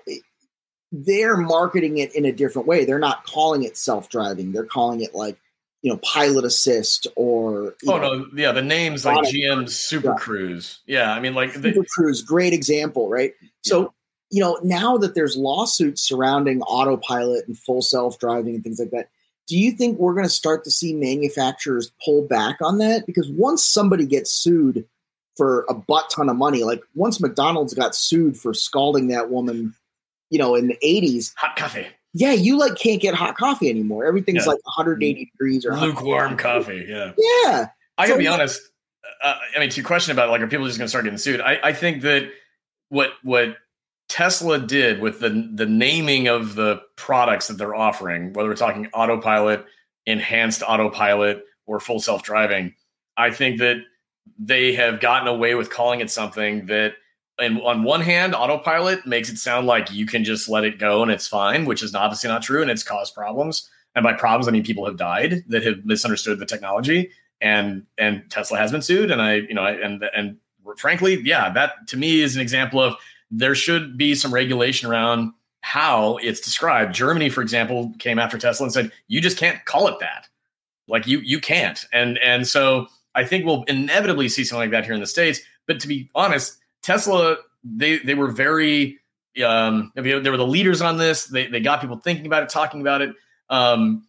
they're 0.93 1.37
marketing 1.37 1.99
it 1.99 2.15
in 2.15 2.25
a 2.25 2.33
different 2.33 2.69
way. 2.69 2.85
They're 2.85 2.99
not 2.99 3.27
calling 3.27 3.65
it 3.65 3.77
self-driving. 3.77 4.53
They're 4.53 4.65
calling 4.65 5.01
it 5.01 5.15
like 5.15 5.39
you 5.83 5.93
know 5.93 5.99
pilot 5.99 6.45
assist 6.45 7.07
or 7.17 7.77
oh 7.87 7.99
know, 7.99 8.19
no 8.19 8.27
yeah 8.35 8.51
the 8.51 8.62
names 8.62 9.05
like 9.05 9.19
GM 9.19 9.69
Super 9.69 10.09
yeah. 10.09 10.15
Cruise 10.15 10.81
yeah 10.87 11.12
I 11.12 11.21
mean 11.21 11.35
like 11.35 11.53
Super 11.53 11.71
the, 11.71 11.87
Cruise 11.89 12.23
great 12.23 12.53
example 12.53 13.09
right 13.09 13.35
so 13.62 13.93
you 14.31 14.41
know, 14.41 14.59
now 14.62 14.97
that 14.99 15.15
there's 15.15 15.37
lawsuits 15.37 16.03
surrounding 16.03 16.62
autopilot 16.62 17.47
and 17.47 17.59
full 17.59 17.83
self 17.83 18.19
driving 18.19 18.55
and 18.55 18.65
things 18.65 18.79
like 18.79 18.91
that, 18.91 19.09
do 19.47 19.57
you 19.57 19.73
think 19.73 19.99
we're 19.99 20.15
going 20.15 20.27
to 20.27 20.31
start 20.31 20.65
to 20.65 20.71
see 20.71 20.93
manufacturers 20.93 21.93
pull 22.05 22.23
back 22.23 22.57
on 22.61 22.79
that? 22.79 23.07
Because 23.07 23.29
once 23.31 23.65
somebody 23.65 24.05
gets 24.05 24.33
sued 24.33 24.85
for 25.37 25.65
a 25.69 25.75
butt 25.75 26.11
ton 26.11 26.29
of 26.29 26.37
money, 26.37 26.65
like 26.65 26.83
once 26.95 27.21
McDonald's 27.21 27.75
got 27.75 27.95
sued 27.95 28.37
for 28.37 28.53
scalding 28.53 29.09
that 29.09 29.31
woman, 29.31 29.75
you 30.31 30.39
know, 30.39 30.55
in 30.55 30.67
the 30.67 30.79
80s, 30.85 31.33
hot 31.37 31.57
coffee. 31.57 31.87
Yeah, 32.12 32.33
you 32.33 32.59
like 32.59 32.77
can't 32.77 33.01
get 33.01 33.15
hot 33.15 33.37
coffee 33.37 33.69
anymore. 33.69 34.07
Everything's 34.07 34.47
yeah. 34.47 34.53
like 34.53 34.65
180 34.65 35.27
degrees 35.27 35.67
or 35.67 35.77
lukewarm 35.77 36.37
coffee. 36.37 36.87
Yeah. 36.89 37.12
Yeah. 37.19 37.69
I 37.99 38.09
gotta 38.09 38.19
be 38.19 38.27
honest. 38.27 38.61
Uh, 39.23 39.35
I 39.55 39.61
mean, 39.61 39.71
to 39.71 39.77
your 39.77 39.87
question 39.87 40.12
about 40.12 40.31
like, 40.31 40.41
are 40.41 40.47
people 40.47 40.67
just 40.67 40.79
going 40.79 40.87
to 40.87 40.89
start 40.89 41.05
getting 41.05 41.19
sued? 41.19 41.41
I, 41.41 41.59
I 41.62 41.73
think 41.73 42.03
that 42.03 42.31
what 42.89 43.11
what 43.23 43.57
Tesla 44.09 44.59
did 44.59 45.01
with 45.01 45.21
the 45.21 45.51
the 45.55 45.66
naming 45.66 46.29
of 46.29 46.55
the 46.55 46.81
products 46.97 47.49
that 47.49 47.59
they're 47.59 47.75
offering, 47.75 48.33
whether 48.33 48.49
we're 48.49 48.55
talking 48.55 48.88
autopilot, 48.92 49.64
enhanced 50.07 50.62
autopilot, 50.62 51.45
or 51.66 51.81
full 51.81 52.01
self 52.01 52.23
driving, 52.23 52.75
I 53.16 53.31
think 53.31 53.59
that 53.59 53.79
they 54.38 54.75
have 54.75 55.01
gotten 55.01 55.29
away 55.29 55.55
with 55.55 55.71
calling 55.71 56.01
it 56.01 56.11
something 56.11 56.66
that, 56.66 56.95
and 57.38 57.61
on 57.62 57.83
one 57.83 58.01
hand, 58.01 58.35
autopilot 58.35 59.07
makes 59.07 59.29
it 59.29 59.38
sound 59.38 59.66
like 59.66 59.92
you 59.92 60.07
can 60.07 60.25
just 60.25 60.49
let 60.49 60.64
it 60.64 60.79
go 60.79 61.03
and 61.03 61.11
it's 61.11 61.29
fine, 61.29 61.64
which 61.64 61.83
is 61.83 61.95
obviously 61.95 62.29
not 62.29 62.42
true, 62.42 62.62
and 62.62 62.71
it's 62.71 62.83
caused 62.83 63.14
problems. 63.14 63.69
And 63.95 64.03
by 64.03 64.12
problems, 64.12 64.49
I 64.49 64.51
mean 64.51 64.64
people 64.64 64.87
have 64.87 64.97
died 64.97 65.45
that 65.49 65.64
have 65.64 65.85
misunderstood 65.85 66.38
the 66.38 66.47
technology, 66.47 67.11
and 67.40 67.85
and 67.99 68.25
Tesla 68.31 68.59
has 68.59 68.71
been 68.71 68.83
sued. 68.83 69.11
And 69.11 69.21
I, 69.21 69.35
you 69.35 69.55
know, 69.55 69.62
I, 69.62 69.73
and 69.73 70.05
and 70.14 70.37
frankly, 70.77 71.21
yeah, 71.25 71.51
that 71.53 71.87
to 71.88 71.97
me 71.97 72.21
is 72.21 72.37
an 72.37 72.42
example 72.42 72.81
of 72.81 72.95
there 73.31 73.55
should 73.55 73.97
be 73.97 74.15
some 74.15 74.33
regulation 74.33 74.89
around 74.89 75.33
how 75.61 76.17
it's 76.19 76.41
described. 76.41 76.95
Germany, 76.95 77.29
for 77.29 77.43
example, 77.43 77.93
came 77.99 78.19
after 78.19 78.39
Tesla 78.39 78.67
and 78.67 78.73
said, 78.73 78.93
you 79.09 79.21
just 79.21 79.37
can't 79.37 79.65
call 79.65 79.89
it 79.89 79.99
that. 80.01 80.29
Like 80.89 81.07
you 81.07 81.19
you 81.21 81.41
can't. 81.41 81.85
And 81.93 82.19
and 82.19 82.47
so 82.47 82.87
I 83.15 83.25
think 83.25 83.45
we'll 83.45 83.65
inevitably 83.65 84.29
see 84.29 84.45
something 84.45 84.61
like 84.61 84.71
that 84.71 84.85
here 84.85 84.95
in 84.95 85.01
the 85.01 85.07
States. 85.07 85.41
But 85.67 85.81
to 85.81 85.89
be 85.89 86.09
honest, 86.15 86.59
Tesla, 86.83 87.39
they 87.65 87.99
they 87.99 88.15
were 88.15 88.29
very 88.29 89.01
um, 89.45 89.91
they 89.97 90.15
were 90.31 90.37
the 90.37 90.47
leaders 90.47 90.81
on 90.81 90.99
this. 90.99 91.25
They 91.25 91.49
they 91.49 91.61
got 91.61 91.81
people 91.81 91.97
thinking 91.97 92.27
about 92.27 92.45
it, 92.45 92.49
talking 92.49 92.81
about 92.81 93.03
it. 93.03 93.15
Um, 93.51 94.07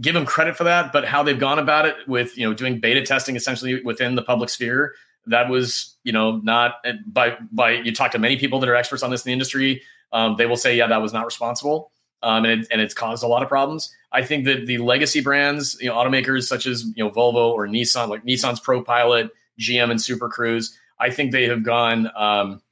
give 0.00 0.12
them 0.12 0.26
credit 0.26 0.56
for 0.56 0.64
that, 0.64 0.92
but 0.92 1.06
how 1.06 1.22
they've 1.22 1.38
gone 1.38 1.58
about 1.58 1.86
it 1.86 1.96
with 2.06 2.36
you 2.36 2.46
know 2.46 2.54
doing 2.54 2.80
beta 2.80 3.02
testing 3.02 3.36
essentially 3.36 3.82
within 3.82 4.14
the 4.14 4.22
public 4.22 4.50
sphere 4.50 4.94
that 5.26 5.48
was 5.48 5.96
you 6.04 6.12
know 6.12 6.38
not 6.38 6.76
by 7.06 7.36
by 7.52 7.72
you 7.72 7.94
talk 7.94 8.10
to 8.12 8.18
many 8.18 8.36
people 8.36 8.60
that 8.60 8.68
are 8.68 8.74
experts 8.74 9.02
on 9.02 9.10
this 9.10 9.24
in 9.24 9.30
the 9.30 9.32
industry 9.32 9.82
um, 10.12 10.36
they 10.36 10.46
will 10.46 10.56
say 10.56 10.76
yeah 10.76 10.86
that 10.86 11.02
was 11.02 11.12
not 11.12 11.24
responsible. 11.24 11.90
Um, 12.20 12.44
and, 12.44 12.62
it, 12.62 12.68
and 12.72 12.80
it's 12.80 12.94
caused 12.94 13.22
a 13.22 13.28
lot 13.28 13.44
of 13.44 13.48
problems. 13.48 13.94
I 14.10 14.24
think 14.24 14.44
that 14.46 14.66
the 14.66 14.78
legacy 14.78 15.20
brands 15.20 15.78
you 15.80 15.88
know 15.88 15.94
automakers 15.94 16.48
such 16.48 16.66
as 16.66 16.84
you 16.96 17.04
know 17.04 17.10
volvo 17.10 17.52
or 17.52 17.66
nissan 17.68 18.08
like 18.08 18.24
nissan's 18.24 18.60
ProPilot 18.60 19.30
gm 19.60 19.90
and 19.90 20.00
super 20.00 20.28
cruise 20.28 20.78
i 21.00 21.10
think 21.10 21.32
they 21.32 21.44
have 21.44 21.62
gone 21.62 22.10
um, 22.16 22.62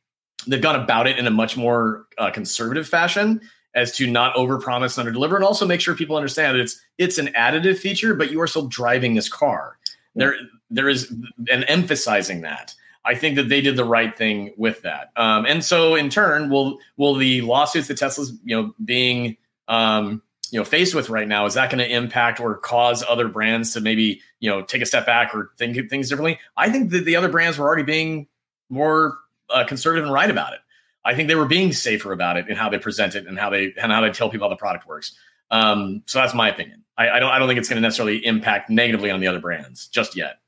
they've 0.46 0.62
gone 0.62 0.80
about 0.80 1.06
it 1.06 1.18
in 1.18 1.26
a 1.26 1.30
much 1.30 1.56
more 1.56 2.06
uh, 2.18 2.30
conservative 2.30 2.88
fashion 2.88 3.40
as 3.74 3.92
to 3.92 4.06
not 4.06 4.34
overpromise 4.34 4.96
and 4.98 5.06
underdeliver 5.06 5.34
and 5.36 5.44
also 5.44 5.66
make 5.66 5.80
sure 5.80 5.94
people 5.94 6.16
understand 6.16 6.56
that 6.56 6.60
it's 6.60 6.80
it's 6.98 7.18
an 7.18 7.26
additive 7.28 7.78
feature 7.78 8.14
but 8.14 8.30
you 8.30 8.40
are 8.40 8.46
still 8.46 8.66
driving 8.66 9.14
this 9.14 9.28
car. 9.28 9.78
There 10.14 10.34
there 10.70 10.88
is 10.88 11.12
and 11.50 11.64
emphasizing 11.68 12.42
that. 12.42 12.74
I 13.04 13.14
think 13.14 13.36
that 13.36 13.48
they 13.48 13.60
did 13.60 13.76
the 13.76 13.84
right 13.84 14.16
thing 14.16 14.52
with 14.56 14.82
that. 14.82 15.12
Um, 15.14 15.46
and 15.46 15.64
so 15.64 15.94
in 15.94 16.10
turn, 16.10 16.50
will 16.50 16.78
will 16.96 17.14
the 17.14 17.42
lawsuits 17.42 17.88
that 17.88 17.98
Tesla's 17.98 18.32
you 18.44 18.56
know 18.56 18.74
being 18.84 19.36
um, 19.68 20.22
you 20.50 20.58
know 20.58 20.64
faced 20.64 20.94
with 20.94 21.10
right 21.10 21.28
now 21.28 21.46
is 21.46 21.54
that 21.54 21.70
going 21.70 21.78
to 21.78 21.90
impact 21.92 22.40
or 22.40 22.56
cause 22.56 23.04
other 23.08 23.28
brands 23.28 23.72
to 23.72 23.80
maybe 23.80 24.20
you 24.40 24.48
know 24.50 24.62
take 24.62 24.82
a 24.82 24.86
step 24.86 25.06
back 25.06 25.34
or 25.34 25.50
think 25.58 25.76
things 25.90 26.08
differently 26.08 26.38
i 26.56 26.70
think 26.70 26.90
that 26.90 27.04
the 27.04 27.16
other 27.16 27.28
brands 27.28 27.58
were 27.58 27.66
already 27.66 27.82
being 27.82 28.26
more 28.68 29.18
uh, 29.50 29.64
conservative 29.64 30.04
and 30.04 30.12
right 30.12 30.30
about 30.30 30.52
it 30.52 30.60
i 31.04 31.14
think 31.14 31.28
they 31.28 31.34
were 31.34 31.46
being 31.46 31.72
safer 31.72 32.12
about 32.12 32.36
it 32.36 32.46
and 32.48 32.56
how 32.56 32.68
they 32.68 32.78
present 32.78 33.14
it 33.14 33.26
and 33.26 33.38
how 33.38 33.50
they 33.50 33.72
and 33.80 33.92
how 33.92 34.00
they 34.00 34.10
tell 34.10 34.30
people 34.30 34.46
how 34.46 34.50
the 34.50 34.56
product 34.56 34.86
works 34.86 35.16
um, 35.50 36.02
so 36.06 36.18
that's 36.18 36.34
my 36.34 36.48
opinion 36.48 36.82
I, 36.96 37.10
I 37.10 37.18
don't 37.20 37.30
i 37.30 37.38
don't 37.38 37.48
think 37.48 37.58
it's 37.58 37.68
going 37.68 37.80
to 37.80 37.82
necessarily 37.82 38.24
impact 38.24 38.70
negatively 38.70 39.10
on 39.10 39.20
the 39.20 39.26
other 39.26 39.40
brands 39.40 39.88
just 39.88 40.16
yet 40.16 40.38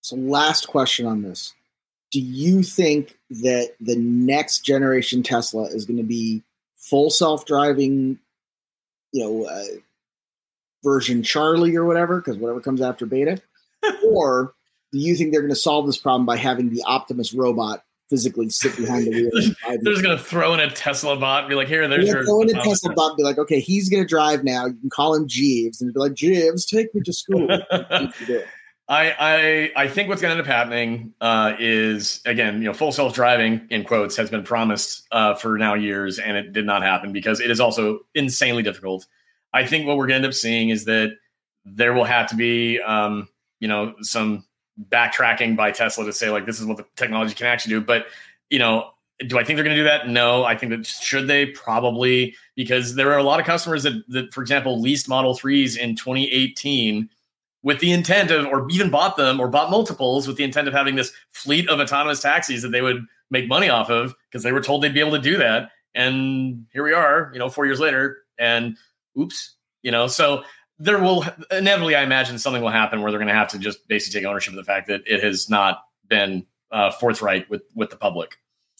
so 0.00 0.16
last 0.16 0.68
question 0.68 1.06
on 1.06 1.22
this 1.22 1.54
do 2.10 2.20
you 2.20 2.62
think 2.62 3.18
that 3.30 3.74
the 3.80 3.96
next 3.96 4.60
generation 4.60 5.22
tesla 5.22 5.64
is 5.64 5.84
going 5.84 5.98
to 5.98 6.02
be 6.02 6.42
full 6.76 7.10
self-driving 7.10 8.18
you 9.12 9.24
know, 9.24 9.46
uh, 9.46 9.64
version 10.82 11.22
Charlie 11.22 11.76
or 11.76 11.84
whatever, 11.84 12.20
because 12.20 12.36
whatever 12.36 12.60
comes 12.60 12.80
after 12.80 13.06
beta? 13.06 13.40
or 14.12 14.54
do 14.92 14.98
you 14.98 15.16
think 15.16 15.32
they're 15.32 15.40
going 15.40 15.52
to 15.52 15.56
solve 15.56 15.86
this 15.86 15.98
problem 15.98 16.26
by 16.26 16.36
having 16.36 16.70
the 16.70 16.82
Optimus 16.86 17.32
robot 17.34 17.82
physically 18.10 18.48
sit 18.48 18.76
behind 18.76 19.06
the 19.06 19.10
wheel? 19.10 19.30
they're 19.82 19.92
just 19.92 20.02
going 20.02 20.16
to 20.16 20.22
throw 20.22 20.54
in 20.54 20.60
a 20.60 20.70
Tesla 20.70 21.16
bot, 21.16 21.44
and 21.44 21.48
be 21.48 21.54
like, 21.54 21.68
"Here, 21.68 21.86
there's 21.88 22.08
your." 22.08 22.24
Throw 22.24 22.42
in 22.42 22.56
a 22.56 22.62
Tesla 22.62 22.92
bot, 22.94 23.10
and 23.10 23.16
be 23.16 23.22
like, 23.22 23.38
"Okay, 23.38 23.60
he's 23.60 23.88
going 23.88 24.02
to 24.02 24.08
drive 24.08 24.44
now." 24.44 24.66
You 24.66 24.74
can 24.74 24.90
call 24.90 25.14
him 25.14 25.28
Jeeves, 25.28 25.80
and 25.80 25.92
be 25.92 26.00
like, 26.00 26.14
"Jeeves, 26.14 26.64
take 26.66 26.94
me 26.94 27.02
to 27.02 27.12
school." 27.12 27.48
I, 28.90 29.14
I 29.18 29.84
I 29.84 29.88
think 29.88 30.08
what's 30.08 30.22
going 30.22 30.34
to 30.34 30.38
end 30.38 30.40
up 30.40 30.46
happening 30.46 31.12
uh, 31.20 31.54
is 31.58 32.22
again, 32.24 32.62
you 32.62 32.64
know, 32.64 32.72
full 32.72 32.90
self 32.90 33.14
driving 33.14 33.66
in 33.70 33.84
quotes 33.84 34.16
has 34.16 34.30
been 34.30 34.42
promised 34.42 35.06
uh, 35.12 35.34
for 35.34 35.58
now 35.58 35.74
years, 35.74 36.18
and 36.18 36.36
it 36.36 36.52
did 36.54 36.64
not 36.64 36.82
happen 36.82 37.12
because 37.12 37.40
it 37.40 37.50
is 37.50 37.60
also 37.60 38.00
insanely 38.14 38.62
difficult. 38.62 39.06
I 39.52 39.66
think 39.66 39.86
what 39.86 39.98
we're 39.98 40.06
going 40.06 40.22
to 40.22 40.26
end 40.26 40.26
up 40.26 40.34
seeing 40.34 40.70
is 40.70 40.86
that 40.86 41.16
there 41.64 41.92
will 41.92 42.04
have 42.04 42.28
to 42.30 42.36
be, 42.36 42.80
um, 42.80 43.28
you 43.60 43.68
know, 43.68 43.94
some 44.00 44.44
backtracking 44.90 45.56
by 45.56 45.70
Tesla 45.70 46.04
to 46.06 46.12
say 46.12 46.30
like 46.30 46.46
this 46.46 46.60
is 46.60 46.64
what 46.64 46.78
the 46.78 46.86
technology 46.96 47.34
can 47.34 47.46
actually 47.46 47.74
do. 47.74 47.80
But 47.82 48.06
you 48.48 48.58
know, 48.58 48.90
do 49.26 49.38
I 49.38 49.44
think 49.44 49.58
they're 49.58 49.64
going 49.64 49.76
to 49.76 49.82
do 49.82 49.88
that? 49.88 50.08
No. 50.08 50.44
I 50.44 50.56
think 50.56 50.70
that 50.70 50.86
should 50.86 51.26
they 51.26 51.46
probably 51.46 52.34
because 52.54 52.94
there 52.94 53.12
are 53.12 53.18
a 53.18 53.22
lot 53.22 53.38
of 53.38 53.44
customers 53.44 53.82
that, 53.82 54.02
that 54.08 54.32
for 54.32 54.40
example, 54.40 54.80
leased 54.80 55.10
Model 55.10 55.34
Threes 55.34 55.76
in 55.76 55.94
2018 55.94 57.10
with 57.62 57.80
the 57.80 57.92
intent 57.92 58.30
of, 58.30 58.46
or 58.46 58.68
even 58.70 58.90
bought 58.90 59.16
them 59.16 59.40
or 59.40 59.48
bought 59.48 59.70
multiples 59.70 60.26
with 60.26 60.36
the 60.36 60.44
intent 60.44 60.68
of 60.68 60.74
having 60.74 60.96
this 60.96 61.12
fleet 61.32 61.68
of 61.68 61.80
autonomous 61.80 62.20
taxis 62.20 62.62
that 62.62 62.68
they 62.68 62.82
would 62.82 63.04
make 63.30 63.48
money 63.48 63.68
off 63.68 63.90
of 63.90 64.14
because 64.30 64.42
they 64.42 64.52
were 64.52 64.62
told 64.62 64.82
they'd 64.82 64.94
be 64.94 65.00
able 65.00 65.12
to 65.12 65.18
do 65.18 65.36
that. 65.36 65.70
And 65.94 66.66
here 66.72 66.84
we 66.84 66.92
are, 66.92 67.30
you 67.32 67.38
know, 67.38 67.48
four 67.48 67.66
years 67.66 67.80
later, 67.80 68.18
and 68.38 68.76
oops, 69.18 69.56
you 69.82 69.90
know, 69.90 70.06
so 70.06 70.44
there 70.78 70.98
will 70.98 71.24
inevitably, 71.50 71.96
I 71.96 72.02
imagine, 72.02 72.38
something 72.38 72.62
will 72.62 72.70
happen 72.70 73.02
where 73.02 73.10
they're 73.10 73.18
going 73.18 73.28
to 73.28 73.34
have 73.34 73.48
to 73.48 73.58
just 73.58 73.86
basically 73.88 74.20
take 74.20 74.28
ownership 74.28 74.52
of 74.52 74.56
the 74.56 74.64
fact 74.64 74.86
that 74.88 75.02
it 75.06 75.22
has 75.22 75.50
not 75.50 75.82
been 76.08 76.46
uh, 76.70 76.90
forthright 76.92 77.50
with 77.50 77.62
with 77.74 77.90
the 77.90 77.96
public. 77.96 78.36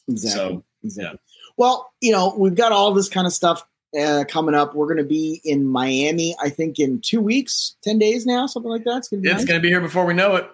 Exactly. 0.07 0.39
So, 0.39 0.65
exactly. 0.85 1.19
Yeah. 1.19 1.53
Well, 1.57 1.91
you 2.01 2.13
know, 2.13 2.35
we've 2.39 2.55
got 2.55 2.71
all 2.71 2.93
this 2.93 3.09
kind 3.09 3.27
of 3.27 3.33
stuff 3.33 3.67
uh, 3.99 4.25
coming 4.29 4.55
up. 4.55 4.75
We're 4.75 4.87
going 4.87 4.99
to 4.99 5.05
be 5.05 5.41
in 5.45 5.67
Miami, 5.67 6.37
I 6.43 6.51
think, 6.51 6.79
in 6.79 7.01
two 7.01 7.21
weeks, 7.21 7.77
10 7.83 7.99
days 7.99 8.27
now, 8.27 8.47
something 8.47 8.71
like 8.71 8.85
that. 8.85 8.99
It's 8.99 9.09
going 9.09 9.23
to 9.23 9.27
be, 9.27 9.31
it's 9.31 9.41
nice. 9.41 9.49
going 9.49 9.61
to 9.61 9.63
be 9.63 9.69
here 9.69 9.81
before 9.81 10.05
we 10.05 10.15
know 10.15 10.37
it. 10.37 10.51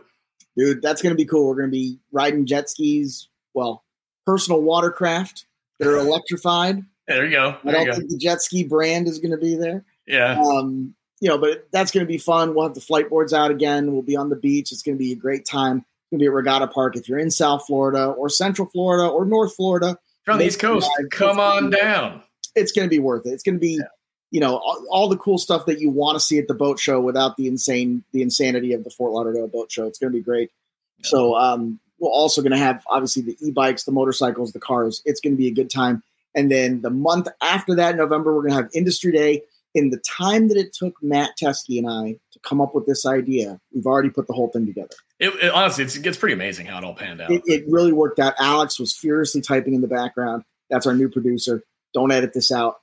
Dude, 0.56 0.82
that's 0.82 1.02
going 1.02 1.12
to 1.12 1.16
be 1.16 1.24
cool. 1.24 1.48
We're 1.48 1.56
going 1.56 1.70
to 1.70 1.72
be 1.72 1.98
riding 2.12 2.46
jet 2.46 2.70
skis, 2.70 3.28
well, 3.54 3.84
personal 4.24 4.62
watercraft 4.62 5.46
that 5.78 5.88
are 5.88 5.96
electrified. 5.98 6.84
there 7.08 7.24
you 7.24 7.32
go. 7.32 7.56
There 7.64 7.76
I 7.76 7.84
don't 7.84 7.96
think 7.96 8.10
the 8.10 8.18
jet 8.18 8.40
ski 8.42 8.64
brand 8.64 9.08
is 9.08 9.18
going 9.18 9.32
to 9.32 9.38
be 9.38 9.56
there. 9.56 9.84
Yeah. 10.06 10.40
Um, 10.40 10.94
you 11.20 11.28
know, 11.28 11.38
but 11.38 11.68
that's 11.72 11.90
going 11.90 12.06
to 12.06 12.10
be 12.10 12.18
fun. 12.18 12.54
We'll 12.54 12.66
have 12.66 12.74
the 12.74 12.80
flight 12.80 13.08
boards 13.08 13.32
out 13.32 13.50
again. 13.50 13.92
We'll 13.92 14.02
be 14.02 14.16
on 14.16 14.28
the 14.28 14.36
beach. 14.36 14.72
It's 14.72 14.82
going 14.82 14.96
to 14.96 15.02
be 15.02 15.12
a 15.12 15.16
great 15.16 15.46
time. 15.46 15.78
It's 15.78 16.10
going 16.10 16.18
to 16.18 16.22
be 16.22 16.26
at 16.26 16.32
Regatta 16.32 16.66
Park. 16.68 16.96
If 16.96 17.08
you're 17.08 17.18
in 17.18 17.30
South 17.30 17.66
Florida 17.66 18.08
or 18.08 18.28
Central 18.28 18.68
Florida 18.68 19.08
or 19.08 19.24
North 19.24 19.54
Florida, 19.56 19.98
from 20.24 20.38
the 20.38 20.46
East 20.46 20.58
Coast, 20.58 20.90
come 21.10 21.38
on 21.38 21.70
down 21.70 22.22
it's 22.54 22.72
going 22.72 22.86
to 22.86 22.90
be 22.90 22.98
worth 22.98 23.26
it. 23.26 23.30
It's 23.30 23.42
going 23.42 23.56
to 23.56 23.60
be, 23.60 23.74
yeah. 23.74 23.84
you 24.30 24.40
know, 24.40 24.56
all, 24.56 24.86
all, 24.90 25.08
the 25.08 25.16
cool 25.16 25.38
stuff 25.38 25.66
that 25.66 25.80
you 25.80 25.90
want 25.90 26.16
to 26.16 26.20
see 26.20 26.38
at 26.38 26.48
the 26.48 26.54
boat 26.54 26.78
show 26.78 27.00
without 27.00 27.36
the 27.36 27.46
insane, 27.46 28.04
the 28.12 28.22
insanity 28.22 28.72
of 28.72 28.84
the 28.84 28.90
Fort 28.90 29.12
Lauderdale 29.12 29.48
boat 29.48 29.70
show. 29.70 29.86
It's 29.86 29.98
going 29.98 30.12
to 30.12 30.18
be 30.18 30.22
great. 30.22 30.50
Yeah. 30.98 31.08
So, 31.08 31.34
um, 31.36 31.80
we're 31.98 32.10
also 32.10 32.42
going 32.42 32.52
to 32.52 32.58
have 32.58 32.82
obviously 32.88 33.22
the 33.22 33.36
e-bikes, 33.40 33.84
the 33.84 33.92
motorcycles, 33.92 34.52
the 34.52 34.60
cars. 34.60 35.00
It's 35.04 35.20
going 35.20 35.34
to 35.34 35.38
be 35.38 35.48
a 35.48 35.52
good 35.52 35.70
time. 35.70 36.02
And 36.34 36.50
then 36.50 36.82
the 36.82 36.90
month 36.90 37.28
after 37.40 37.76
that, 37.76 37.96
November, 37.96 38.34
we're 38.34 38.42
going 38.42 38.50
to 38.50 38.56
have 38.56 38.70
Industry 38.74 39.12
Day. 39.12 39.42
In 39.74 39.90
the 39.90 39.98
time 39.98 40.48
that 40.48 40.56
it 40.56 40.72
took 40.72 40.94
Matt 41.02 41.30
Teske 41.40 41.78
and 41.78 41.88
I 41.88 42.16
to 42.32 42.38
come 42.40 42.60
up 42.60 42.76
with 42.76 42.86
this 42.86 43.04
idea, 43.04 43.60
we've 43.74 43.86
already 43.86 44.10
put 44.10 44.28
the 44.28 44.32
whole 44.32 44.48
thing 44.48 44.66
together. 44.66 44.94
It, 45.18 45.30
it 45.42 45.50
honestly, 45.50 45.82
it's, 45.82 45.96
it's 45.96 46.16
pretty 46.16 46.34
amazing 46.34 46.66
how 46.66 46.78
it 46.78 46.84
all 46.84 46.94
panned 46.94 47.20
out. 47.20 47.32
It, 47.32 47.42
it 47.46 47.64
really 47.68 47.92
worked 47.92 48.20
out. 48.20 48.34
Alex 48.38 48.78
was 48.78 48.94
furiously 48.96 49.40
typing 49.40 49.74
in 49.74 49.80
the 49.80 49.88
background. 49.88 50.44
That's 50.70 50.86
our 50.86 50.94
new 50.94 51.08
producer. 51.08 51.64
Don't 51.94 52.10
edit 52.10 52.34
this 52.34 52.52
out. 52.52 52.80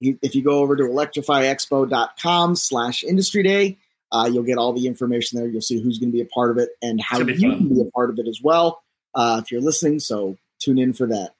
If 0.00 0.34
you 0.34 0.42
go 0.42 0.58
over 0.58 0.76
to 0.76 0.82
electrifyexpo.com 0.82 2.56
slash 2.56 3.02
industry 3.04 3.42
day, 3.42 3.78
uh, 4.12 4.28
you'll 4.32 4.42
get 4.44 4.58
all 4.58 4.72
the 4.72 4.86
information 4.86 5.38
there. 5.38 5.48
You'll 5.48 5.62
see 5.62 5.80
who's 5.80 5.98
going 5.98 6.10
to 6.10 6.12
be 6.12 6.20
a 6.20 6.26
part 6.26 6.50
of 6.50 6.58
it 6.58 6.70
and 6.82 7.00
how 7.00 7.18
you 7.18 7.26
fun. 7.26 7.58
can 7.58 7.74
be 7.74 7.80
a 7.80 7.90
part 7.90 8.10
of 8.10 8.18
it 8.18 8.28
as 8.28 8.40
well 8.42 8.82
uh, 9.14 9.40
if 9.42 9.50
you're 9.50 9.60
listening. 9.62 9.98
So 9.98 10.36
tune 10.60 10.78
in 10.78 10.92
for 10.92 11.06
that. 11.06 11.30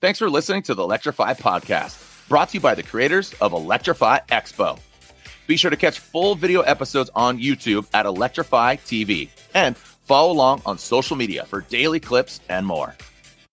Thanks 0.00 0.18
for 0.18 0.30
listening 0.30 0.62
to 0.62 0.74
the 0.74 0.82
Electrify 0.82 1.34
podcast, 1.34 2.28
brought 2.28 2.50
to 2.50 2.54
you 2.54 2.60
by 2.60 2.74
the 2.74 2.82
creators 2.82 3.34
of 3.34 3.52
Electrify 3.52 4.20
Expo. 4.30 4.78
Be 5.46 5.56
sure 5.56 5.70
to 5.70 5.76
catch 5.76 5.98
full 5.98 6.34
video 6.34 6.62
episodes 6.62 7.10
on 7.14 7.38
YouTube 7.38 7.86
at 7.92 8.06
Electrify 8.06 8.76
TV 8.76 9.28
and 9.54 9.76
follow 9.76 10.32
along 10.32 10.62
on 10.64 10.78
social 10.78 11.16
media 11.16 11.44
for 11.44 11.62
daily 11.62 12.00
clips 12.00 12.40
and 12.48 12.66
more. 12.66 12.96